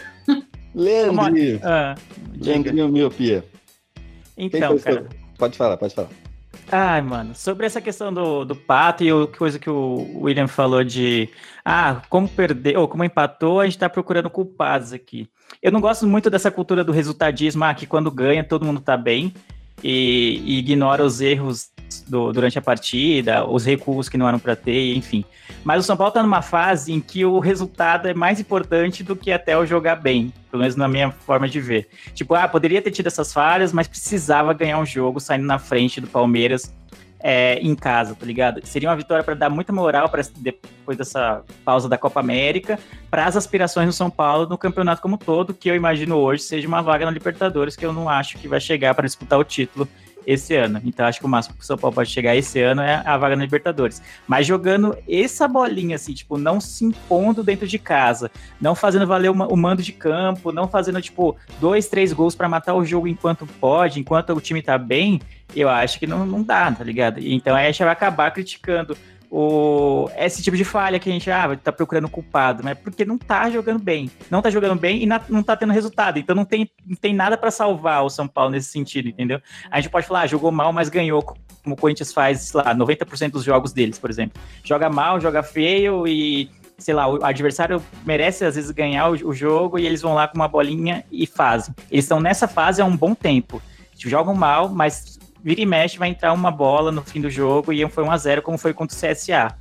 Leandrinho, 0.76 1.60
Ah, 1.64 1.96
diga. 2.34 2.52
Leandrinho 2.52 2.90
miopia. 2.90 3.44
Então, 4.38 4.78
cara. 4.80 5.08
Pode 5.38 5.58
falar, 5.58 5.78
pode 5.78 5.94
falar. 5.96 6.10
Ai, 6.70 7.02
mano, 7.02 7.34
sobre 7.34 7.66
essa 7.66 7.80
questão 7.80 8.14
do, 8.14 8.44
do 8.44 8.56
pato 8.56 9.02
e 9.02 9.12
o 9.12 9.28
coisa 9.28 9.58
que 9.58 9.70
o 9.70 10.22
William 10.22 10.48
falou 10.50 10.84
de 10.84 11.30
ah, 11.64 12.02
como 12.10 12.28
perdeu, 12.28 12.88
como 12.90 13.06
empatou, 13.06 13.62
a 13.62 13.66
gente 13.66 13.78
tá 13.78 13.90
procurando 13.90 14.30
culpados 14.30 14.92
aqui. 14.92 15.30
Eu 15.64 15.72
não 15.72 15.80
gosto 15.80 16.06
muito 16.06 16.30
dessa 16.30 16.52
cultura 16.52 16.84
do 16.84 16.92
resultadismo, 16.92 17.64
ah, 17.64 17.74
que 17.74 17.88
quando 17.88 18.12
ganha 18.12 18.44
todo 18.44 18.66
mundo 18.66 18.82
tá 18.82 18.98
bem 18.98 19.34
e, 19.82 20.42
e 20.46 20.60
ignora 20.60 21.06
os 21.06 21.22
erros 21.22 21.70
do- 22.08 22.32
durante 22.32 22.58
a 22.58 22.62
partida, 22.62 23.46
os 23.46 23.66
recuos 23.66 24.08
que 24.10 24.18
não 24.18 24.28
eram 24.28 24.40
para 24.40 24.56
ter, 24.56 24.96
enfim. 24.96 25.24
Mas 25.64 25.84
o 25.84 25.88
São 25.88 25.98
Paulo 25.98 26.12
tá 26.14 26.22
numa 26.22 26.42
fase 26.42 26.92
em 26.94 27.00
que 27.00 27.26
o 27.26 27.40
resultado 27.40 28.08
é 28.08 28.14
mais 28.14 28.40
importante 28.40 29.04
do 29.04 29.16
que 29.16 29.32
até 29.32 29.58
o 29.58 29.66
jogar 29.66 29.96
bem, 29.96 30.34
pelo 30.50 30.62
menos 30.62 30.76
na 30.76 30.88
minha 30.88 31.12
forma 31.12 31.48
de 31.48 31.60
ver. 31.60 31.88
Tipo, 32.14 32.36
ah, 32.36 32.48
poderia 32.48 32.82
ter 32.82 32.92
tido 32.92 33.08
essas 33.08 33.34
falhas, 33.34 33.74
mas 33.74 33.88
precisava 33.88 34.54
ganhar 34.54 34.80
um 34.80 34.86
jogo 34.86 35.20
saindo 35.20 35.46
na 35.46 35.60
frente 35.60 36.00
do 36.00 36.08
Palmeiras 36.08 36.74
é, 37.20 37.60
em 37.60 37.74
casa, 37.74 38.14
tá 38.14 38.26
ligado? 38.26 38.62
Seria 38.64 38.90
uma 38.90 38.96
vitória 38.96 39.24
para 39.24 39.34
dar 39.34 39.50
muita 39.50 39.74
moral 39.74 40.08
para 40.08 40.22
depois 40.38 40.98
dessa 40.98 41.44
pausa 41.66 41.90
da 41.90 41.98
Copa 41.98 42.20
América, 42.20 42.78
para 43.10 43.26
as 43.26 43.36
aspirações 43.36 43.88
do 43.88 43.94
São 43.94 44.10
Paulo 44.10 44.48
no 44.48 44.58
campeonato 44.58 45.02
como 45.02 45.18
todo, 45.18 45.54
que 45.54 45.70
eu 45.70 45.76
imagino 45.76 46.16
hoje 46.16 46.44
seja 46.44 46.68
uma 46.68 46.82
vaga 46.82 47.06
na 47.06 47.12
Libertadores, 47.12 47.76
que 47.76 47.86
eu 47.86 47.92
não 47.92 48.08
acho 48.08 48.38
que 48.38 48.48
vai 48.48 48.60
chegar 48.62 48.94
para 48.94 49.08
disputar 49.08 49.40
o 49.40 49.44
título 49.44 49.88
esse 50.28 50.54
ano. 50.54 50.82
Então 50.84 51.06
acho 51.06 51.22
que 51.22 51.26
o 51.26 51.30
máximo 51.30 51.56
que 51.56 51.64
o 51.64 51.66
São 51.66 51.78
Paulo 51.78 51.96
pode 51.96 52.10
chegar 52.10 52.36
esse 52.36 52.60
ano 52.60 52.82
é 52.82 53.02
a 53.06 53.18
vaga 53.18 53.38
na 53.38 53.44
Libertadores. 53.44 54.02
Mas 54.28 54.46
jogando 54.46 54.96
essa 55.10 55.48
bolinha, 55.48 55.96
assim, 55.96 56.14
tipo, 56.14 56.38
não 56.38 56.60
se 56.60 56.84
impondo 56.84 57.42
dentro 57.42 57.66
de 57.66 57.80
casa, 57.80 58.30
não 58.60 58.76
fazendo 58.76 59.08
valer 59.08 59.30
o, 59.32 59.56
mando 59.56 59.82
de 59.82 59.94
campo, 59.94 60.52
não 60.52 60.68
fazendo, 60.68 61.02
tipo, 61.02 61.38
dois, 61.62 61.88
três 61.88 62.12
gols 62.12 62.36
para 62.36 62.50
matar 62.50 62.74
o 62.74 62.84
jogo 62.84 63.08
enquanto 63.08 63.48
pode, 63.48 64.02
enquanto 64.02 64.34
o 64.34 64.42
time 64.42 64.62
tá 64.62 64.78
bem, 64.78 65.22
eu 65.56 65.70
acho 65.70 65.98
que 65.98 66.06
não, 66.06 66.26
não 66.26 66.44
dá, 66.44 66.70
tá 66.74 66.84
ligado? 66.84 67.20
Então 67.22 67.56
aí 67.56 67.68
a 67.68 67.72
gente 67.72 67.84
vai 67.84 67.94
acabar 67.94 68.30
criticando 68.32 68.98
o, 69.30 70.10
esse 70.16 70.42
tipo 70.42 70.56
de 70.56 70.64
falha 70.64 71.00
que 71.00 71.10
a 71.10 71.14
gente 71.14 71.30
ah, 71.30 71.56
tá 71.62 71.72
procurando 71.72 72.08
culpado, 72.10 72.64
mas 72.64 72.78
porque 72.78 73.04
não 73.04 73.18
tá 73.18 73.50
jogando 73.50 73.80
bem. 73.80 74.10
Não 74.30 74.42
tá 74.42 74.50
jogando 74.50 74.80
bem 74.80 75.04
e 75.04 75.06
na, 75.06 75.22
não 75.30 75.44
tá 75.44 75.56
tendo 75.56 75.74
resultado. 75.74 76.18
Então 76.18 76.36
não 76.36 76.46
tem, 76.46 76.70
não 76.86 76.96
tem 76.96 77.14
nada 77.14 77.38
para 77.38 77.52
salvar 77.52 78.04
o 78.04 78.10
São 78.10 78.28
Paulo 78.28 78.52
nesse 78.52 78.70
sentido, 78.70 79.10
entendeu? 79.10 79.42
A 79.70 79.82
gente 79.82 79.92
pode 79.92 80.08
falar, 80.08 80.22
ah, 80.22 80.28
jogou 80.28 80.52
mal, 80.52 80.72
mas 80.72 80.90
ganhou, 80.90 81.22
como 81.22 81.76
o 81.76 81.78
Corinthians 81.78 82.14
faz, 82.14 82.42
sei 82.42 82.62
lá, 82.62 82.74
90% 82.74 83.32
dos 83.32 83.44
jogos 83.44 83.74
deles, 83.74 84.00
por 84.00 84.10
exemplo. 84.10 84.42
Joga 84.64 84.90
mal, 84.90 85.20
joga 85.20 85.44
feio 85.44 86.08
e 86.08 86.50
sei 86.78 86.94
lá, 86.94 87.08
o 87.08 87.24
adversário 87.26 87.82
merece 88.06 88.46
às 88.46 88.56
vezes 88.56 88.70
ganhar 88.70 89.10
o, 89.10 89.30
o, 89.30 89.34
jogo 89.34 89.80
e 89.80 89.86
eles 89.88 90.02
vão 90.02 90.14
lá 90.14 90.28
com 90.28 90.36
uma 90.36 90.48
bolinha 90.48 91.04
e 91.12 91.26
fazem. 91.26 91.74
Eles 91.90 92.06
estão 92.06 92.20
nessa 92.20 92.48
fase 92.48 92.82
há 92.82 92.86
um 92.86 92.96
bom 92.96 93.16
tempo. 93.16 93.62
Jogam 93.98 94.36
mal, 94.36 94.70
mas 94.70 95.17
vira 95.44 95.62
e 95.62 95.66
mexe 95.66 95.98
vai 95.98 96.10
entrar 96.10 96.34
uma 96.34 96.52
bola 96.52 96.92
no 96.92 97.02
fim 97.02 97.22
do 97.22 97.30
jogo 97.30 97.72
e 97.74 97.88
foi 97.90 98.04
1 98.04 98.12
a 98.12 98.18
0 98.18 98.42
como 98.42 98.58
foi 98.58 98.74
contra 98.74 98.96
o 98.96 99.00
CSA. 99.00 99.56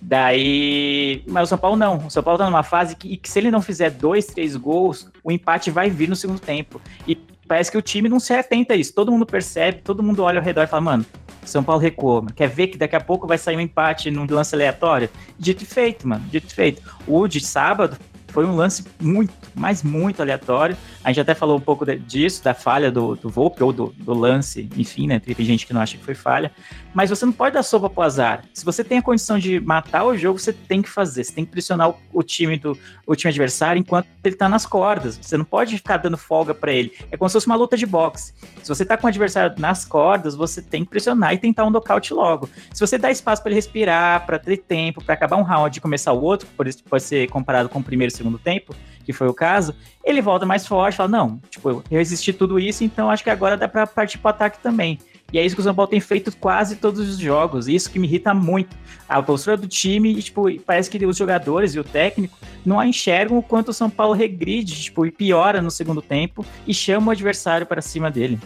Daí. 0.00 1.22
Mas 1.26 1.44
o 1.44 1.46
São 1.48 1.58
Paulo 1.58 1.76
não. 1.76 2.06
O 2.06 2.10
São 2.10 2.22
Paulo 2.22 2.38
tá 2.38 2.44
numa 2.44 2.62
fase 2.62 2.94
que, 2.96 3.16
que, 3.16 3.28
se 3.28 3.38
ele 3.38 3.50
não 3.50 3.62
fizer 3.62 3.90
dois, 3.90 4.26
três 4.26 4.56
gols, 4.56 5.10
o 5.22 5.32
empate 5.32 5.70
vai 5.70 5.90
vir 5.90 6.08
no 6.08 6.16
segundo 6.16 6.40
tempo. 6.40 6.80
E 7.06 7.16
parece 7.46 7.70
que 7.70 7.78
o 7.78 7.82
time 7.82 8.08
não 8.08 8.20
se 8.20 8.32
atenta 8.32 8.74
a 8.74 8.76
isso. 8.76 8.94
Todo 8.94 9.10
mundo 9.10 9.26
percebe, 9.26 9.80
todo 9.82 10.02
mundo 10.02 10.22
olha 10.22 10.38
ao 10.38 10.44
redor 10.44 10.62
e 10.62 10.66
fala, 10.66 10.82
mano, 10.82 11.06
São 11.44 11.62
Paulo 11.62 11.80
recuou. 11.80 12.24
Quer 12.34 12.48
ver 12.48 12.68
que 12.68 12.78
daqui 12.78 12.96
a 12.96 13.00
pouco 13.00 13.26
vai 13.26 13.38
sair 13.38 13.56
um 13.56 13.60
empate 13.60 14.10
num 14.10 14.26
lance 14.28 14.54
aleatório? 14.54 15.08
Dito 15.38 15.62
e 15.62 15.66
feito, 15.66 16.06
mano. 16.06 16.24
Dito 16.28 16.48
e 16.50 16.54
feito. 16.54 16.82
O 17.06 17.26
de 17.26 17.40
sábado 17.40 17.96
foi 18.36 18.44
um 18.44 18.54
lance 18.54 18.84
muito, 19.00 19.32
mas 19.54 19.82
muito 19.82 20.20
aleatório. 20.20 20.76
A 21.02 21.08
gente 21.08 21.20
até 21.22 21.34
falou 21.34 21.56
um 21.56 21.60
pouco 21.60 21.86
de, 21.86 21.96
disso, 21.96 22.44
da 22.44 22.52
falha 22.52 22.92
do, 22.92 23.16
do 23.16 23.30
Volpe, 23.30 23.64
ou 23.64 23.72
do, 23.72 23.94
do, 23.96 24.12
lance, 24.12 24.68
enfim, 24.76 25.06
né? 25.06 25.18
Tem 25.18 25.34
gente 25.42 25.66
que 25.66 25.72
não 25.72 25.80
acha 25.80 25.96
que 25.96 26.04
foi 26.04 26.14
falha. 26.14 26.52
Mas 26.92 27.08
você 27.08 27.24
não 27.24 27.32
pode 27.32 27.54
dar 27.54 27.62
sopa 27.62 27.88
pro 27.88 28.02
azar. 28.02 28.44
Se 28.52 28.62
você 28.62 28.84
tem 28.84 28.98
a 28.98 29.02
condição 29.02 29.38
de 29.38 29.58
matar 29.58 30.04
o 30.04 30.18
jogo, 30.18 30.38
você 30.38 30.52
tem 30.52 30.82
que 30.82 30.88
fazer. 30.90 31.24
Você 31.24 31.32
tem 31.32 31.46
que 31.46 31.50
pressionar 31.50 31.88
o, 31.88 31.96
o 32.12 32.22
time 32.22 32.58
do 32.58 32.78
o 33.06 33.16
time 33.16 33.30
adversário 33.30 33.80
enquanto 33.80 34.06
ele 34.22 34.36
tá 34.36 34.50
nas 34.50 34.66
cordas. 34.66 35.18
Você 35.22 35.38
não 35.38 35.44
pode 35.44 35.74
ficar 35.76 35.96
dando 35.96 36.18
folga 36.18 36.52
para 36.52 36.72
ele. 36.72 36.92
É 37.10 37.16
como 37.16 37.30
se 37.30 37.34
fosse 37.34 37.46
uma 37.46 37.56
luta 37.56 37.74
de 37.74 37.86
boxe. 37.86 38.34
Se 38.62 38.68
você 38.68 38.84
tá 38.84 38.98
com 38.98 39.06
o 39.06 39.08
adversário 39.08 39.54
nas 39.58 39.86
cordas, 39.86 40.34
você 40.34 40.60
tem 40.60 40.84
que 40.84 40.90
pressionar 40.90 41.32
e 41.32 41.38
tentar 41.38 41.64
um 41.64 41.70
nocaute 41.70 42.12
logo. 42.12 42.50
Se 42.74 42.80
você 42.80 42.98
dá 42.98 43.10
espaço 43.10 43.40
para 43.40 43.50
ele 43.50 43.56
respirar, 43.56 44.26
para 44.26 44.38
ter 44.38 44.58
tempo, 44.58 45.02
para 45.02 45.14
acabar 45.14 45.36
um 45.36 45.42
round 45.42 45.78
e 45.78 45.80
começar 45.80 46.12
o 46.12 46.20
outro, 46.20 46.46
por 46.54 46.66
isso 46.66 46.84
pode 46.84 47.02
ser 47.02 47.30
comparado 47.30 47.68
com 47.70 47.78
o 47.78 47.82
primeiro 47.82 48.12
e 48.12 48.16
segundo 48.26 48.38
tempo, 48.38 48.74
que 49.04 49.12
foi 49.12 49.28
o 49.28 49.34
caso, 49.34 49.74
ele 50.04 50.20
volta 50.20 50.44
mais 50.44 50.66
forte, 50.66 50.96
fala, 50.96 51.08
não, 51.08 51.40
tipo, 51.48 51.70
eu 51.70 51.84
resisti 51.90 52.32
tudo 52.32 52.58
isso, 52.58 52.82
então 52.82 53.08
acho 53.08 53.22
que 53.22 53.30
agora 53.30 53.56
dá 53.56 53.68
para 53.68 53.86
partir 53.86 54.18
pro 54.18 54.30
ataque 54.30 54.58
também. 54.58 54.98
E 55.32 55.38
é 55.38 55.44
isso 55.44 55.56
que 55.56 55.60
o 55.60 55.64
São 55.64 55.74
Paulo 55.74 55.90
tem 55.90 56.00
feito 56.00 56.36
quase 56.36 56.76
todos 56.76 57.00
os 57.00 57.18
jogos. 57.18 57.66
Isso 57.66 57.90
que 57.90 57.98
me 57.98 58.06
irrita 58.06 58.32
muito. 58.32 58.76
A 59.08 59.20
postura 59.20 59.56
do 59.56 59.66
time, 59.66 60.12
e, 60.16 60.22
tipo, 60.22 60.44
parece 60.60 60.88
que 60.88 61.04
os 61.04 61.16
jogadores 61.16 61.74
e 61.74 61.80
o 61.80 61.84
técnico 61.84 62.38
não 62.64 62.82
enxergam 62.82 63.36
o 63.36 63.42
quanto 63.42 63.70
o 63.70 63.74
São 63.74 63.90
Paulo 63.90 64.14
regride, 64.14 64.84
tipo, 64.84 65.04
e 65.04 65.10
piora 65.10 65.60
no 65.60 65.70
segundo 65.70 66.00
tempo 66.00 66.46
e 66.64 66.72
chama 66.72 67.08
o 67.08 67.10
adversário 67.10 67.66
para 67.66 67.82
cima 67.82 68.08
dele. 68.08 68.38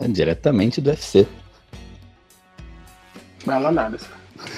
É 0.00 0.06
diretamente 0.06 0.80
do 0.80 0.90
UFC. 0.90 1.26
Bela 3.44 3.68
análise. 3.68 4.06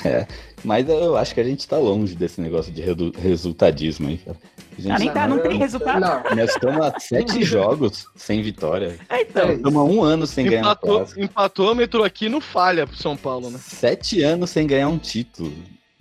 É, 0.04 0.26
mas 0.64 0.88
eu 0.88 1.16
acho 1.16 1.34
que 1.34 1.40
a 1.40 1.44
gente 1.44 1.68
tá 1.68 1.76
longe 1.76 2.14
desse 2.14 2.40
negócio 2.40 2.72
de 2.72 2.82
resultadismo 3.20 4.08
aí, 4.08 4.16
cara. 4.18 4.38
Gente, 4.78 4.92
ah, 4.92 4.98
nem 4.98 5.12
tá, 5.12 5.28
não 5.28 5.38
tem 5.38 5.58
resultado. 5.58 6.00
Não. 6.00 6.36
Nós 6.36 6.50
estamos 6.50 6.80
há 6.84 6.98
sete 6.98 7.42
jogos 7.44 8.06
sem 8.16 8.42
vitória. 8.42 8.98
É, 9.08 9.22
então. 9.22 9.52
Estamos 9.52 9.80
há 9.80 9.84
um 9.84 10.02
ano 10.02 10.26
sem 10.26 10.46
empatou, 10.46 11.04
ganhar 11.04 11.16
um 11.16 11.24
Empatômetro 11.24 12.02
aqui 12.02 12.28
não 12.28 12.40
falha 12.40 12.86
pro 12.86 12.96
São 12.96 13.16
Paulo, 13.16 13.50
né? 13.50 13.58
Sete 13.62 14.22
anos 14.22 14.50
sem 14.50 14.66
ganhar 14.66 14.88
um 14.88 14.98
título. 14.98 15.52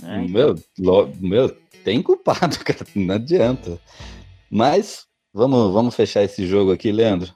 É, 0.02 0.18
então. 0.18 0.30
meu, 0.30 0.56
lo, 0.80 1.12
meu, 1.20 1.50
tem 1.84 2.02
culpado, 2.02 2.58
cara. 2.64 2.86
Não 2.96 3.16
adianta. 3.16 3.78
Mas 4.50 5.06
vamos, 5.34 5.74
vamos 5.74 5.94
fechar 5.94 6.24
esse 6.24 6.48
jogo 6.48 6.72
aqui, 6.72 6.92
Leandro. 6.92 7.32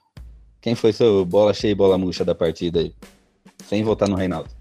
Quem 0.61 0.75
foi 0.75 0.93
seu 0.93 1.23
bola 1.25 1.53
cheia 1.53 1.71
e 1.71 1.75
bola 1.75 1.97
murcha 1.97 2.25
da 2.25 2.33
partida 2.33 2.79
aí? 2.79 2.93
Sem 3.65 3.83
votar 3.83 4.07
no 4.07 4.15
Reinaldo. 4.15 4.56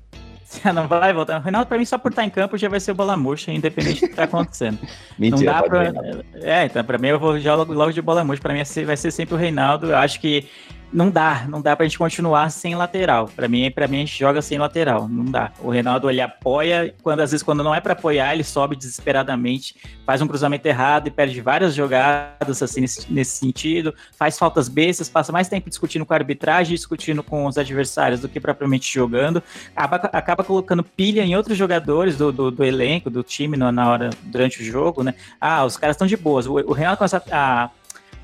Você 0.56 0.72
não 0.72 0.86
vai 0.86 1.12
voltar. 1.12 1.40
O 1.40 1.42
Reinaldo, 1.42 1.66
pra 1.66 1.76
mim, 1.76 1.84
só 1.84 1.98
por 1.98 2.12
estar 2.12 2.24
em 2.24 2.30
campo 2.30 2.56
já 2.56 2.68
vai 2.68 2.78
ser 2.78 2.94
bola 2.94 3.16
murcha, 3.16 3.50
independente 3.50 4.02
do 4.02 4.08
que 4.08 4.14
tá 4.14 4.24
acontecendo. 4.24 4.78
Mentira, 5.18 5.52
não 5.52 5.60
dá 5.60 5.62
pra... 5.64 5.92
É, 6.40 6.66
então, 6.66 6.84
pra 6.84 6.98
mim, 6.98 7.08
eu 7.08 7.18
vou 7.18 7.38
já 7.40 7.54
logo, 7.56 7.72
logo 7.72 7.90
de 7.92 8.00
bola 8.00 8.22
murcha. 8.24 8.40
Pra 8.40 8.54
mim, 8.54 8.62
vai 8.86 8.96
ser 8.96 9.10
sempre 9.10 9.34
o 9.34 9.38
Reinaldo. 9.38 9.90
Eu 9.90 9.96
acho 9.96 10.20
que 10.20 10.48
não 10.92 11.10
dá, 11.10 11.46
não 11.48 11.60
dá 11.60 11.74
pra 11.76 11.84
gente 11.84 11.98
continuar 11.98 12.50
sem 12.50 12.74
lateral. 12.74 13.28
Para 13.34 13.48
mim, 13.48 13.70
para 13.70 13.88
mim 13.88 13.96
a 13.96 14.00
gente 14.00 14.18
joga 14.18 14.40
sem 14.40 14.58
lateral, 14.58 15.08
não 15.08 15.24
dá. 15.24 15.52
O 15.60 15.70
Reinaldo 15.70 16.08
ele 16.08 16.20
apoia, 16.20 16.94
quando 17.02 17.20
às 17.20 17.32
vezes 17.32 17.42
quando 17.42 17.62
não 17.62 17.74
é 17.74 17.80
para 17.80 17.92
apoiar, 17.92 18.32
ele 18.32 18.44
sobe 18.44 18.76
desesperadamente, 18.76 19.76
faz 20.04 20.22
um 20.22 20.26
cruzamento 20.26 20.66
errado 20.66 21.08
e 21.08 21.10
perde 21.10 21.40
várias 21.40 21.74
jogadas 21.74 22.62
assim 22.62 22.80
nesse, 22.80 23.12
nesse 23.12 23.36
sentido, 23.36 23.94
faz 24.16 24.38
faltas 24.38 24.68
bestas, 24.68 25.08
passa 25.08 25.32
mais 25.32 25.48
tempo 25.48 25.68
discutindo 25.68 26.06
com 26.06 26.12
a 26.12 26.16
arbitragem, 26.16 26.74
discutindo 26.74 27.22
com 27.22 27.46
os 27.46 27.58
adversários 27.58 28.20
do 28.20 28.28
que 28.28 28.40
propriamente 28.40 28.92
jogando. 28.92 29.42
Acaba, 29.74 29.96
acaba 30.12 30.44
colocando 30.44 30.82
pilha 30.82 31.22
em 31.22 31.36
outros 31.36 31.56
jogadores 31.56 32.16
do, 32.16 32.30
do, 32.30 32.50
do 32.50 32.64
elenco, 32.64 33.10
do 33.10 33.22
time 33.22 33.56
na 33.56 33.90
hora 33.90 34.10
durante 34.22 34.62
o 34.62 34.64
jogo, 34.64 35.02
né? 35.02 35.14
Ah, 35.40 35.64
os 35.64 35.76
caras 35.76 35.94
estão 35.94 36.06
de 36.06 36.16
boas. 36.16 36.46
O, 36.46 36.54
o 36.54 36.72
Reinaldo 36.72 36.98
começa 36.98 37.22
a 37.30 37.70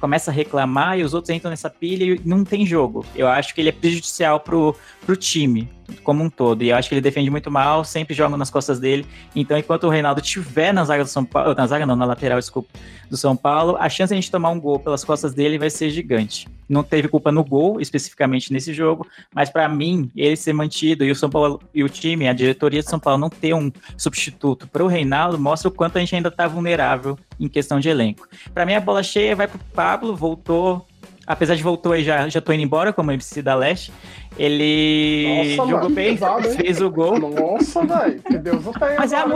começa 0.03 0.33
a 0.33 0.35
reclamar 0.35 0.99
e 0.99 1.05
os 1.05 1.15
outros 1.15 1.31
entram 1.31 1.49
nessa 1.49 1.71
pilha 1.71 2.05
e 2.05 2.21
não 2.25 2.43
tem 2.43 2.67
jogo. 2.67 3.07
Eu 3.15 3.29
acho 3.29 3.55
que 3.55 3.61
ele 3.61 3.69
é 3.69 3.73
prejudicial 3.73 4.41
pro, 4.41 4.75
pro 5.07 5.15
time 5.15 5.71
como 5.93 6.25
um 6.25 6.31
todo. 6.31 6.63
E 6.63 6.71
eu 6.71 6.77
acho 6.77 6.89
que 6.89 6.95
ele 6.95 7.01
defende 7.01 7.31
muito 7.31 7.51
mal, 7.51 7.85
sempre 7.85 8.15
joga 8.15 8.37
nas 8.37 8.51
costas 8.51 8.81
dele. 8.81 9.07
Então, 9.35 9.57
enquanto 9.57 9.85
o 9.85 9.89
Reinaldo 9.91 10.21
estiver 10.21 10.73
na 10.73 10.85
zaga 10.85 11.05
do 11.05 11.11
São 11.11 11.25
Paulo, 11.25 11.55
na 11.55 11.67
zaga 11.67 11.87
não, 11.87 11.97
na 11.97 12.05
lateral, 12.05 12.39
desculpa, 12.39 12.69
do 13.11 13.17
São 13.17 13.37
Paulo, 13.37 13.77
a 13.79 13.89
chance 13.89 14.09
de 14.09 14.15
a 14.15 14.21
gente 14.21 14.31
tomar 14.31 14.51
um 14.51 14.59
gol 14.59 14.79
pelas 14.79 15.05
costas 15.05 15.35
dele 15.35 15.59
vai 15.59 15.69
ser 15.69 15.91
gigante. 15.91 16.49
Não 16.69 16.83
teve 16.83 17.09
culpa 17.09 17.31
no 17.31 17.45
gol, 17.45 17.81
especificamente 17.81 18.53
nesse 18.53 18.73
jogo, 18.73 19.07
mas 19.35 19.51
para 19.51 19.69
mim, 19.69 20.11
ele 20.17 20.37
ser 20.37 20.55
mantido 20.55 21.05
e 21.05 21.11
o 21.11 21.15
São 21.15 21.29
Paulo 21.29 21.61
e 21.75 21.85
o 21.85 21.89
time, 21.89 22.27
a 22.27 22.33
diretoria 22.33 22.81
de 22.81 22.89
São 22.89 22.99
Paulo 22.99 23.21
não 23.21 23.29
ter 23.29 23.55
um 23.55 23.71
substituto 23.97 24.67
para 24.67 24.83
o 24.83 24.87
Reinaldo, 24.87 25.39
mostra 25.39 25.69
o 25.69 25.73
quanto 25.73 25.99
a 25.99 26.01
gente 26.01 26.15
ainda 26.17 26.31
tá 26.31 26.49
vulnerável 26.49 27.19
em 27.39 27.49
questão 27.49 27.79
de 27.79 27.89
elenco. 27.89 28.27
Para 28.55 28.65
mim, 28.65 28.75
a 28.75 28.81
bola 28.81 29.03
cheia 29.03 29.37
vai 29.37 29.47
pro 29.47 29.59
Pablo, 29.75 30.17
voltou 30.17 30.87
apesar 31.27 31.55
de 31.55 31.63
voltou 31.63 31.95
e 31.95 32.03
já, 32.03 32.29
já 32.29 32.41
tô 32.41 32.53
indo 32.53 32.63
embora 32.63 32.93
como 32.93 33.13
MC 33.13 33.43
da 33.43 33.55
Leste, 33.55 33.93
ele 34.39 35.57
Nossa, 35.57 35.71
jogou 35.71 35.83
mano, 35.83 35.95
bem, 35.95 36.13
pesado, 36.15 36.51
fez 36.51 36.81
o 36.81 36.91
gol. 36.91 37.19
Nossa, 37.19 37.85
velho, 37.85 38.23
que 38.23 38.39
Deus 38.39 38.65
não 38.65 38.73
tem. 38.73 38.97
Mas, 38.99 39.13
é 39.13 39.17
a, 39.17 39.27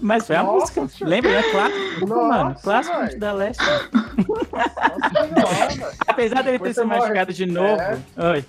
mas 0.00 0.26
foi 0.26 0.36
a 0.36 0.42
Nossa, 0.42 0.80
música, 0.80 1.06
lembra? 1.06 1.30
É 1.30 1.42
clássico, 1.50 2.06
Nossa, 2.06 2.28
mano, 2.28 2.56
clássico 2.62 2.98
véio. 2.98 3.20
da 3.20 3.32
Leste. 3.32 3.64
Nossa, 5.36 5.96
apesar 6.06 6.42
dele 6.42 6.58
ter 6.58 6.74
se 6.74 6.84
machucado 6.84 7.32
de 7.32 7.46
novo, 7.46 7.80
é. 7.80 7.98
oi. 8.30 8.44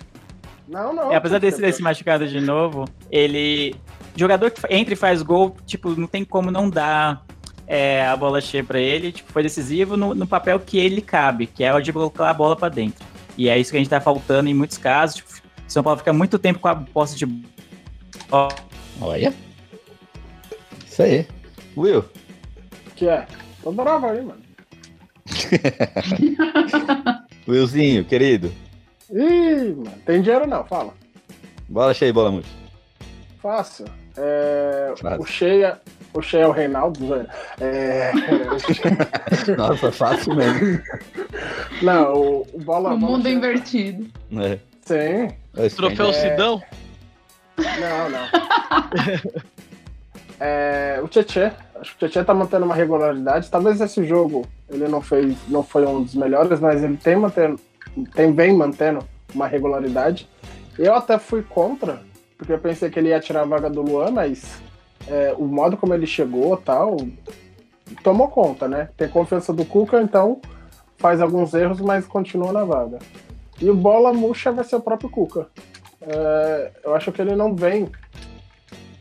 Não, 0.68 0.94
não. 0.94 1.12
É, 1.12 1.16
apesar 1.16 1.40
dele 1.40 1.56
ter 1.56 1.74
se 1.74 1.82
machucado 1.82 2.28
de 2.28 2.40
novo, 2.40 2.86
ele 3.12 3.76
jogador 4.16 4.52
que 4.52 4.62
entra 4.74 4.94
e 4.94 4.98
faz 4.98 5.22
gol, 5.22 5.56
tipo, 5.66 5.92
não 5.92 6.08
tem 6.08 6.24
como 6.24 6.52
não 6.52 6.70
dar 6.70 7.24
é, 7.68 8.06
a 8.06 8.16
bola 8.16 8.42
cheia 8.42 8.64
para 8.64 8.80
ele, 8.80 9.12
tipo, 9.12 9.32
foi 9.32 9.44
decisivo 9.44 9.96
no, 9.96 10.14
no, 10.14 10.28
papel 10.28 10.60
que 10.60 10.78
ele 10.78 11.02
cabe, 11.02 11.48
que 11.48 11.64
é 11.64 11.74
o 11.74 11.80
de 11.80 11.94
colocar 11.94 12.30
a 12.30 12.34
bola 12.34 12.56
para 12.56 12.70
dentro. 12.70 13.06
E 13.38 13.48
é 13.48 13.58
isso 13.58 13.72
que 13.72 13.78
a 13.78 13.80
gente 13.80 13.90
tá 13.90 14.02
faltando 14.02 14.50
em 14.50 14.54
muitos 14.54 14.78
casos. 14.78 15.18
Tipo, 15.18 15.30
São 15.68 15.84
Paulo 15.84 16.00
fica 16.00 16.12
muito 16.12 16.38
tempo 16.38 16.60
com 16.60 16.68
a 16.68 16.76
posse 16.76 17.16
de 17.16 17.26
bola. 17.26 18.50
Olha. 19.00 19.34
Isso 20.86 21.02
aí. 21.02 21.28
Will. 21.78 22.04
Que 22.96 23.08
é? 23.08 23.26
Tô 23.64 23.72
bravo 23.72 24.08
aí, 24.08 24.22
mano. 24.22 24.42
Willzinho, 27.48 28.04
querido. 28.06 28.52
Ih, 29.10 29.74
mano, 29.76 29.98
tem 30.06 30.22
dinheiro 30.22 30.48
não, 30.48 30.64
fala. 30.66 30.94
Bola 31.68 31.94
cheia, 31.94 32.14
bola 32.14 32.32
muito. 32.32 32.48
Fácil. 33.42 33.86
É, 34.18 34.94
o 35.18 35.26
cheia 35.26 35.80
o 36.14 36.22
Shea 36.22 36.42
é 36.42 36.48
o 36.48 36.52
Reinaldo, 36.52 37.08
velho. 37.08 37.28
É... 37.60 38.12
Nossa, 39.58 39.92
fácil 39.92 40.36
mesmo. 40.36 40.82
Não, 41.82 42.14
o, 42.14 42.48
o 42.54 42.60
bola. 42.60 42.94
O 42.94 42.98
mundo 42.98 43.24
bola 43.24 43.30
invertido. 43.30 44.08
É. 44.38 44.60
Sim. 44.82 45.36
É 45.56 45.70
Troféu 45.70 46.08
é... 46.08 46.14
Sidão? 46.14 46.62
Não, 47.58 48.10
não. 48.10 48.28
é, 50.40 51.00
o 51.04 51.08
Tietchan. 51.08 51.54
Acho 51.76 51.92
que 51.92 51.96
o 51.96 52.00
Tietchan 52.00 52.24
tá 52.24 52.34
mantendo 52.34 52.66
uma 52.66 52.76
regularidade. 52.76 53.50
Talvez 53.50 53.80
esse 53.80 54.06
jogo 54.06 54.46
ele 54.70 54.88
não 54.88 55.02
fez, 55.02 55.36
não 55.48 55.64
foi 55.64 55.86
um 55.86 56.04
dos 56.04 56.16
melhores, 56.16 56.60
mas 56.60 56.84
ele 56.84 56.98
tem 56.98 57.16
mantendo, 57.16 57.60
tem 58.14 58.34
vem 58.34 58.56
mantendo 58.56 59.08
uma 59.34 59.48
regularidade. 59.48 60.28
Eu 60.78 60.96
até 60.96 61.20
fui 61.20 61.44
contra, 61.44 62.02
porque 62.38 62.54
eu 62.54 62.60
pensei 62.60 62.90
que 62.90 62.98
ele 62.98 63.10
ia 63.10 63.20
tirar 63.20 63.42
a 63.42 63.46
vaga 63.46 63.70
do 63.70 63.82
Luan, 63.82 64.12
mas 64.12 64.62
é, 65.08 65.34
o 65.38 65.46
modo 65.46 65.78
como 65.78 65.94
ele 65.94 66.08
chegou 66.08 66.56
tal, 66.58 66.98
tomou 68.04 68.28
conta, 68.28 68.68
né? 68.68 68.90
Tem 68.96 69.08
confiança 69.08 69.52
do 69.52 69.66
Cuca, 69.66 70.02
então 70.02 70.42
faz 70.98 71.20
alguns 71.20 71.54
erros, 71.54 71.82
mas 71.82 72.06
continua 72.06 72.52
na 72.52 72.64
vaga. 72.64 73.00
E 73.60 73.70
o 73.70 73.76
bola 73.76 74.14
murcha 74.14 74.52
vai 74.52 74.64
ser 74.64 74.76
o 74.76 74.82
próprio 74.82 75.10
Cuca. 75.10 75.48
É, 76.02 76.72
eu 76.84 76.96
acho 76.96 77.12
que 77.12 77.22
ele 77.22 77.36
não 77.36 77.56
vem. 77.56 77.90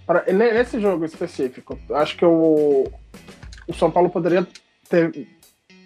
Pra, 0.06 0.24
nesse 0.32 0.80
jogo 0.80 1.04
específico, 1.04 1.78
acho 1.92 2.16
que 2.16 2.24
o, 2.24 2.84
o 3.68 3.72
São 3.74 3.90
Paulo 3.90 4.10
poderia 4.10 4.46
ter 4.88 5.28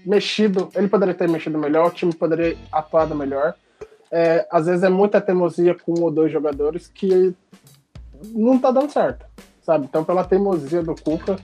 mexido, 0.05 0.71
ele 0.75 0.89
poderia 0.89 1.15
ter 1.15 1.29
mexido 1.29 1.59
melhor, 1.59 1.89
o 1.89 1.91
time 1.91 2.13
poderia 2.15 2.57
atuado 2.73 3.15
melhor. 3.15 3.55
É, 4.11 4.47
às 4.51 4.67
vezes 4.67 4.83
é 4.83 4.89
muita 4.89 5.21
teimosia 5.21 5.75
com 5.75 5.99
um 5.99 6.05
ou 6.05 6.11
dois 6.11 6.31
jogadores 6.31 6.87
que 6.87 7.35
não 8.33 8.59
tá 8.59 8.71
dando 8.71 8.91
certo, 8.91 9.27
sabe? 9.65 9.87
Então, 9.87 10.05
pela 10.05 10.25
teimosia 10.25 10.83
do 10.83 10.95
Cuca, 10.95 11.37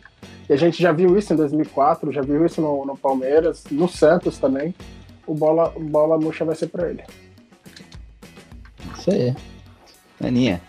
e 0.49 0.53
a 0.53 0.57
gente 0.57 0.83
já 0.83 0.93
viu 0.93 1.17
isso 1.17 1.33
em 1.33 1.37
2004, 1.37 2.13
já 2.13 2.23
viu 2.23 2.45
isso 2.45 2.61
no, 2.61 2.85
no 2.85 2.97
Palmeiras, 2.97 3.65
no 3.71 3.89
Santos 3.89 4.39
também, 4.39 4.75
o 5.27 5.35
bola, 5.35 5.73
bola 5.79 6.19
murcha 6.19 6.45
vai 6.45 6.55
ser 6.55 6.69
para 6.69 6.91
ele. 6.91 7.05
Isso 8.99 9.11
aí. 9.11 9.35
Aninha. 10.23 10.61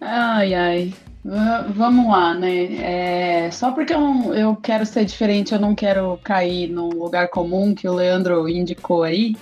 Ai, 0.00 0.54
ai. 0.54 0.94
Uh, 1.24 1.72
vamos 1.74 2.10
lá, 2.10 2.32
né? 2.32 3.44
É, 3.46 3.50
só 3.50 3.72
porque 3.72 3.92
eu, 3.92 4.34
eu 4.34 4.56
quero 4.56 4.86
ser 4.86 5.04
diferente, 5.04 5.52
eu 5.52 5.60
não 5.60 5.74
quero 5.74 6.18
cair 6.24 6.68
num 6.70 6.88
lugar 6.88 7.28
comum 7.28 7.74
que 7.74 7.86
o 7.86 7.94
Leandro 7.94 8.48
indicou 8.48 9.02
aí. 9.02 9.36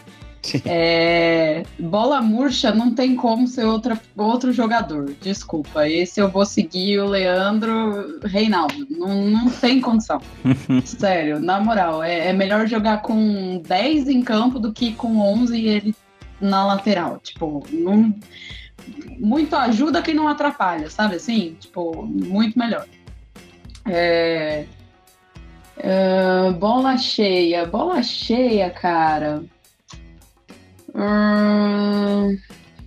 É, 0.64 1.62
bola 1.78 2.20
murcha 2.20 2.72
não 2.72 2.94
tem 2.94 3.14
como 3.14 3.46
ser 3.46 3.64
outra, 3.64 4.00
outro 4.16 4.52
jogador. 4.52 5.14
Desculpa. 5.20 5.88
Esse 5.88 6.20
eu 6.20 6.28
vou 6.30 6.44
seguir 6.44 7.00
o 7.00 7.06
Leandro 7.06 8.20
Reinaldo. 8.22 8.86
Não, 8.90 9.24
não 9.26 9.50
tem 9.50 9.80
condição. 9.80 10.20
Sério, 10.84 11.40
na 11.40 11.60
moral. 11.60 12.02
É, 12.02 12.28
é, 12.28 12.32
melhor 12.32 12.66
jogar 12.66 13.02
com 13.02 13.60
10 13.66 14.08
em 14.08 14.22
campo 14.22 14.58
do 14.58 14.72
que 14.72 14.92
com 14.92 15.18
11 15.20 15.56
e 15.56 15.68
ele 15.68 15.94
na 16.40 16.64
lateral. 16.66 17.18
Tipo, 17.18 17.66
não, 17.72 18.14
muito 19.18 19.54
ajuda 19.56 20.02
que 20.02 20.14
não 20.14 20.28
atrapalha, 20.28 20.90
sabe 20.90 21.16
assim? 21.16 21.56
Tipo, 21.58 22.04
muito 22.04 22.58
melhor. 22.58 22.86
É, 23.86 24.66
é, 25.76 26.50
bola 26.52 26.96
cheia. 26.96 27.66
Bola 27.66 28.02
cheia, 28.02 28.70
cara. 28.70 29.42
Hum, 30.96 32.38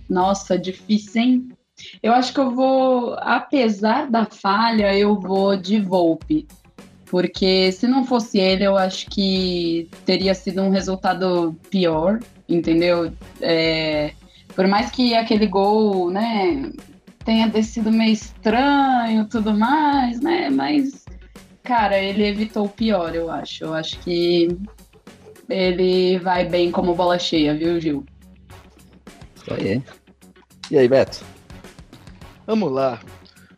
nossa, 0.08 0.58
difícil, 0.58 1.22
hein? 1.22 1.48
Eu 2.02 2.12
acho 2.12 2.34
que 2.34 2.40
eu 2.40 2.50
vou, 2.50 3.14
apesar 3.20 4.10
da 4.10 4.26
falha, 4.26 4.96
eu 4.96 5.18
vou 5.18 5.56
de 5.56 5.80
Volpe. 5.80 6.46
Porque 7.06 7.72
se 7.72 7.86
não 7.88 8.04
fosse 8.04 8.38
ele, 8.38 8.64
eu 8.64 8.76
acho 8.76 9.06
que 9.10 9.88
teria 10.04 10.34
sido 10.34 10.62
um 10.62 10.70
resultado 10.70 11.56
pior, 11.70 12.20
entendeu? 12.48 13.12
É, 13.40 14.12
por 14.54 14.66
mais 14.66 14.90
que 14.90 15.14
aquele 15.14 15.46
gol, 15.46 16.10
né, 16.10 16.70
tenha 17.24 17.48
descido 17.48 17.90
meio 17.90 18.12
estranho 18.12 19.26
tudo 19.28 19.56
mais, 19.56 20.20
né? 20.20 20.50
Mas, 20.50 21.04
cara, 21.62 21.98
ele 21.98 22.26
evitou 22.26 22.66
o 22.66 22.68
pior, 22.68 23.14
eu 23.14 23.30
acho. 23.30 23.64
Eu 23.64 23.74
acho 23.74 23.98
que 24.00 24.48
ele 25.50 26.18
vai 26.18 26.48
bem 26.48 26.70
como 26.70 26.94
bola 26.94 27.18
cheia, 27.18 27.54
viu, 27.54 27.80
Gil? 27.80 28.04
Isso 29.36 29.52
aí. 29.52 29.82
E 30.70 30.78
aí, 30.78 30.88
Beto? 30.88 31.24
Vamos 32.46 32.70
lá. 32.72 33.00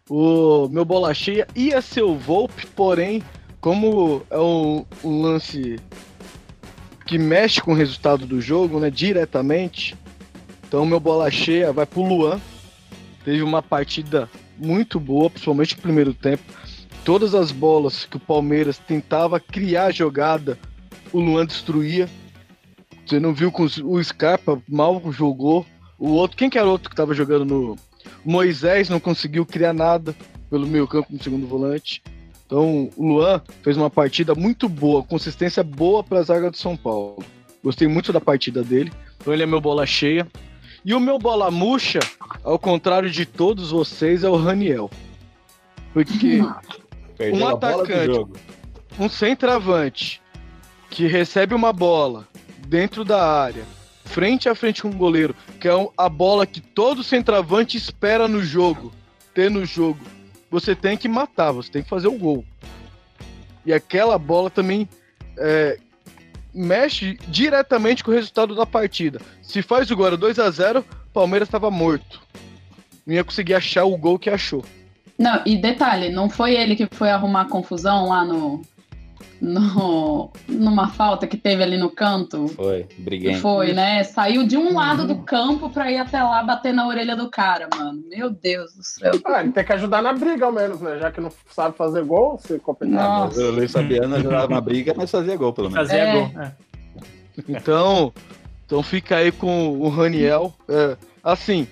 O 0.09 0.69
meu 0.69 0.85
bola 0.85 1.15
cheia 1.15 1.47
ia 1.55 1.81
ser 1.81 2.03
o 2.03 2.17
Volpe, 2.17 2.67
porém, 2.69 3.23
como 3.61 4.23
é 4.31 4.39
um, 4.39 4.85
um 5.05 5.23
lance 5.23 5.79
que 7.07 7.19
mexe 7.19 7.61
com 7.61 7.73
o 7.73 7.77
resultado 7.77 8.27
do 8.27 8.41
jogo, 8.41 8.81
né, 8.81 8.91
diretamente, 8.91 9.95
então 10.73 10.87
meu 10.87 10.99
bola 10.99 11.31
cheia 11.31 11.71
vai 11.71 11.85
pro 11.85 12.03
Luan. 12.03 12.41
Teve 13.25 13.43
uma 13.43 13.63
partida 13.63 14.29
muito 14.57 14.99
boa, 14.99 15.29
principalmente 15.29 15.77
no 15.77 15.83
primeiro 15.83 16.15
tempo. 16.15 16.43
Todas 17.05 17.35
as 17.35 17.53
bolas 17.53 18.07
que 18.07 18.17
o 18.17 18.21
Palmeiras 18.21 18.79
tentava 18.79 19.39
criar 19.39 19.93
jogada, 19.93 20.59
o 21.13 21.21
Luan 21.21 21.47
destruía. 21.47 22.09
Você 23.07 23.21
não 23.21 23.35
viu 23.35 23.51
com 23.51 23.65
o 23.65 24.03
Scarpa 24.03 24.61
mal 24.69 25.01
jogou. 25.13 25.67
O 25.99 26.11
outro, 26.11 26.37
quem 26.37 26.49
que 26.49 26.59
era 26.59 26.67
o 26.67 26.71
outro 26.71 26.89
que 26.89 26.95
estava 26.95 27.15
jogando 27.15 27.45
no 27.45 27.77
Moisés 28.25 28.89
não 28.89 28.99
conseguiu 28.99 29.45
criar 29.45 29.73
nada 29.73 30.15
pelo 30.51 30.67
meio 30.67 30.87
campo 30.87 31.13
no 31.13 31.23
segundo 31.23 31.47
volante. 31.47 32.03
Então, 32.47 32.91
o 32.97 33.07
Luan 33.07 33.41
fez 33.63 33.77
uma 33.77 33.89
partida 33.89 34.35
muito 34.35 34.69
boa, 34.69 35.03
consistência 35.03 35.63
boa 35.63 36.03
para 36.05 36.19
a 36.19 36.23
zaga 36.23 36.51
do 36.51 36.57
São 36.57 36.77
Paulo. 36.77 37.25
Gostei 37.63 37.89
muito 37.89 38.13
da 38.13 38.21
partida 38.21 38.63
dele. 38.63 38.93
Então, 39.19 39.33
ele 39.33 39.43
é 39.43 39.47
meu 39.47 39.61
bola 39.61 39.87
cheia. 39.87 40.27
E 40.85 40.95
o 40.95 41.01
meu 41.01 41.19
bola 41.19 41.51
murcha, 41.51 42.01
ao 42.43 42.59
contrário 42.59 43.09
de 43.09 43.25
todos 43.25 43.71
vocês, 43.71 44.25
é 44.25 44.29
o 44.29 44.37
Raniel. 44.37 44.91
Porque 45.93 46.41
um 47.33 47.47
atacante, 47.47 48.27
um 48.99 49.09
centroavante, 49.09 50.22
que 50.93 51.07
recebe 51.07 51.55
uma 51.55 51.73
bola 51.73 52.29
dentro 52.69 53.03
da 53.03 53.27
área, 53.27 53.65
frente 54.05 54.47
a 54.47 54.55
frente 54.55 54.83
com 54.83 54.91
o 54.91 54.95
goleiro, 54.95 55.35
que 55.59 55.67
é 55.67 55.73
a 55.97 56.09
bola 56.09 56.47
que 56.47 56.61
todo 56.61 57.03
centroavante 57.03 57.79
espera 57.79 58.29
no 58.29 58.43
jogo, 58.43 58.93
ter 59.33 59.51
no 59.51 59.65
jogo, 59.65 60.01
você 60.51 60.77
tem 60.77 60.99
que 60.99 61.09
matar, 61.09 61.51
você 61.51 61.73
tem 61.73 61.83
que 61.83 61.89
fazer 61.89 62.09
o 62.09 62.19
gol. 62.19 62.45
E 63.65 63.73
aquela 63.73 64.19
bola 64.19 64.51
também 64.51 64.87
é, 65.39 65.79
mexe 66.53 67.17
diretamente 67.27 68.05
com 68.05 68.11
o 68.11 68.15
resultado 68.15 68.55
da 68.55 68.67
partida. 68.67 69.19
Se 69.43 69.63
faz 69.63 69.91
o 69.91 69.97
gol 69.97 70.15
2 70.15 70.39
a 70.39 70.51
0 70.51 70.85
Palmeiras 71.11 71.49
estava 71.49 71.71
morto. 71.71 72.21
Não 73.07 73.15
ia 73.15 73.25
conseguir 73.25 73.55
achar 73.55 73.85
o 73.85 73.97
gol 73.97 74.19
que 74.19 74.29
achou. 74.29 74.63
Não, 75.19 75.43
e 75.47 75.57
detalhe, 75.57 76.11
não 76.11 76.29
foi 76.29 76.55
ele 76.55 76.77
que 76.77 76.87
foi 76.91 77.11
arrumar 77.11 77.47
confusão 77.47 78.09
lá 78.09 78.25
no, 78.25 78.63
no, 79.43 80.31
numa 80.49 80.89
falta 80.89 81.27
que 81.27 81.37
teve 81.37 81.65
ali 81.65 81.77
no 81.77 81.91
canto. 81.91 82.47
Foi, 82.47 82.87
briguei. 82.97 83.35
Foi, 83.35 83.73
né? 83.73 84.05
Saiu 84.05 84.47
de 84.47 84.57
um 84.57 84.73
lado 84.73 85.05
do 85.05 85.17
campo 85.17 85.69
pra 85.69 85.91
ir 85.91 85.99
até 85.99 86.23
lá 86.23 86.45
bater 86.45 86.73
na 86.73 86.87
orelha 86.87 87.17
do 87.17 87.29
cara, 87.29 87.69
mano. 87.77 88.01
Meu 88.09 88.31
Deus 88.31 88.73
do 88.73 88.85
céu. 88.85 89.11
Ah, 89.27 89.41
ele 89.41 89.51
tem 89.51 89.65
que 89.65 89.73
ajudar 89.73 90.01
na 90.01 90.13
briga 90.13 90.47
ao 90.47 90.53
menos, 90.53 90.81
né? 90.81 90.97
Já 91.01 91.11
que 91.11 91.21
não 91.21 91.33
sabe 91.51 91.77
fazer 91.77 92.05
gol, 92.05 92.39
se 92.39 92.57
complicado. 92.61 93.37
O 93.37 93.51
Luiz 93.51 93.73
Fabiano 93.73 94.15
ajudava 94.15 94.47
na 94.47 94.61
briga, 94.61 94.95
mas 94.97 95.11
fazia 95.11 95.37
gol, 95.37 95.53
pelo 95.53 95.71
menos. 95.71 95.89
Fazia 95.89 96.05
é. 96.05 96.13
gol. 96.13 96.41
É. 96.41 96.53
Então, 97.49 98.13
então 98.65 98.81
fica 98.81 99.17
aí 99.17 99.33
com 99.33 99.71
o 99.71 99.89
Raniel. 99.89 100.55
É, 100.69 100.97
assim, 101.25 101.67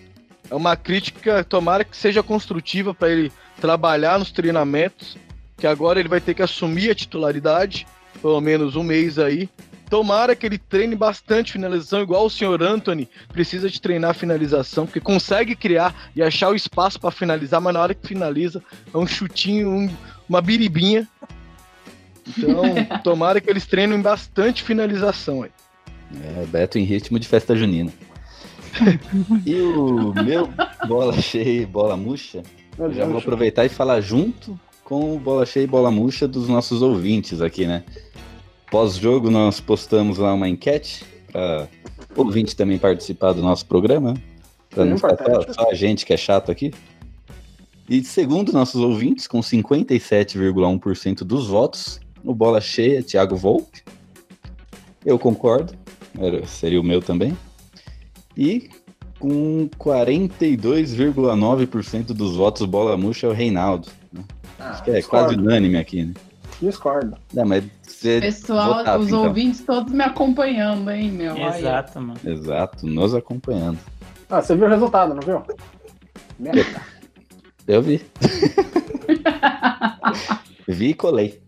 é 0.50 0.56
uma 0.56 0.74
crítica, 0.74 1.44
tomara 1.44 1.84
que 1.84 1.96
seja 1.96 2.20
construtiva 2.20 2.92
para 2.92 3.10
ele 3.10 3.30
trabalhar 3.60 4.18
nos 4.18 4.32
treinamentos 4.32 5.16
que 5.60 5.66
agora 5.66 6.00
ele 6.00 6.08
vai 6.08 6.20
ter 6.20 6.32
que 6.34 6.42
assumir 6.42 6.90
a 6.90 6.94
titularidade, 6.94 7.86
pelo 8.22 8.40
menos 8.40 8.74
um 8.74 8.82
mês 8.82 9.18
aí. 9.18 9.48
Tomara 9.90 10.34
que 10.34 10.46
ele 10.46 10.56
treine 10.56 10.94
bastante 10.96 11.52
finalização, 11.52 12.00
igual 12.00 12.24
o 12.24 12.30
senhor 12.30 12.62
Anthony 12.62 13.08
precisa 13.32 13.68
de 13.68 13.80
treinar 13.80 14.14
finalização, 14.14 14.86
porque 14.86 15.00
consegue 15.00 15.54
criar 15.54 16.10
e 16.16 16.22
achar 16.22 16.48
o 16.48 16.54
espaço 16.54 16.98
para 16.98 17.10
finalizar, 17.10 17.60
mas 17.60 17.74
na 17.74 17.80
hora 17.80 17.94
que 17.94 18.06
finaliza 18.06 18.62
é 18.92 18.96
um 18.96 19.06
chutinho, 19.06 19.68
um, 19.68 19.90
uma 20.28 20.40
biribinha. 20.40 21.06
Então, 22.26 22.62
tomara 23.04 23.40
que 23.40 23.50
eles 23.50 23.66
treinem 23.66 24.00
bastante 24.00 24.62
finalização 24.62 25.42
aí. 25.42 25.50
É, 26.22 26.46
Beto 26.46 26.78
em 26.78 26.84
ritmo 26.84 27.18
de 27.18 27.28
festa 27.28 27.54
junina. 27.54 27.92
e 29.44 29.60
o 29.60 30.14
meu 30.24 30.48
bola 30.86 31.20
cheia 31.20 31.66
bola 31.66 31.96
murcha, 31.96 32.44
eu 32.78 32.92
já 32.94 33.04
vou 33.04 33.18
aproveitar 33.18 33.66
e 33.66 33.68
falar 33.68 34.00
junto 34.00 34.58
com 34.90 35.16
bola 35.18 35.46
cheia 35.46 35.62
e 35.62 35.68
bola 35.68 35.88
murcha 35.88 36.26
dos 36.26 36.48
nossos 36.48 36.82
ouvintes 36.82 37.40
aqui, 37.40 37.64
né? 37.64 37.84
Pós-jogo, 38.72 39.30
nós 39.30 39.60
postamos 39.60 40.18
lá 40.18 40.34
uma 40.34 40.48
enquete 40.48 41.04
para 41.30 41.68
ouvinte 42.16 42.56
também 42.56 42.76
participar 42.76 43.32
do 43.32 43.40
nosso 43.40 43.64
programa, 43.66 44.14
para 44.68 44.84
não 44.84 44.96
ficar 44.96 45.16
só, 45.16 45.52
só 45.52 45.70
a 45.70 45.74
gente 45.74 46.04
que 46.04 46.12
é 46.12 46.16
chato 46.16 46.50
aqui. 46.50 46.74
E 47.88 48.02
segundo 48.02 48.52
nossos 48.52 48.80
ouvintes, 48.80 49.28
com 49.28 49.38
57,1% 49.38 51.18
dos 51.18 51.46
votos, 51.46 52.00
o 52.24 52.34
bola 52.34 52.60
cheia, 52.60 53.00
Thiago 53.00 53.36
Volpe. 53.36 53.84
Eu 55.06 55.20
concordo, 55.20 55.72
era, 56.18 56.44
seria 56.48 56.80
o 56.80 56.84
meu 56.84 57.00
também. 57.00 57.38
E 58.36 58.68
com 59.20 59.70
42,9% 59.78 62.06
dos 62.06 62.34
votos, 62.34 62.66
bola 62.66 62.96
murcha 62.96 63.28
é 63.28 63.30
o 63.30 63.32
Reinaldo. 63.32 63.86
Né? 64.12 64.24
Ah, 64.60 64.70
Acho 64.70 64.82
que 64.84 64.90
é 64.90 64.94
discordo. 64.96 65.26
quase 65.28 65.40
unânime 65.40 65.78
aqui, 65.78 66.04
né? 66.04 66.14
Discordo. 66.60 67.16
Não, 67.32 67.44
mas 67.46 67.64
Pessoal, 68.02 68.74
votava, 68.78 68.98
os 69.02 69.08
então. 69.08 69.24
ouvintes 69.26 69.60
todos 69.62 69.92
me 69.92 70.02
acompanhando, 70.04 70.90
hein, 70.90 71.10
meu? 71.10 71.36
Exato, 71.36 72.00
mano. 72.00 72.20
Exato, 72.24 72.86
nos 72.86 73.14
acompanhando. 73.14 73.78
Ah, 74.28 74.40
você 74.42 74.54
viu 74.54 74.66
o 74.66 74.70
resultado, 74.70 75.14
não 75.14 75.20
viu? 75.22 75.42
Merda. 76.38 76.82
Eu 77.66 77.82
vi. 77.82 78.02
vi 80.68 80.88
e 80.90 80.94
colei. 80.94 81.40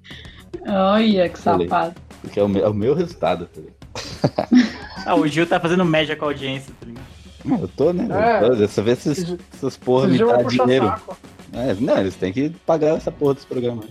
Olha 0.67 1.29
que 1.29 1.43
Colei. 1.43 1.69
safado. 1.69 1.95
Porque 2.21 2.39
é 2.39 2.43
o 2.43 2.49
meu, 2.49 2.65
é 2.65 2.69
o 2.69 2.75
meu 2.75 2.95
resultado. 2.95 3.47
tá 3.47 3.61
ligado? 3.61 4.73
Ah, 5.05 5.17
o 5.17 5.27
Gil 5.27 5.45
tá 5.49 5.59
fazendo 5.59 5.85
média 5.85 6.15
com 6.15 6.27
a 6.27 6.29
audiência, 6.29 6.73
tá 6.79 6.87
ligado? 6.87 7.05
Não, 7.45 7.59
Eu 7.59 7.67
tô, 7.67 7.93
né? 7.93 8.07
É. 8.09 8.45
Eu 8.45 8.51
tô, 8.51 8.55
Dessa 8.55 8.81
vez 8.81 9.05
esses, 9.05 9.37
essas 9.53 9.77
porra 9.77 10.07
Esse 10.09 10.23
me 10.23 10.31
dá 10.31 10.43
dinheiro. 10.45 10.87
saco. 10.87 11.17
É, 11.53 11.75
não, 11.75 11.99
eles 11.99 12.17
têm 12.17 12.33
que 12.33 12.51
pagar 12.65 12.97
essa 12.97 13.11
porra 13.13 13.35
desse 13.35 13.47
programa. 13.47 13.83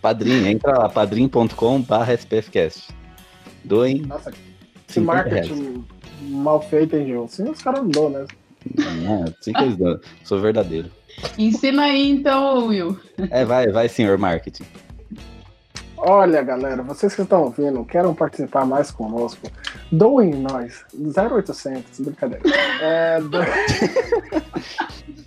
Padrinho, 0.00 0.46
entra 0.46 0.78
lá, 0.78 0.88
padrim.com 0.88 1.82
barra 1.82 2.14
SPFcast. 2.14 2.88
Doem 3.64 4.02
Nossa, 4.02 4.30
que 4.30 4.38
50 4.88 5.28
reais. 5.28 5.48
marketing 5.48 5.84
mal 6.20 6.62
feito, 6.62 6.96
hein, 6.96 7.06
Gil? 7.06 7.26
Sim, 7.28 7.50
os 7.50 7.60
caras 7.62 7.80
não 7.82 7.88
dão, 7.90 8.10
né? 8.10 8.26
Não, 9.02 9.24
assim 9.24 9.52
que 9.52 9.62
eles 9.62 9.76
dão. 9.76 9.98
Sou 10.24 10.40
verdadeiro. 10.40 10.90
Ensina 11.36 11.82
aí 11.84 12.10
então, 12.10 12.66
Will. 12.68 12.98
É, 13.30 13.44
vai, 13.44 13.66
vai, 13.68 13.88
senhor 13.88 14.16
marketing. 14.18 14.64
Olha, 15.96 16.40
galera, 16.42 16.80
vocês 16.82 17.12
que 17.14 17.22
estão 17.22 17.42
ouvindo, 17.42 17.84
querem 17.84 18.14
participar 18.14 18.64
mais 18.64 18.90
conosco, 18.92 19.50
doem 19.90 20.30
nós. 20.32 20.84
0800, 20.94 21.98
brincadeira. 22.00 22.42
É, 22.80 23.20
do- 23.20 23.38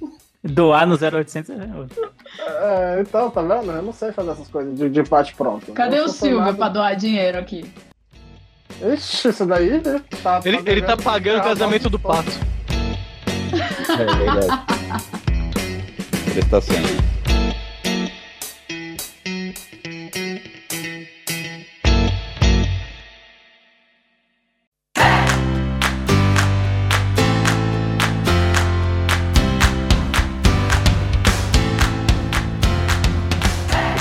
Doar 0.44 0.88
no 0.88 0.96
0800 0.96 1.52
é 1.52 1.56
é, 2.40 3.02
então, 3.02 3.30
tá 3.30 3.42
vendo? 3.42 3.72
Eu 3.72 3.84
não 3.84 3.94
sei 3.94 4.12
fazer 4.12 4.32
essas 4.32 4.48
coisas 4.48 4.76
de, 4.76 4.90
de 4.90 5.04
bate 5.04 5.36
pronto. 5.36 5.72
Cadê 5.74 6.00
Eu 6.00 6.06
o 6.06 6.10
Silvio 6.10 6.54
pra 6.56 6.70
doar 6.70 6.96
dinheiro 6.96 7.38
aqui? 7.38 7.72
Ixi, 8.82 9.30
isso 9.30 9.46
daí 9.46 9.80
né? 9.80 10.02
tá. 10.24 10.42
Ele, 10.44 10.60
ele 10.66 10.82
tá 10.82 10.98
pagando 10.98 11.42
o 11.42 11.44
casamento 11.44 11.90
do 11.90 12.00
pato. 12.00 12.32
É 13.90 14.16
verdade. 14.16 14.48
Prestações. 16.34 17.11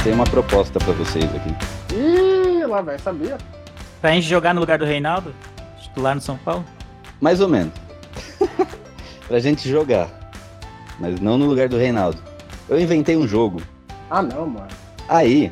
Tenho 0.03 0.15
uma 0.15 0.25
proposta 0.25 0.79
pra 0.79 0.93
vocês 0.95 1.25
aqui. 1.25 1.55
Ih, 1.95 2.65
lá 2.67 2.81
vem, 2.81 2.99
sabia? 2.99 3.37
Pra 4.01 4.13
gente 4.13 4.27
jogar 4.27 4.55
no 4.55 4.61
lugar 4.61 4.79
do 4.79 4.85
Reinaldo? 4.85 5.35
Titular 5.81 6.15
no 6.15 6.21
São 6.21 6.39
Paulo? 6.39 6.65
Mais 7.21 7.41
ou 7.41 7.49
menos. 7.49 7.73
pra 9.29 9.39
gente 9.39 9.69
jogar. 9.69 10.09
Mas 10.99 11.21
não 11.21 11.37
no 11.37 11.47
lugar 11.47 11.69
do 11.69 11.77
Reinaldo. 11.77 12.19
Eu 12.69 12.81
inventei 12.81 13.17
um 13.17 13.27
jogo. 13.29 13.61
Ah, 14.11 14.23
não, 14.23 14.47
mano. 14.47 14.69
Aí, 15.09 15.51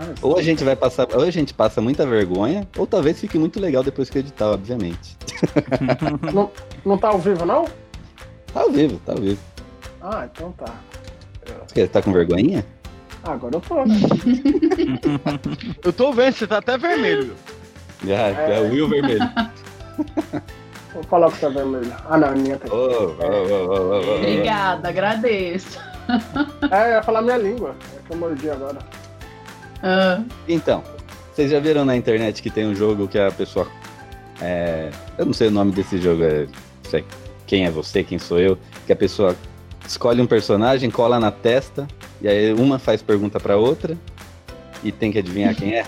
Ah, 0.00 0.06
ou 0.22 0.38
a 0.38 0.42
gente 0.42 0.62
vai 0.64 0.76
passar, 0.76 1.06
ou 1.14 1.22
a 1.22 1.30
gente 1.30 1.52
passa 1.52 1.80
muita 1.80 2.06
vergonha, 2.06 2.66
ou 2.76 2.86
talvez 2.86 3.20
fique 3.20 3.38
muito 3.38 3.58
legal 3.60 3.82
depois 3.82 4.08
que 4.08 4.16
eu 4.18 4.20
editar, 4.20 4.46
obviamente. 4.52 5.16
não, 6.32 6.50
não 6.84 6.96
tá 6.96 7.08
ao 7.08 7.18
vivo, 7.18 7.44
não? 7.44 7.64
Tá 8.54 8.60
ao 8.60 8.70
vivo, 8.70 8.98
tá 9.04 9.12
ao 9.12 9.18
vivo. 9.18 9.40
Ah, 10.00 10.28
então 10.32 10.52
tá. 10.52 10.72
Você 11.66 11.74
quer- 11.74 11.88
tá 11.88 12.00
com 12.00 12.12
vergonhinha? 12.12 12.64
Ah, 13.24 13.32
agora 13.32 13.56
eu 13.56 13.60
tô, 13.60 13.84
né? 13.84 13.94
Eu 15.84 15.92
tô 15.92 16.12
vendo, 16.12 16.32
você 16.34 16.46
tá 16.46 16.58
até 16.58 16.78
vermelho. 16.78 17.34
Já, 18.04 18.28
é 18.28 18.60
o 18.60 18.70
Will 18.70 18.88
vermelho. 18.88 19.20
Vou 20.94 21.02
falar 21.04 21.30
que 21.32 21.38
tá 21.40 21.48
vermelho. 21.48 21.92
Ah, 22.08 22.16
não, 22.16 22.28
a 22.28 22.32
minha 22.32 22.56
tá. 22.56 22.72
Ô, 22.72 22.76
ô, 22.76 23.96
ô. 23.98 24.16
Obrigada, 24.16 24.88
agradeço. 24.88 25.78
É, 26.70 26.86
eu 26.86 26.92
ia 26.94 27.02
falar 27.02 27.20
minha 27.20 27.36
língua. 27.36 27.74
É 27.94 27.98
que 28.06 28.14
eu 28.14 28.16
mordi 28.16 28.48
agora. 28.48 28.78
Ah, 29.82 30.22
Então, 30.48 30.82
vocês 31.34 31.50
já 31.50 31.60
viram 31.60 31.84
na 31.84 31.94
internet 31.94 32.40
que 32.42 32.48
tem 32.48 32.66
um 32.66 32.74
jogo 32.74 33.06
que 33.06 33.18
a 33.18 33.30
pessoa. 33.30 33.66
é, 34.40 34.90
eu 35.18 35.26
não 35.26 35.34
sei 35.34 35.48
o 35.48 35.50
nome 35.50 35.72
desse 35.72 35.98
jogo, 35.98 36.22
é, 36.24 36.46
não 36.46 36.90
sei 36.90 37.04
quem 37.46 37.66
é 37.66 37.70
você, 37.70 38.02
quem 38.02 38.18
sou 38.18 38.38
eu, 38.40 38.56
que 38.86 38.92
a 38.92 38.96
pessoa 38.96 39.36
escolhe 39.86 40.22
um 40.22 40.26
personagem, 40.26 40.90
cola 40.90 41.20
na 41.20 41.30
testa, 41.30 41.86
e 42.20 42.28
aí 42.28 42.52
uma 42.52 42.78
faz 42.78 43.02
pergunta 43.02 43.38
pra 43.40 43.56
outra, 43.56 43.96
e 44.82 44.90
tem 44.92 45.10
que 45.12 45.18
adivinhar 45.18 45.54
quem 45.54 45.74
é. 45.74 45.84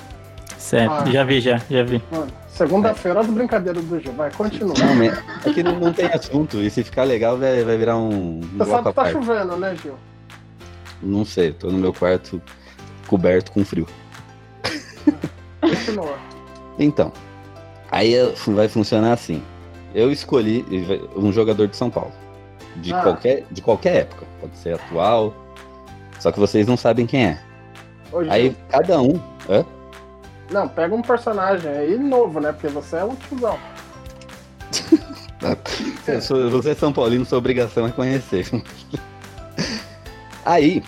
Certo, 0.59 0.93
Ah. 1.07 1.11
já 1.11 1.25
vi, 1.25 1.41
já, 1.41 1.57
já 1.71 1.83
vi. 1.83 2.03
Mano, 2.13 2.27
segunda-feira 2.49 3.21
as 3.21 3.27
brincadeiras 3.29 3.83
do 3.85 3.99
Gil. 4.01 4.13
Vai, 4.13 4.31
continua. 4.31 4.75
Não, 4.79 5.03
é 5.03 5.53
que 5.55 5.63
não, 5.63 5.79
não 5.81 5.93
tem 5.93 6.07
assunto, 6.07 6.59
e 6.59 6.69
se 6.71 6.85
ficar 6.85 7.05
legal 7.05 7.39
vai, 7.39 7.65
vai 7.65 7.77
virar 7.79 7.97
um, 7.97 8.41
um 8.41 8.41
Você 8.59 8.71
sabe 8.71 8.79
que 8.79 8.85
tá 8.85 8.93
parte. 8.93 9.13
chovendo, 9.13 9.57
né, 9.57 9.75
Gil? 9.83 9.95
Não 11.03 11.25
sei, 11.25 11.53
tô 11.53 11.69
no 11.71 11.79
meu 11.79 11.95
quarto 11.95 12.41
coberto 13.07 13.51
com 13.53 13.65
frio. 13.65 13.87
Continua. 15.61 16.17
Então, 16.79 17.13
aí 17.91 18.15
é- 18.15 18.33
vai 18.49 18.69
funcionar 18.69 19.13
assim. 19.13 19.43
Eu 19.95 20.11
escolhi 20.13 20.65
um 21.17 21.33
jogador 21.33 21.67
de 21.67 21.77
São 21.77 21.91
Paulo. 21.91 22.13
De, 22.77 22.93
Ah. 22.95 23.01
qualquer, 23.03 23.45
de 23.51 23.61
qualquer 23.63 23.97
época. 24.03 24.25
Pode 24.41 24.57
ser 24.57 24.75
atual. 24.75 25.35
Só 26.21 26.31
que 26.31 26.39
vocês 26.39 26.67
não 26.67 26.77
sabem 26.77 27.07
quem 27.07 27.25
é. 27.27 27.41
Ô, 28.13 28.19
Aí 28.29 28.57
cada 28.69 29.01
um. 29.01 29.21
Hã? 29.49 29.65
Não, 30.53 30.69
pega 30.69 30.95
um 30.95 31.03
personagem 31.03 31.71
aí 31.71 31.99
novo, 31.99 32.39
né? 32.41 32.53
Porque 32.53 32.69
você 32.69 32.97
é 32.97 33.05
um 33.05 33.15
tiozão. 33.17 33.59
Sou- 36.23 36.51
você 36.51 36.71
é 36.71 36.75
São 36.75 36.93
Paulino, 36.93 37.25
sua 37.25 37.39
obrigação 37.39 37.87
é 37.87 37.91
conhecer. 37.91 38.47
Aí, 40.45 40.83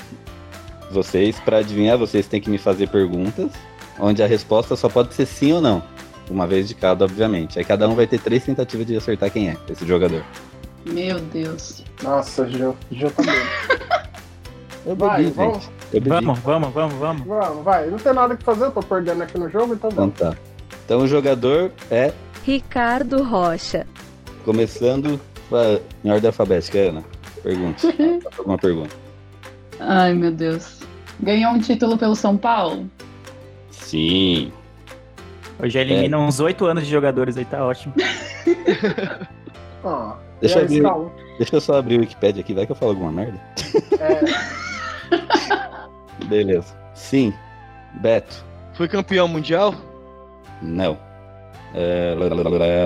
vocês, 0.90 1.38
pra 1.40 1.58
adivinhar, 1.58 1.96
vocês 1.96 2.26
têm 2.26 2.40
que 2.40 2.50
me 2.50 2.58
fazer 2.58 2.88
perguntas, 2.88 3.50
onde 3.98 4.22
a 4.22 4.26
resposta 4.26 4.74
só 4.76 4.88
pode 4.88 5.14
ser 5.14 5.26
sim 5.26 5.52
ou 5.52 5.60
não. 5.60 5.82
Uma 6.30 6.46
vez 6.46 6.66
de 6.68 6.74
cada, 6.74 7.04
obviamente. 7.04 7.58
Aí 7.58 7.64
cada 7.64 7.88
um 7.88 7.94
vai 7.94 8.06
ter 8.06 8.18
três 8.20 8.44
tentativas 8.44 8.86
de 8.86 8.96
acertar 8.96 9.30
quem 9.30 9.50
é 9.50 9.56
esse 9.68 9.86
jogador. 9.86 10.24
meu 10.86 11.18
Deus. 11.20 11.84
Nossa, 12.02 12.48
Gil. 12.48 12.76
Gil 12.90 13.10
tá 13.10 13.22
bem. 13.22 13.34
Eu 14.84 14.96
Vai, 14.96 15.22
bebi, 15.24 15.30
vamos. 15.34 15.54
gente. 15.58 15.70
Eu 15.92 16.00
bebi. 16.00 16.08
Vamos, 16.08 16.38
vamos, 16.40 16.72
vamos, 16.72 16.94
vamos. 16.94 17.26
Vamos, 17.26 17.64
vai. 17.64 17.86
Não 17.88 17.98
tem 17.98 18.12
nada 18.12 18.36
que 18.36 18.42
fazer, 18.44 18.64
eu 18.64 18.70
tô 18.72 18.82
perdendo 18.82 19.22
aqui 19.22 19.38
no 19.38 19.48
jogo, 19.48 19.74
então 19.74 19.90
Então 19.90 20.10
vamos. 20.12 20.18
tá. 20.18 20.34
Então 20.84 21.00
o 21.00 21.06
jogador 21.06 21.70
é, 21.90 22.12
Ricardo 22.44 23.22
Rocha. 23.22 23.86
começando 24.44 25.20
em 26.04 26.10
ordem 26.10 26.26
alfabética, 26.28 26.78
Ana. 26.78 27.04
Pergunte. 27.42 27.86
Faça 28.22 28.38
alguma 28.38 28.58
pergunta. 28.58 28.94
Ai, 29.78 30.14
meu 30.14 30.30
Deus. 30.32 30.80
Ganhou 31.20 31.52
um 31.52 31.60
título 31.60 31.96
pelo 31.96 32.16
São 32.16 32.36
Paulo? 32.36 32.88
Sim. 33.70 34.52
Hoje 35.62 35.78
elimina 35.78 36.18
uns 36.18 36.40
oito 36.40 36.64
anos 36.66 36.84
de 36.84 36.90
jogadores 36.90 37.36
aí, 37.36 37.44
tá 37.44 37.64
ótimo. 37.64 37.94
Ó, 39.84 40.14
Deixa 40.40 40.58
eu, 40.58 40.64
abrir, 40.64 40.82
deixa 41.38 41.56
eu 41.56 41.60
só 41.60 41.76
abrir 41.76 41.96
o 41.98 42.00
Wikipedia 42.00 42.40
aqui, 42.42 42.52
vai 42.54 42.66
que 42.66 42.72
eu 42.72 42.76
falo 42.76 42.92
alguma 42.92 43.12
merda. 43.12 43.40
É, 44.00 44.20
Beleza. 46.26 46.76
Sim. 46.94 47.32
Beto. 48.00 48.44
Foi 48.74 48.88
campeão 48.88 49.28
mundial? 49.28 49.74
Não. 50.60 50.98
É, 51.74 52.14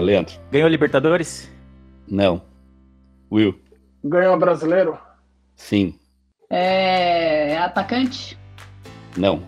Leandro. 0.01 0.35
Ganhou 0.51 0.69
Libertadores? 0.69 1.51
Não. 2.09 2.43
Will. 3.31 3.59
ganhou 4.05 4.39
brasileiro? 4.39 4.99
Sim. 5.57 5.99
É 6.49 7.59
atacante? 7.59 8.39
Não. 9.17 9.43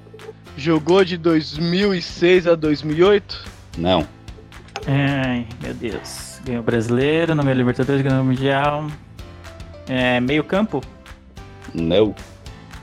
Jogou 0.57 1.05
de 1.05 1.17
2006 1.17 2.49
a 2.49 2.55
2008? 2.57 3.45
Não. 3.79 4.07
Ai, 4.87 5.47
meu 5.63 5.73
Deus. 5.75 6.41
Ganhou 6.45 6.63
Brasileiro, 6.63 7.35
não 7.35 7.45
ganhou 7.45 7.59
Libertadores, 7.59 8.03
ganhou 8.03 8.25
Mundial. 8.25 8.87
É, 9.89 10.19
meio 10.21 10.43
campo? 10.43 10.83
Não. 11.75 12.15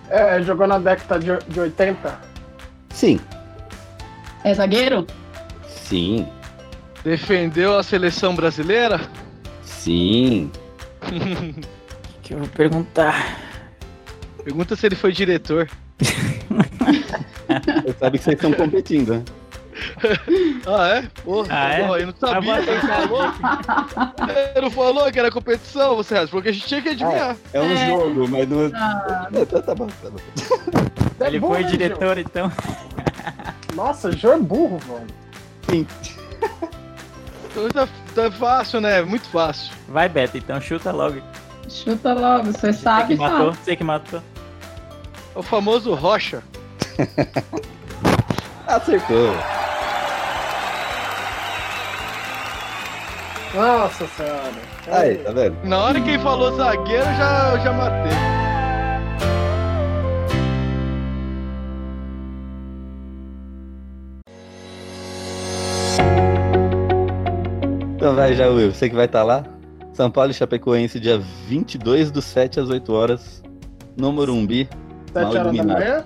É, 0.09 0.41
jogou 0.41 0.67
na 0.67 0.77
década 0.79 1.19
de, 1.19 1.51
de 1.51 1.59
80? 1.59 2.19
Sim. 2.89 3.19
É 4.43 4.53
zagueiro? 4.53 5.05
Sim. 5.67 6.27
Defendeu 7.03 7.77
a 7.77 7.83
seleção 7.83 8.35
brasileira? 8.35 9.01
Sim. 9.63 10.51
O 11.01 11.61
que 12.21 12.33
eu 12.33 12.39
vou 12.39 12.47
perguntar? 12.47 13.37
Pergunta 14.43 14.75
se 14.75 14.85
ele 14.85 14.95
foi 14.95 15.11
diretor. 15.11 15.69
Você 17.47 17.93
sabe 17.99 18.17
que 18.17 18.23
vocês 18.23 18.35
estão 18.35 18.51
competindo, 18.51 19.13
né? 19.15 19.23
Ah, 20.67 20.87
é? 20.97 21.01
Porra, 21.23 21.47
Ah, 21.51 21.69
é? 21.73 21.83
porra, 21.85 21.99
eu 21.99 22.07
não 22.07 22.13
sabia. 22.15 22.53
Ah, 22.55 22.59
Ele 22.61 22.79
falou, 22.81 23.33
ele 24.55 24.61
não 24.61 24.71
falou 24.71 25.11
que 25.11 25.19
era 25.19 25.31
competição, 25.31 25.95
você 25.95 26.15
acha? 26.17 26.27
Porque 26.27 26.49
a 26.49 26.51
gente 26.51 26.67
tinha 26.67 26.81
que 26.81 26.89
adivinhar. 26.89 27.35
É 27.53 27.59
um 27.61 27.71
É. 27.71 27.87
jogo, 27.87 28.27
mas 28.27 28.49
não. 28.49 28.71
Ah, 28.73 29.27
É, 29.33 29.45
tá, 29.45 29.61
tá 29.61 29.75
bom, 29.75 29.87
tá 29.87 30.09
bom. 30.09 30.19
É 31.19 31.27
Ele 31.27 31.39
burro, 31.39 31.53
foi 31.53 31.63
né, 31.63 31.69
diretor, 31.69 32.17
então. 32.17 32.51
Nossa, 33.75 34.09
é 34.09 34.37
burro, 34.37 34.79
velho. 34.79 35.87
Então, 37.51 37.69
tá- 37.69 38.23
é 38.23 38.31
fácil, 38.31 38.81
né? 38.81 39.01
Muito 39.01 39.27
fácil. 39.29 39.71
Vai, 39.87 40.09
Beto, 40.09 40.37
então 40.37 40.59
chuta 40.59 40.91
logo. 40.91 41.21
Chuta 41.69 42.13
logo, 42.13 42.51
você 42.51 42.71
sabe, 42.73 43.15
Você 43.15 43.15
que 43.15 43.19
matou, 43.21 43.53
você 43.53 43.75
que 43.75 43.83
matou. 43.83 44.21
O 45.33 45.41
famoso 45.43 45.93
Rocha. 45.93 46.43
Acertou. 48.67 49.33
Nossa 53.55 54.05
senhora. 54.07 54.51
Aí, 54.91 55.15
tá 55.15 55.31
vendo? 55.31 55.55
Na 55.63 55.79
hora 55.79 56.01
que 56.01 56.09
ele 56.09 56.19
falou 56.19 56.53
zagueiro, 56.55 57.05
eu 57.05 57.15
já, 57.15 57.51
eu 57.53 57.59
já 57.61 57.73
matei. 57.73 58.11
Então 67.95 68.13
vai, 68.13 68.35
Jaú, 68.35 68.71
você 68.71 68.89
que 68.89 68.95
vai 68.95 69.05
estar 69.05 69.23
lá. 69.23 69.43
São 69.93 70.11
Paulo 70.11 70.31
e 70.31 70.33
Chapecoense, 70.33 70.99
dia 70.99 71.17
22 71.47 72.11
do 72.11 72.21
7 72.21 72.59
às 72.59 72.69
8 72.69 72.91
horas, 72.93 73.41
no 73.95 74.11
Morumbi. 74.11 74.67
Sete 75.13 75.13
mal 75.13 75.23
horas 75.23 75.33
da 75.33 75.41
iluminado. 75.41 75.79
manhã? 75.79 76.05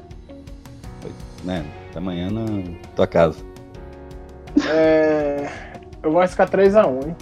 Né, 1.43 1.65
amanhã 1.95 2.29
na 2.29 2.45
tua 2.95 3.07
casa. 3.07 3.39
É... 4.69 5.49
Eu 6.03 6.11
vou 6.11 6.21
arriscar 6.21 6.49
3x1, 6.49 7.07
hein? 7.07 7.15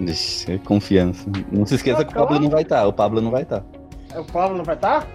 Ixi, 0.00 0.58
confiança. 0.64 1.30
Não 1.52 1.66
se 1.66 1.74
esqueça 1.74 2.04
que 2.04 2.12
o 2.12 2.14
Pablo 2.14 2.40
não 2.40 2.50
vai 2.50 2.62
estar. 2.62 2.86
O 2.86 2.92
Pablo 2.92 3.20
não 3.20 3.30
vai 3.30 3.42
estar. 3.42 3.62
O 4.16 4.24
Pablo 4.24 4.56
não 4.56 4.64
vai 4.64 4.74
estar? 4.74 5.06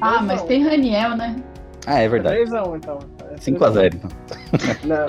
Ah, 0.00 0.22
mas 0.22 0.42
tem 0.42 0.64
Raniel, 0.64 1.16
né? 1.16 1.36
Ah, 1.86 2.00
é 2.00 2.08
verdade. 2.08 2.40
3x1 2.42 2.76
então. 2.76 2.98
É 3.30 3.34
5x0, 3.36 3.94
então. 3.94 4.10
Não. 4.84 5.06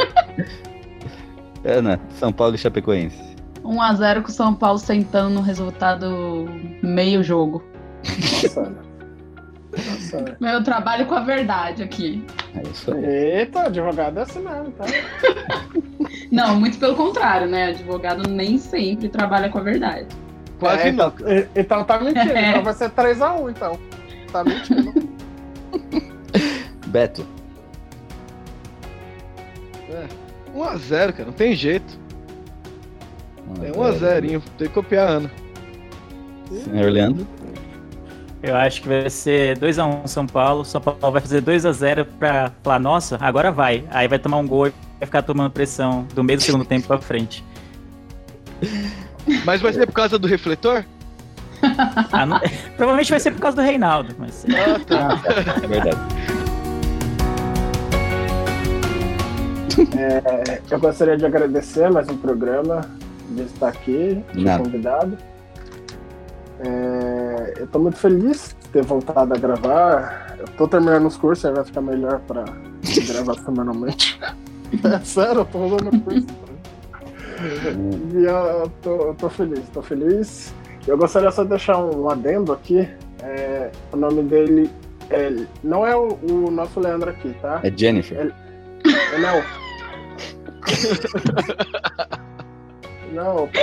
Ana, 1.63 1.99
São 2.19 2.31
Paulo 2.33 2.55
e 2.55 2.57
Chapecoense. 2.57 3.31
1x0 3.63 4.21
com 4.23 4.29
o 4.29 4.31
São 4.31 4.53
Paulo 4.53 4.79
sentando 4.79 5.35
no 5.35 5.41
resultado 5.41 6.49
meio 6.81 7.23
jogo. 7.23 7.63
Nossa. 8.43 8.73
Nossa. 9.71 10.37
Eu 10.41 10.63
trabalho 10.63 11.05
com 11.05 11.15
a 11.15 11.21
verdade 11.21 11.83
aqui. 11.83 12.25
É 12.55 12.61
isso 12.67 12.93
aí. 12.93 13.05
Eita, 13.05 13.63
advogado 13.63 14.19
é 14.19 14.25
mesmo, 14.25 14.71
tá? 14.71 14.85
Não, 16.31 16.57
muito 16.59 16.77
pelo 16.79 16.95
contrário, 16.95 17.47
né? 17.47 17.67
Advogado 17.69 18.27
nem 18.29 18.57
sempre 18.57 19.09
trabalha 19.09 19.49
com 19.49 19.57
a 19.57 19.61
verdade. 19.61 20.07
Quase 20.59 20.83
É, 20.83 20.89
então, 20.89 21.09
nunca. 21.09 21.33
e- 21.33 21.47
Então 21.55 21.83
tá 21.83 21.99
mentindo. 21.99 22.31
É. 22.31 22.49
Então 22.51 22.63
vai 22.63 22.73
ser 22.73 22.89
3x1, 22.89 23.49
então. 23.49 23.77
Tá 24.31 24.43
mentindo. 24.43 24.93
Beto. 26.87 27.25
É. 29.89 30.05
1x0, 30.55 31.11
cara, 31.13 31.25
não 31.25 31.33
tem 31.33 31.53
jeito. 31.55 31.99
Tem 33.59 33.71
1x0, 33.71 34.41
tem 34.57 34.67
que 34.67 34.73
copiar 34.73 35.07
a 35.07 35.11
Ana. 35.11 35.31
Senhor 36.63 36.89
Leandro. 36.91 37.27
Eu 38.43 38.55
acho 38.55 38.81
que 38.81 38.87
vai 38.87 39.09
ser 39.09 39.57
2x1 39.57 40.07
São 40.07 40.25
Paulo. 40.25 40.65
São 40.65 40.81
Paulo 40.81 41.11
vai 41.11 41.21
fazer 41.21 41.41
2x0 41.41 42.05
pra 42.17 42.51
falar, 42.63 42.79
nossa, 42.79 43.17
agora 43.21 43.51
vai. 43.51 43.83
Aí 43.91 44.07
vai 44.07 44.17
tomar 44.19 44.37
um 44.37 44.47
gol 44.47 44.67
e 44.67 44.73
vai 45.01 45.05
ficar 45.07 45.23
tomando 45.23 45.49
pressão 45.51 46.05
do 46.13 46.23
meio 46.23 46.37
do 46.37 46.43
segundo 46.43 46.63
tempo 46.63 46.85
pra 46.87 46.99
frente. 46.99 47.43
Mas 49.43 49.59
vai 49.59 49.73
ser 49.73 49.87
por 49.87 49.93
causa 49.93 50.19
do 50.19 50.27
refletor? 50.27 50.85
Ah, 52.11 52.23
não- 52.25 52.39
Provavelmente 52.77 53.09
vai 53.09 53.19
ser 53.19 53.31
por 53.31 53.39
causa 53.41 53.57
do 53.57 53.63
Reinaldo, 53.63 54.13
mas. 54.19 54.45
Ah, 54.49 54.79
tá. 54.85 55.21
É 55.63 55.67
verdade. 55.67 55.97
É, 59.97 60.61
eu 60.69 60.79
gostaria 60.79 61.17
de 61.17 61.25
agradecer 61.25 61.89
mais 61.89 62.07
um 62.07 62.17
programa, 62.17 62.81
de 63.29 63.41
estar 63.43 63.69
aqui, 63.69 64.23
de 64.33 64.43
Nada. 64.43 64.63
convidado. 64.63 65.17
É, 66.59 67.53
eu 67.57 67.67
tô 67.67 67.79
muito 67.79 67.97
feliz 67.97 68.55
de 68.61 68.69
ter 68.69 68.83
voltado 68.83 69.33
a 69.33 69.37
gravar. 69.37 70.35
Eu 70.37 70.45
tô 70.49 70.67
terminando 70.67 71.07
os 71.07 71.17
cursos, 71.17 71.45
aí 71.45 71.53
vai 71.53 71.63
ficar 71.63 71.81
melhor 71.81 72.19
pra 72.27 72.43
gravar 73.07 73.33
semanalmente. 73.43 74.19
É 74.83 74.99
sério, 75.03 75.39
eu 75.41 75.45
tô 75.45 75.57
rolando 75.59 75.99
curso. 76.01 76.27
E 78.13 78.23
eu, 78.23 78.71
tô, 78.83 78.95
eu 79.07 79.15
tô 79.15 79.27
feliz, 79.27 79.67
tô 79.73 79.81
feliz. 79.81 80.53
Eu 80.87 80.95
gostaria 80.95 81.31
só 81.31 81.41
de 81.41 81.49
deixar 81.49 81.75
um 81.79 82.07
adendo 82.07 82.53
aqui. 82.53 82.87
É, 83.23 83.71
o 83.91 83.97
nome 83.97 84.21
dele 84.21 84.69
é- 85.09 85.33
não 85.63 85.87
é 85.87 85.95
o, 85.95 86.19
o 86.21 86.51
nosso 86.51 86.79
Leandro 86.79 87.09
aqui, 87.09 87.35
tá? 87.41 87.59
É 87.63 87.71
Jennifer. 87.75 88.15
Ele, 88.19 88.31
ele 89.15 89.25
é 89.25 89.39
o. 89.39 89.43
Não, 93.11 93.49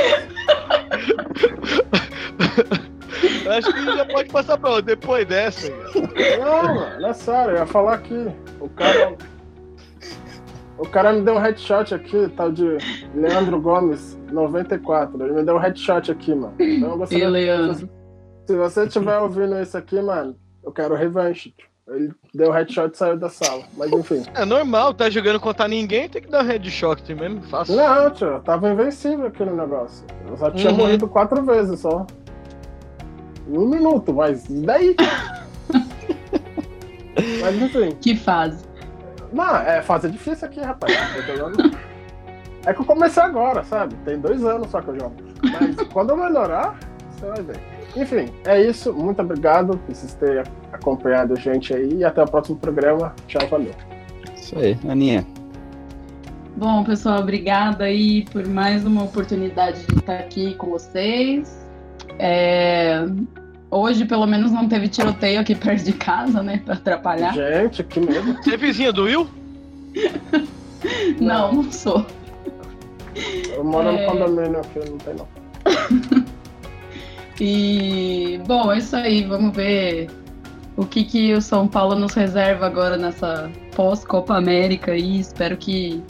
Acho 3.56 3.72
que 3.72 3.84
já 3.96 4.04
pode 4.06 4.28
passar 4.30 4.59
pra 4.59 4.70
outra, 4.70 4.82
depois 4.96 5.26
dessa. 5.26 5.70
não, 6.40 6.74
mano, 6.74 7.06
é 7.06 7.12
sério, 7.14 7.52
eu 7.52 7.56
ia 7.59 7.66
falar 7.66 7.94
aqui. 7.94 8.28
O 8.61 8.68
cara. 8.68 9.14
O 10.79 10.89
cara 10.89 11.12
me 11.12 11.22
deu 11.22 11.35
um 11.35 11.39
headshot 11.39 11.95
aqui, 11.95 12.29
tal 12.37 12.53
de 12.53 12.79
Leandro 13.14 13.61
Gomes, 13.61 14.18
94. 14.31 15.22
Ele 15.24 15.33
me 15.35 15.43
deu 15.43 15.57
um 15.57 15.59
headshot 15.59 16.11
aqui, 16.11 16.35
mano. 16.35 16.55
Então 16.59 16.91
eu 16.91 16.99
gostaria. 16.99 17.24
E 17.24 17.29
Leandro? 17.29 17.89
Se 18.47 18.57
você 18.57 18.85
estiver 18.85 19.18
ouvindo 19.18 19.61
isso 19.61 19.76
aqui, 19.76 20.01
mano, 20.01 20.37
eu 20.62 20.70
quero 20.72 20.95
revanche. 20.95 21.51
tio. 21.57 21.66
Ele 21.91 22.12
deu 22.35 22.53
headshot 22.53 22.91
e 22.93 22.97
saiu 22.99 23.16
da 23.18 23.29
sala. 23.31 23.62
Mas 23.76 23.91
enfim. 23.91 24.22
É 24.35 24.45
normal, 24.45 24.93
tá 24.95 25.09
jogando 25.11 25.41
contra 25.41 25.66
ninguém, 25.66 26.07
tem 26.09 26.20
que 26.22 26.29
dar 26.31 26.45
um 26.45 26.47
headshot 26.47 27.03
tem 27.03 27.16
mesmo, 27.16 27.43
fácil. 27.45 27.74
Não, 27.76 28.11
tio, 28.11 28.29
eu 28.29 28.41
tava 28.41 28.70
invencível 28.70 29.26
aquele 29.26 29.51
negócio. 29.53 30.05
Eu 30.29 30.37
só 30.37 30.51
tinha 30.51 30.70
Uhum. 30.70 30.76
morrido 30.79 31.09
quatro 31.09 31.43
vezes 31.43 31.81
só. 31.81 32.07
Em 33.49 33.57
um 33.59 33.66
minuto, 33.66 34.12
mas 34.12 34.45
e 34.51 34.61
daí? 34.61 34.95
mas 37.41 37.62
enfim. 37.62 37.97
Que 38.01 38.14
fase? 38.14 38.67
Não, 39.33 39.57
é 39.57 39.83
fase 39.83 40.11
difícil 40.11 40.47
aqui, 40.49 40.61
rapaz. 40.61 40.93
Eu 41.16 41.26
tô 41.26 41.37
jogando- 41.37 41.76
É 42.66 42.72
que 42.74 42.81
eu 42.81 42.85
comecei 42.85 43.22
agora, 43.22 43.62
sabe? 43.64 43.95
Tem 44.05 44.18
dois 44.18 44.45
anos 44.45 44.70
só 44.70 44.81
que 44.81 44.89
eu 44.89 44.99
jogo. 45.01 45.14
Mas 45.43 45.76
quando 45.93 46.11
eu 46.11 46.16
melhorar, 46.16 46.76
você 47.11 47.26
vai 47.26 47.43
ver. 47.43 47.57
Enfim, 47.97 48.31
é 48.47 48.61
isso. 48.61 48.93
Muito 48.93 49.22
obrigado 49.22 49.79
por 49.79 49.95
vocês 49.95 50.14
terem 50.14 50.43
acompanhado 50.72 51.33
a 51.33 51.37
gente 51.37 51.72
aí. 51.74 51.95
E 51.95 52.05
até 52.05 52.22
o 52.22 52.26
próximo 52.26 52.57
programa. 52.59 53.14
Tchau, 53.26 53.47
valeu. 53.49 53.72
Isso 54.37 54.59
aí, 54.59 54.79
Aninha. 54.89 55.26
Bom, 56.57 56.83
pessoal, 56.85 57.20
obrigada 57.20 57.85
aí 57.85 58.24
por 58.33 58.47
mais 58.47 58.85
uma 58.85 59.05
oportunidade 59.05 59.87
de 59.87 59.95
estar 59.95 60.18
aqui 60.18 60.55
com 60.57 60.70
vocês. 60.70 61.57
É, 62.18 63.05
Hoje, 63.70 64.04
pelo 64.06 64.26
menos, 64.26 64.50
não 64.50 64.66
teve 64.68 64.88
tiroteio 64.88 65.40
aqui 65.40 65.54
perto 65.54 65.84
de 65.84 65.92
casa, 65.92 66.42
né? 66.42 66.62
Pra 66.64 66.74
atrapalhar. 66.74 67.34
Gente, 67.34 67.82
que 67.84 68.00
medo. 68.00 68.34
Você 68.42 68.54
é 68.54 68.56
vizinha 68.56 68.92
do 68.92 69.04
Will? 69.04 69.28
Não, 71.20 71.52
não 71.52 71.72
sou. 71.72 72.06
Eu 73.52 73.64
moro 73.64 73.88
É. 73.88 74.06
no 74.06 74.12
condomínio 74.12 74.60
aqui, 74.60 74.78
não 74.88 74.98
tem 74.98 75.14
não. 75.14 75.28
E, 77.40 78.40
bom, 78.46 78.72
é 78.72 78.78
isso 78.78 78.94
aí. 78.96 79.24
Vamos 79.24 79.54
ver 79.54 80.08
o 80.76 80.84
que, 80.84 81.04
que 81.04 81.32
o 81.34 81.40
São 81.40 81.66
Paulo 81.68 81.94
nos 81.96 82.14
reserva 82.14 82.66
agora 82.66 82.96
nessa 82.96 83.50
pós-Copa 83.74 84.36
América 84.36 84.92
aí. 84.92 85.20
Espero 85.20 85.56
que 85.56 86.02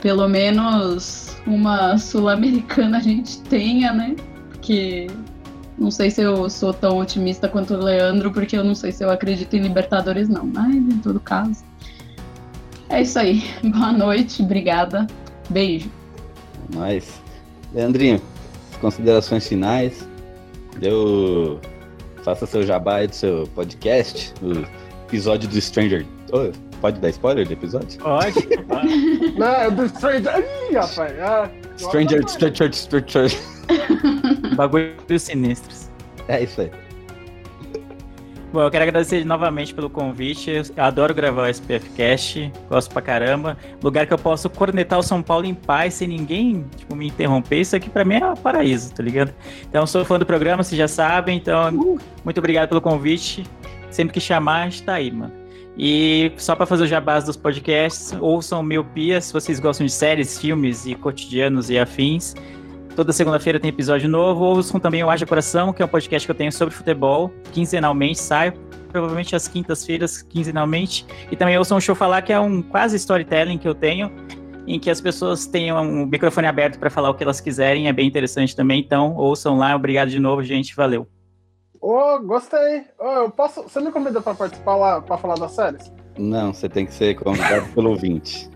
pelo 0.00 0.28
menos 0.28 1.36
uma 1.46 1.98
Sul-Americana 1.98 2.98
a 2.98 3.00
gente 3.00 3.40
tenha, 3.42 3.92
né? 3.92 4.14
Porque 4.50 5.08
não 5.78 5.90
sei 5.90 6.10
se 6.10 6.20
eu 6.20 6.50
sou 6.50 6.74
tão 6.74 6.98
otimista 6.98 7.48
quanto 7.48 7.74
o 7.74 7.82
Leandro, 7.82 8.32
porque 8.32 8.56
eu 8.56 8.64
não 8.64 8.74
sei 8.74 8.90
se 8.90 9.04
eu 9.04 9.10
acredito 9.10 9.54
em 9.54 9.60
Libertadores, 9.60 10.28
não. 10.28 10.44
Mas, 10.44 10.74
em 10.74 10.98
todo 10.98 11.20
caso. 11.20 11.64
É 12.88 13.02
isso 13.02 13.18
aí. 13.18 13.44
Boa 13.62 13.92
noite, 13.92 14.42
obrigada. 14.42 15.06
Beijo. 15.48 15.90
Nós. 16.74 17.22
Leandrinho, 17.72 18.20
considerações 18.80 19.46
finais. 19.46 20.06
Eu 20.80 21.60
faça 22.24 22.46
seu 22.46 22.62
jabá 22.62 22.96
aí 22.96 23.06
do 23.06 23.14
seu 23.14 23.46
podcast, 23.54 24.34
o 24.42 24.64
episódio 25.06 25.48
do 25.48 25.60
Stranger. 25.60 26.04
Ô, 26.32 26.52
pode 26.80 27.00
dar 27.00 27.10
spoiler 27.10 27.46
do 27.46 27.52
episódio? 27.52 27.98
Pode. 28.00 28.48
Não, 29.38 29.46
é 29.46 29.70
do 29.70 29.88
Stranger. 29.88 30.44
Ih, 30.70 30.74
rapaz. 30.74 31.18
Ah, 31.20 31.50
Stranger, 31.78 32.28
Stranger, 32.28 32.74
Stranger. 32.74 33.30
Bagulho 34.56 35.18
sinistros. 35.18 35.90
É 36.26 36.42
isso 36.42 36.60
aí. 36.60 36.70
Bom, 38.50 38.62
eu 38.62 38.70
quero 38.70 38.82
agradecer 38.82 39.26
novamente 39.26 39.74
pelo 39.74 39.90
convite. 39.90 40.50
Eu 40.50 40.64
adoro 40.82 41.14
gravar 41.14 41.42
o 41.42 41.46
SPF 41.46 41.90
Cast, 41.90 42.50
gosto 42.68 42.90
pra 42.90 43.02
caramba. 43.02 43.58
Lugar 43.82 44.06
que 44.06 44.12
eu 44.12 44.18
posso 44.18 44.48
cornetar 44.48 44.98
o 44.98 45.02
São 45.02 45.22
Paulo 45.22 45.44
em 45.44 45.52
paz, 45.52 45.94
sem 45.94 46.08
ninguém 46.08 46.64
tipo, 46.74 46.96
me 46.96 47.08
interromper. 47.08 47.60
Isso 47.60 47.76
aqui 47.76 47.90
pra 47.90 48.06
mim 48.06 48.14
é 48.14 48.26
um 48.26 48.34
paraíso, 48.34 48.92
tá 48.94 49.02
ligado? 49.02 49.34
Então, 49.68 49.86
sou 49.86 50.02
fã 50.02 50.18
do 50.18 50.24
programa, 50.24 50.62
vocês 50.62 50.78
já 50.78 50.88
sabem. 50.88 51.36
Então, 51.36 51.98
muito 52.24 52.38
obrigado 52.38 52.70
pelo 52.70 52.80
convite. 52.80 53.44
Sempre 53.90 54.14
que 54.14 54.20
chamar, 54.20 54.62
a 54.62 54.64
gente 54.64 54.82
tá 54.82 54.94
aí, 54.94 55.10
mano. 55.10 55.37
E 55.78 56.32
só 56.36 56.56
para 56.56 56.66
fazer 56.66 56.84
o 56.84 56.86
jabás 56.88 57.24
dos 57.24 57.36
podcasts, 57.36 58.12
ouçam 58.20 58.62
Miopia 58.64 59.20
se 59.20 59.32
vocês 59.32 59.60
gostam 59.60 59.86
de 59.86 59.92
séries, 59.92 60.36
filmes 60.36 60.86
e 60.86 60.94
cotidianos 60.96 61.70
e 61.70 61.78
afins. 61.78 62.34
Toda 62.96 63.12
segunda-feira 63.12 63.60
tem 63.60 63.68
episódio 63.68 64.08
novo. 64.08 64.44
Ouçam 64.44 64.80
também 64.80 65.04
o 65.04 65.08
Haja 65.08 65.24
Coração, 65.24 65.72
que 65.72 65.80
é 65.80 65.84
um 65.84 65.88
podcast 65.88 66.26
que 66.26 66.32
eu 66.32 66.34
tenho 66.34 66.50
sobre 66.50 66.74
futebol. 66.74 67.32
Quinzenalmente 67.52 68.18
sai, 68.18 68.52
provavelmente 68.90 69.36
às 69.36 69.46
quintas-feiras, 69.46 70.20
quinzenalmente. 70.20 71.06
E 71.30 71.36
também 71.36 71.56
ouçam 71.56 71.78
o 71.78 71.80
Show 71.80 71.94
Falar, 71.94 72.22
que 72.22 72.32
é 72.32 72.40
um 72.40 72.60
quase 72.60 72.96
storytelling 72.96 73.56
que 73.56 73.68
eu 73.68 73.74
tenho, 73.74 74.10
em 74.66 74.80
que 74.80 74.90
as 74.90 75.00
pessoas 75.00 75.46
tenham 75.46 75.80
um 75.80 76.06
microfone 76.06 76.48
aberto 76.48 76.76
para 76.80 76.90
falar 76.90 77.10
o 77.10 77.14
que 77.14 77.22
elas 77.22 77.40
quiserem. 77.40 77.86
É 77.86 77.92
bem 77.92 78.08
interessante 78.08 78.56
também. 78.56 78.80
Então, 78.80 79.14
ouçam 79.14 79.56
lá. 79.56 79.76
Obrigado 79.76 80.08
de 80.08 80.18
novo, 80.18 80.42
gente. 80.42 80.74
Valeu. 80.74 81.06
Ô, 81.80 82.16
oh, 82.16 82.20
gostei. 82.20 82.84
Oh, 82.98 83.04
eu 83.04 83.30
posso. 83.30 83.62
Você 83.62 83.80
me 83.80 83.90
convida 83.90 84.20
para 84.20 84.34
participar 84.34 84.76
lá 84.76 85.00
para 85.00 85.16
falar 85.16 85.36
das 85.36 85.52
séries? 85.52 85.92
Não, 86.18 86.52
você 86.52 86.68
tem 86.68 86.86
que 86.86 86.92
ser 86.92 87.14
convidado 87.14 87.66
pelo 87.74 87.90
ouvinte. 87.90 88.50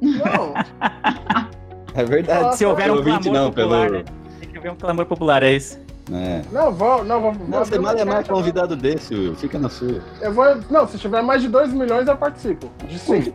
Não. 0.00 0.54
É 1.94 2.04
verdade. 2.04 2.56
Se 2.56 2.64
houver 2.64 2.90
um 2.90 2.96
ouvinte, 2.96 3.28
clamor 3.28 3.40
não, 3.40 3.50
popular, 3.50 3.86
pelo. 3.90 3.98
né? 3.98 4.04
Tem 4.38 4.48
que 4.48 4.58
haver 4.58 4.70
um 4.70 4.76
clamor 4.76 5.06
popular, 5.06 5.42
é 5.42 5.52
isso. 5.52 5.78
É. 6.12 6.42
Não, 6.52 6.72
vou. 6.72 7.04
Não, 7.04 7.20
vou. 7.20 7.34
Não, 7.48 7.64
você 7.64 7.78
mal 7.78 7.96
é 7.96 8.04
mais 8.04 8.26
convidado 8.26 8.76
desse, 8.76 9.14
Will. 9.14 9.34
Fica 9.34 9.58
na 9.58 9.68
sua. 9.68 10.02
Eu 10.20 10.32
vou. 10.32 10.44
Não, 10.70 10.86
se 10.86 10.98
tiver 10.98 11.22
mais 11.22 11.42
de 11.42 11.48
2 11.48 11.72
milhões, 11.72 12.06
eu 12.06 12.16
participo. 12.16 12.70
De 12.86 12.98
sim. 12.98 13.32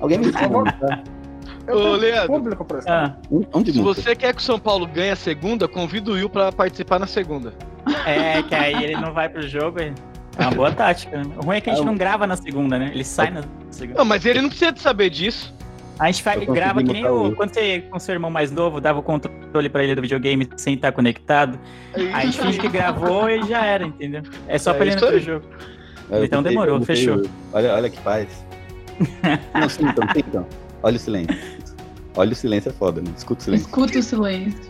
Alguém 0.00 0.18
me 0.18 0.32
fala? 0.32 0.64
Eu 1.68 1.76
Ô, 1.76 1.80
tenho 1.82 1.96
Leandro. 1.96 2.26
público 2.28 2.64
pra 2.64 2.78
isso. 2.78 2.88
Ah, 2.90 3.14
Onde 3.52 3.72
Se 3.72 3.80
você 3.80 4.16
quer 4.16 4.34
que 4.34 4.40
o 4.40 4.44
São 4.44 4.58
Paulo 4.58 4.86
ganhe 4.86 5.10
a 5.10 5.16
segunda, 5.16 5.68
convida 5.68 6.10
o 6.10 6.14
Will 6.14 6.28
pra 6.30 6.50
participar 6.50 6.98
na 6.98 7.06
segunda. 7.06 7.52
é, 8.06 8.42
que 8.42 8.54
aí 8.54 8.82
ele 8.84 8.96
não 8.96 9.12
vai 9.12 9.28
pro 9.28 9.42
jogo. 9.46 9.78
É 9.80 9.92
uma 10.40 10.50
boa 10.52 10.72
tática. 10.72 11.16
né? 11.18 11.24
O 11.36 11.44
ruim 11.46 11.56
é 11.56 11.60
que 11.60 11.68
a 11.70 11.74
gente 11.74 11.84
não 11.84 11.96
grava 11.96 12.26
na 12.26 12.36
segunda, 12.36 12.78
né? 12.78 12.90
Ele 12.94 13.04
sai 13.04 13.30
na 13.30 13.42
segunda. 13.70 13.98
Não, 13.98 14.04
mas 14.04 14.24
ele 14.24 14.40
não 14.40 14.48
precisa 14.48 14.72
de 14.72 14.80
saber 14.80 15.10
disso. 15.10 15.52
A 15.98 16.06
gente 16.06 16.22
faz, 16.22 16.44
grava 16.44 16.80
que 16.82 16.92
nem 16.92 17.04
o. 17.06 17.32
Quando 17.34 17.52
você, 17.52 17.80
com 17.90 17.98
seu 17.98 18.14
irmão 18.14 18.30
mais 18.30 18.52
novo, 18.52 18.80
dava 18.80 19.00
o 19.00 19.02
controle 19.02 19.68
pra 19.68 19.82
ele 19.82 19.96
do 19.96 20.02
videogame 20.02 20.48
sem 20.56 20.74
estar 20.74 20.92
conectado. 20.92 21.58
Aí 21.92 22.12
a 22.12 22.20
gente 22.20 22.40
finge 22.40 22.58
que 22.60 22.68
gravou 22.68 23.28
e 23.28 23.42
já 23.48 23.66
era, 23.66 23.84
entendeu? 23.84 24.22
É 24.46 24.58
só 24.58 24.70
É 24.70 24.74
pra 24.74 24.86
ele 24.86 24.96
pro 24.96 25.08
aí. 25.08 25.18
jogo. 25.20 25.44
Eu 26.08 26.24
Então 26.24 26.38
botei- 26.40 26.54
demorou, 26.56 26.78
botei 26.78 26.94
fechou. 26.96 27.22
Olha, 27.52 27.74
olha 27.74 27.90
que 27.90 27.98
paz. 28.00 28.28
Não, 29.54 29.68
sintam, 29.68 30.08
sintam. 30.14 30.46
Olha 30.82 30.96
o 30.96 30.98
silêncio. 30.98 31.36
Olha 32.16 32.32
o 32.32 32.36
silêncio, 32.36 32.70
é 32.70 32.72
foda, 32.72 33.00
né? 33.00 33.12
Escuta 33.16 33.40
o 33.40 33.44
silêncio. 33.44 33.66
Escuta 33.66 33.98
o 33.98 34.02
silêncio. 34.02 34.60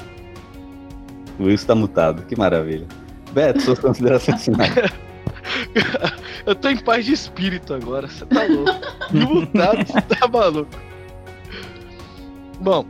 O 1.39 1.45
Will 1.45 1.55
está 1.55 1.75
mutado, 1.75 2.23
que 2.27 2.37
maravilha. 2.37 2.87
Beto, 3.33 3.61
suas 3.61 3.79
considerações 3.79 4.45
finais. 4.45 4.73
Eu 6.45 6.55
tô 6.55 6.69
em 6.69 6.77
paz 6.77 7.05
de 7.05 7.13
espírito 7.13 7.75
agora, 7.75 8.09
você 8.09 8.25
tá 8.27 8.45
louco. 8.45 8.81
Mutado, 9.13 9.87
você 9.87 10.01
tá 10.03 10.27
maluco. 10.27 10.71
Bom, 12.61 12.87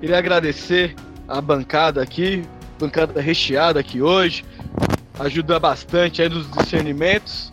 queria 0.00 0.18
agradecer 0.18 0.94
a 1.26 1.40
bancada 1.40 2.02
aqui, 2.02 2.44
bancada 2.78 3.20
recheada 3.20 3.80
aqui 3.80 4.00
hoje. 4.00 4.44
Ajuda 5.18 5.58
bastante 5.58 6.22
aí 6.22 6.28
nos 6.28 6.50
discernimentos. 6.50 7.52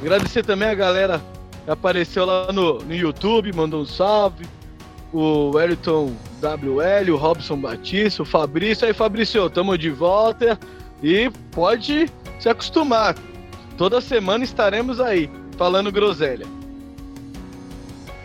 Agradecer 0.00 0.44
também 0.44 0.68
a 0.68 0.74
galera 0.74 1.22
apareceu 1.66 2.24
lá 2.24 2.52
no, 2.52 2.78
no 2.78 2.94
YouTube, 2.94 3.52
mandou 3.54 3.82
um 3.82 3.86
salve. 3.86 4.46
O 5.12 5.50
Wellington 5.54 6.12
WL, 6.42 7.12
o 7.12 7.16
Robson 7.16 7.56
Batista, 7.56 8.22
o 8.22 8.26
Fabrício. 8.26 8.86
Aí, 8.86 8.92
Fabrício, 8.92 9.48
tamo 9.48 9.78
de 9.78 9.90
volta. 9.90 10.58
E 11.02 11.30
pode 11.52 12.10
se 12.38 12.48
acostumar. 12.48 13.14
Toda 13.76 14.00
semana 14.00 14.44
estaremos 14.44 15.00
aí, 15.00 15.30
falando 15.56 15.92
groselha. 15.92 16.46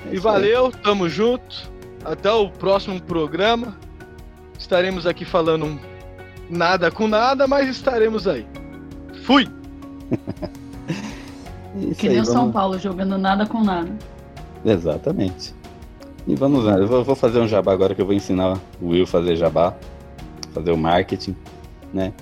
É 0.06 0.14
E 0.14 0.16
isso 0.16 0.28
aí. 0.32 0.34
valeu, 0.34 0.72
tamo 0.72 1.08
junto. 1.08 1.70
Até 2.04 2.32
o 2.32 2.50
próximo 2.50 3.02
programa. 3.02 3.78
Estaremos 4.58 5.06
aqui 5.06 5.26
falando 5.26 5.80
nada 6.50 6.90
com 6.90 7.08
nada, 7.08 7.48
mas 7.48 7.70
estaremos 7.70 8.28
aí. 8.28 8.46
Fui! 9.24 9.48
Isso 11.80 12.00
Que 12.00 12.08
aí, 12.08 12.14
nem 12.14 12.22
o 12.22 12.26
São 12.26 12.52
Paulo 12.52 12.78
jogando 12.78 13.18
nada 13.18 13.46
com 13.46 13.64
nada. 13.64 13.90
Exatamente. 14.66 15.54
E 16.28 16.36
vamos 16.36 16.66
lá, 16.66 16.78
eu 16.78 16.88
vou, 16.88 17.04
vou 17.04 17.16
fazer 17.16 17.40
um 17.40 17.48
jabá 17.48 17.74
agora 17.74 17.96
que 17.96 18.02
eu 18.02 18.06
vou 18.06 18.14
ensinar 18.14 18.60
o 18.82 18.90
Will 18.90 19.04
a 19.04 19.08
fazer 19.08 19.36
jabá, 19.36 19.76
fazer 20.54 20.72
o 20.72 20.78
marketing, 20.78 21.36
né? 21.94 22.14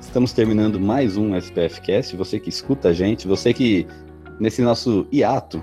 Estamos 0.00 0.32
terminando 0.32 0.78
mais 0.78 1.16
um 1.16 1.34
SPF 1.34 1.80
Cast. 1.80 2.16
Você 2.16 2.38
que 2.38 2.48
escuta 2.48 2.88
a 2.88 2.92
gente, 2.92 3.26
você 3.26 3.52
que 3.52 3.86
nesse 4.38 4.62
nosso 4.62 5.06
hiato 5.12 5.62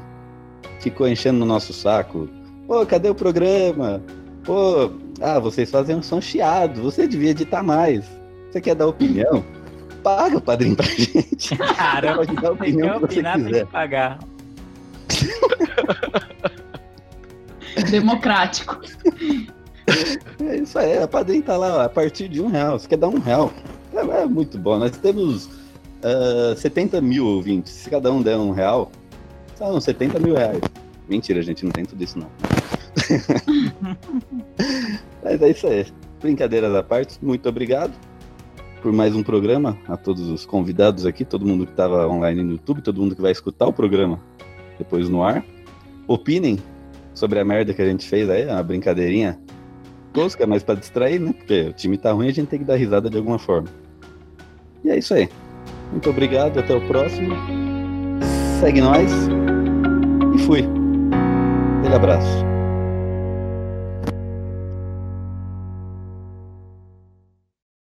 ficou 0.79 1.07
enchendo 1.07 1.39
no 1.39 1.45
nosso 1.45 1.73
saco. 1.73 2.27
Pô, 2.67 2.85
cadê 2.85 3.09
o 3.09 3.15
programa? 3.15 4.01
Pô, 4.43 4.91
ah, 5.21 5.39
vocês 5.39 5.69
fazem 5.69 5.95
um 5.95 6.01
som 6.01 6.19
chiado, 6.19 6.81
você 6.81 7.07
devia 7.07 7.31
editar 7.31 7.61
mais. 7.61 8.05
Você 8.49 8.59
quer 8.59 8.75
dar 8.75 8.87
opinião? 8.87 9.43
Paga 10.03 10.37
o 10.37 10.41
padrinho 10.41 10.75
pra 10.75 10.85
gente. 10.87 11.55
Cara, 11.57 12.15
Pode 12.15 12.35
dar 12.35 12.41
tem 12.41 12.41
que 12.41 12.63
opinião 12.63 12.93
que 12.95 12.99
você 12.99 13.05
opinar, 13.05 13.35
tem 13.35 13.45
quiser. 13.45 13.65
que 13.65 13.71
pagar. 13.71 14.19
Democrático. 17.89 18.81
É 20.39 20.57
isso 20.57 20.79
aí, 20.79 20.97
a 20.97 21.07
padrinho 21.07 21.43
tá 21.43 21.57
lá 21.57 21.77
ó, 21.77 21.81
a 21.81 21.89
partir 21.89 22.27
de 22.27 22.41
um 22.41 22.47
real. 22.47 22.79
Você 22.79 22.87
quer 22.87 22.97
dar 22.97 23.09
um 23.09 23.19
real? 23.19 23.51
É, 23.93 23.99
é 23.99 24.25
muito 24.25 24.57
bom. 24.57 24.77
Nós 24.79 24.91
temos 24.97 25.49
ah, 26.03 26.55
70 26.55 27.01
mil 27.01 27.25
ouvintes. 27.25 27.73
Se 27.73 27.89
cada 27.89 28.11
um 28.11 28.21
der 28.21 28.37
um 28.37 28.51
real, 28.51 28.91
são 29.55 29.79
70 29.79 30.19
mil 30.19 30.35
reais. 30.35 30.61
Mentira, 31.07 31.41
gente, 31.41 31.63
não 31.65 31.71
tem 31.71 31.85
tudo 31.85 32.03
isso 32.03 32.17
não. 32.17 32.29
Mas 35.23 35.41
é 35.41 35.49
isso 35.49 35.67
aí. 35.67 35.85
Brincadeiras 36.21 36.73
à 36.73 36.83
parte, 36.83 37.17
muito 37.21 37.47
obrigado 37.49 37.91
por 38.81 38.91
mais 38.91 39.15
um 39.15 39.23
programa. 39.23 39.77
A 39.87 39.95
todos 39.95 40.27
os 40.29 40.45
convidados 40.45 41.05
aqui, 41.05 41.23
todo 41.23 41.45
mundo 41.45 41.65
que 41.65 41.71
estava 41.71 42.07
online 42.07 42.43
no 42.43 42.51
YouTube, 42.53 42.81
todo 42.81 42.99
mundo 42.99 43.15
que 43.15 43.21
vai 43.21 43.31
escutar 43.31 43.67
o 43.67 43.73
programa 43.73 44.19
depois 44.77 45.07
no 45.07 45.23
ar. 45.23 45.45
Opinem 46.07 46.57
sobre 47.13 47.39
a 47.39 47.45
merda 47.45 47.73
que 47.73 47.81
a 47.81 47.85
gente 47.85 48.07
fez 48.07 48.29
aí, 48.29 48.45
uma 48.45 48.63
brincadeirinha 48.63 49.39
tosca, 50.11 50.45
mas 50.45 50.63
pra 50.63 50.75
distrair, 50.75 51.19
né? 51.19 51.33
Porque 51.33 51.67
o 51.69 51.73
time 51.73 51.97
tá 51.97 52.11
ruim, 52.11 52.27
a 52.27 52.33
gente 52.33 52.47
tem 52.47 52.59
que 52.59 52.65
dar 52.65 52.75
risada 52.75 53.09
de 53.09 53.17
alguma 53.17 53.39
forma. 53.39 53.69
E 54.83 54.89
é 54.89 54.97
isso 54.97 55.13
aí. 55.13 55.29
Muito 55.91 56.09
obrigado, 56.09 56.59
até 56.59 56.75
o 56.75 56.81
próximo. 56.87 57.35
Segue 58.59 58.81
nós. 58.81 59.11
E 60.35 60.39
fui. 60.39 60.65
Aquele 61.79 61.95
abraço. 61.95 62.50